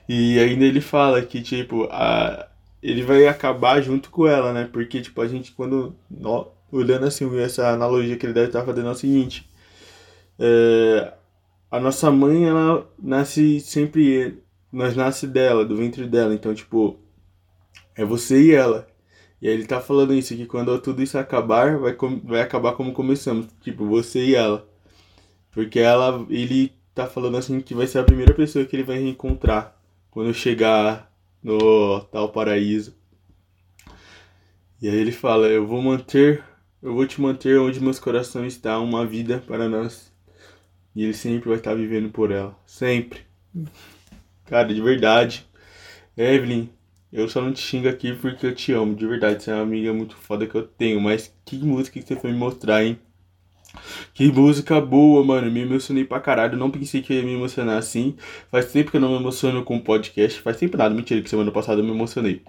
E 0.09 0.39
ainda 0.39 0.65
ele 0.65 0.81
fala 0.81 1.21
que, 1.23 1.43
tipo, 1.43 1.89
a, 1.91 2.49
ele 2.87 3.03
vai 3.03 3.27
acabar 3.27 3.81
junto 3.81 4.11
com 4.11 4.27
ela, 4.29 4.53
né? 4.53 4.69
Porque, 4.73 5.01
tipo, 5.01 5.21
a 5.21 5.27
gente, 5.27 5.53
quando. 5.53 5.97
Ó, 6.23 6.49
olhando 6.71 7.07
assim, 7.07 7.39
essa 7.41 7.69
analogia 7.71 8.17
que 8.17 8.25
ele 8.27 8.33
deve 8.33 8.47
estar 8.49 8.65
fazendo 8.65 8.89
é 8.89 8.93
o 8.93 8.95
seguinte: 8.95 9.49
é, 10.39 11.13
a 11.71 11.81
nossa 11.81 12.11
mãe, 12.13 12.47
ela 12.47 12.89
nasce 13.03 13.61
sempre. 13.61 14.43
Nós 14.73 14.95
nasce 14.95 15.27
dela, 15.27 15.65
do 15.65 15.77
ventre 15.77 16.07
dela. 16.07 16.35
Então, 16.35 16.55
tipo, 16.55 16.97
é 17.97 18.05
você 18.05 18.41
e 18.41 18.55
ela. 18.55 18.87
E 19.43 19.49
aí 19.49 19.55
ele 19.55 19.67
tá 19.67 19.81
falando 19.81 20.15
isso, 20.15 20.37
que 20.37 20.47
quando 20.47 20.79
tudo 20.81 21.03
isso 21.03 21.19
acabar, 21.19 21.79
vai, 21.79 21.97
vai 22.25 22.41
acabar 22.41 22.73
como 22.73 22.93
começamos, 22.93 23.47
tipo, 23.63 23.85
você 23.87 24.25
e 24.25 24.35
ela. 24.35 24.67
Porque 25.53 25.79
ela, 25.81 26.25
ele 26.31 26.73
tá 26.95 27.07
falando 27.07 27.37
assim 27.37 27.61
que 27.61 27.75
vai 27.75 27.87
ser 27.87 27.99
a 27.99 28.05
primeira 28.05 28.33
pessoa 28.35 28.65
que 28.65 28.77
ele 28.77 28.83
vai 28.85 28.99
reencontrar 28.99 29.77
quando 30.11 30.33
chegar 30.33 31.11
no 31.47 32.01
tal 32.11 32.33
paraíso. 32.33 32.93
E 34.83 34.89
aí 34.89 34.97
ele 34.97 35.13
fala, 35.13 35.47
eu 35.47 35.65
vou 35.65 35.81
manter, 35.81 36.43
eu 36.83 36.93
vou 36.93 37.07
te 37.07 37.21
manter 37.21 37.57
onde 37.61 37.81
meus 37.81 38.01
corações 38.01 38.55
estão, 38.55 38.85
uma 38.85 39.07
vida 39.07 39.39
para 39.47 39.69
nós. 39.69 40.13
E 40.93 41.05
ele 41.05 41.15
sempre 41.15 41.49
vai 41.49 41.59
estar 41.59 41.75
vivendo 41.75 42.11
por 42.11 42.33
ela, 42.33 42.59
sempre. 42.67 43.21
Cara, 44.47 44.75
de 44.75 44.83
verdade. 44.83 45.47
Evelyn, 46.17 46.69
eu 47.13 47.29
só 47.29 47.41
não 47.41 47.53
te 47.53 47.61
xingo 47.61 47.89
aqui 47.89 48.13
porque 48.13 48.45
eu 48.45 48.55
te 48.55 48.73
amo, 48.73 48.97
de 48.97 49.07
verdade. 49.07 49.45
Você 49.45 49.53
é 49.53 49.55
uma 49.55 49.63
amiga 49.63 49.93
muito 49.93 50.17
foda 50.17 50.49
que 50.49 50.55
eu 50.57 50.67
tenho. 50.67 51.01
Mas 51.01 51.33
que 51.45 51.59
música 51.59 52.01
que 52.01 52.07
você 52.07 52.17
foi 52.17 52.33
me 52.33 52.39
mostrar, 52.39 52.85
hein? 52.85 52.99
Que 54.15 54.31
música 54.31 54.81
boa, 54.81 55.25
mano. 55.25 55.51
Me 55.51 55.61
emocionei 55.61 56.05
pra 56.05 56.21
caralho. 56.21 56.57
Não 56.57 56.71
pensei 56.71 57.03
que 57.03 57.15
ia 57.15 57.23
me 57.23 57.35
emocionar 57.35 57.79
assim. 57.79 58.17
Faz 58.51 58.73
tempo 58.73 58.91
que 58.91 58.97
eu 58.97 59.01
não 59.01 59.11
me 59.11 59.17
emociono 59.17 59.63
com 59.65 59.79
podcast. 59.79 60.41
Faz 60.41 60.57
tempo 60.57 60.77
nada. 60.77 60.95
Mentira, 60.95 61.23
que 61.23 61.31
semana 61.31 61.51
passada 61.51 61.81
eu 61.81 61.85
me 61.85 61.91
emocionei. 61.91 62.43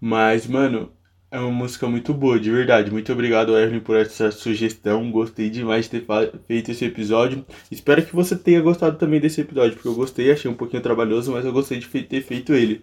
Mas, 0.00 0.46
mano, 0.46 0.92
é 1.30 1.38
uma 1.38 1.50
música 1.50 1.88
muito 1.88 2.14
boa, 2.14 2.38
de 2.38 2.50
verdade. 2.50 2.90
Muito 2.90 3.12
obrigado, 3.12 3.58
Evelyn, 3.58 3.80
por 3.80 3.96
essa 3.96 4.30
sugestão. 4.30 5.10
Gostei 5.10 5.50
demais 5.50 5.88
de 5.88 6.00
ter 6.00 6.06
feito 6.46 6.70
esse 6.70 6.84
episódio. 6.84 7.44
Espero 7.70 8.04
que 8.04 8.14
você 8.14 8.36
tenha 8.36 8.60
gostado 8.60 8.96
também 8.96 9.20
desse 9.20 9.40
episódio, 9.40 9.74
porque 9.74 9.88
eu 9.88 9.94
gostei, 9.94 10.30
achei 10.30 10.50
um 10.50 10.54
pouquinho 10.54 10.82
trabalhoso, 10.82 11.32
mas 11.32 11.44
eu 11.44 11.52
gostei 11.52 11.78
de 11.78 11.86
ter 11.86 12.22
feito 12.22 12.54
ele. 12.54 12.82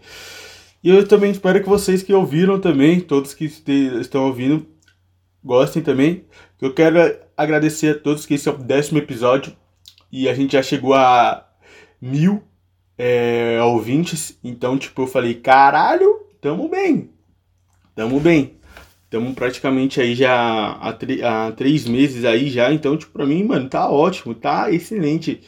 E 0.84 0.89
eu 0.89 1.07
também 1.07 1.32
espero 1.32 1.61
que 1.64 1.70
vocês 1.70 2.03
que 2.03 2.14
ouviram 2.14 2.59
também, 2.59 2.99
todos 2.99 3.34
que 3.34 3.45
estão 3.45 4.26
ouvindo, 4.26 4.68
gostem 5.43 5.82
também. 5.82 6.26
Eu 6.64 6.74
quero 6.74 6.97
agradecer 7.36 7.89
a 7.89 7.99
todos 7.99 8.26
que 8.26 8.36
esse 8.36 8.47
é 8.47 8.51
o 8.53 8.57
décimo 8.57 8.97
episódio 8.97 9.53
e 10.09 10.30
a 10.30 10.34
gente 10.34 10.53
já 10.53 10.64
chegou 10.64 10.93
a 10.93 11.45
mil 12.01 12.41
é, 12.97 13.61
ouvintes. 13.61 14.39
Então, 14.41 14.78
tipo, 14.78 15.01
eu 15.01 15.07
falei, 15.07 15.34
caralho, 15.34 16.22
tamo 16.39 16.70
bem, 16.70 17.09
tamo 17.93 18.18
bem. 18.18 18.53
Tamo 19.09 19.36
praticamente 19.36 19.99
aí 19.99 20.16
já 20.16 20.34
há, 20.34 20.88
há 20.88 21.51
três 21.51 21.86
meses 21.86 22.24
aí 22.24 22.49
já. 22.49 22.72
Então, 22.72 22.95
tipo, 22.95 23.11
pra 23.11 23.26
mim, 23.26 23.43
mano, 23.43 23.68
tá 23.68 23.89
ótimo, 23.89 24.34
tá 24.34 24.72
excelente. 24.72 25.41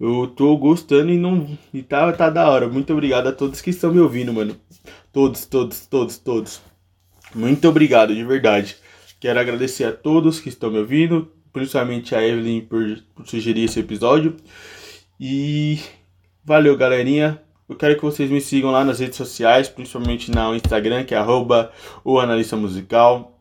Eu 0.00 0.26
tô 0.26 0.56
gostando 0.56 1.12
e 1.12 1.18
não. 1.18 1.46
E 1.70 1.82
tá, 1.82 2.10
tá 2.14 2.30
da 2.30 2.48
hora. 2.48 2.66
Muito 2.66 2.94
obrigado 2.94 3.26
a 3.26 3.32
todos 3.32 3.60
que 3.60 3.68
estão 3.68 3.92
me 3.92 4.00
ouvindo, 4.00 4.32
mano. 4.32 4.56
Todos, 5.12 5.44
todos, 5.44 5.86
todos, 5.86 6.16
todos. 6.16 6.62
Muito 7.34 7.68
obrigado, 7.68 8.14
de 8.14 8.24
verdade. 8.24 8.85
Quero 9.18 9.40
agradecer 9.40 9.84
a 9.84 9.92
todos 9.92 10.40
que 10.40 10.48
estão 10.48 10.70
me 10.70 10.78
ouvindo, 10.78 11.32
principalmente 11.52 12.14
a 12.14 12.26
Evelyn 12.26 12.60
por, 12.60 13.02
por 13.14 13.26
sugerir 13.26 13.64
esse 13.64 13.80
episódio. 13.80 14.36
E 15.18 15.80
valeu, 16.44 16.76
galerinha. 16.76 17.40
Eu 17.68 17.74
quero 17.74 17.96
que 17.96 18.02
vocês 18.02 18.30
me 18.30 18.40
sigam 18.40 18.70
lá 18.70 18.84
nas 18.84 19.00
redes 19.00 19.16
sociais, 19.16 19.68
principalmente 19.68 20.30
no 20.30 20.54
Instagram, 20.54 21.04
que 21.04 21.14
é 21.14 21.18
arroba 21.18 21.72
o 22.04 22.20
analista 22.20 22.56
musical. 22.56 23.40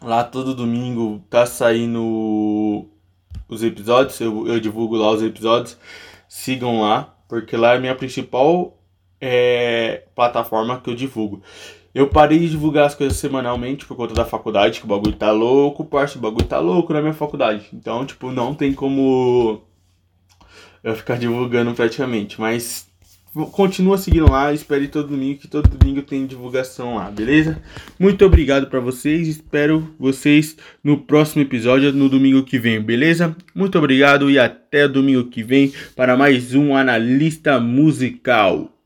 Lá 0.00 0.22
todo 0.22 0.54
domingo 0.54 1.22
tá 1.28 1.44
saindo 1.44 2.88
os 3.48 3.62
episódios, 3.62 4.20
eu, 4.20 4.46
eu 4.46 4.60
divulgo 4.60 4.96
lá 4.96 5.10
os 5.10 5.22
episódios. 5.22 5.76
Sigam 6.28 6.80
lá, 6.80 7.14
porque 7.28 7.56
lá 7.56 7.74
é 7.74 7.76
a 7.76 7.80
minha 7.80 7.94
principal 7.94 8.78
é, 9.20 10.04
plataforma 10.14 10.80
que 10.80 10.88
eu 10.88 10.94
divulgo. 10.94 11.42
Eu 11.98 12.06
parei 12.06 12.38
de 12.38 12.50
divulgar 12.50 12.86
as 12.86 12.94
coisas 12.94 13.18
semanalmente 13.18 13.84
por 13.84 13.96
conta 13.96 14.14
da 14.14 14.24
faculdade, 14.24 14.78
que 14.78 14.84
o 14.84 14.88
bagulho 14.88 15.16
tá 15.16 15.32
louco, 15.32 15.84
parça, 15.84 16.16
o 16.16 16.20
bagulho 16.20 16.46
tá 16.46 16.60
louco 16.60 16.92
na 16.92 17.00
minha 17.00 17.12
faculdade. 17.12 17.66
Então, 17.72 18.06
tipo, 18.06 18.30
não 18.30 18.54
tem 18.54 18.72
como 18.72 19.60
eu 20.84 20.94
ficar 20.94 21.18
divulgando 21.18 21.74
praticamente. 21.74 22.40
Mas 22.40 22.86
continua 23.50 23.98
seguindo 23.98 24.30
lá, 24.30 24.52
espere 24.52 24.86
todo 24.86 25.08
domingo, 25.08 25.40
que 25.40 25.48
todo 25.48 25.76
domingo 25.76 26.00
tem 26.02 26.24
divulgação 26.24 26.94
lá, 26.94 27.10
beleza? 27.10 27.60
Muito 27.98 28.24
obrigado 28.24 28.68
para 28.68 28.78
vocês, 28.78 29.26
espero 29.26 29.92
vocês 29.98 30.56
no 30.84 30.98
próximo 30.98 31.42
episódio, 31.42 31.92
no 31.92 32.08
domingo 32.08 32.44
que 32.44 32.60
vem, 32.60 32.80
beleza? 32.80 33.36
Muito 33.52 33.76
obrigado 33.76 34.30
e 34.30 34.38
até 34.38 34.86
domingo 34.86 35.24
que 35.24 35.42
vem 35.42 35.72
para 35.96 36.16
mais 36.16 36.54
um 36.54 36.76
analista 36.76 37.58
musical. 37.58 38.77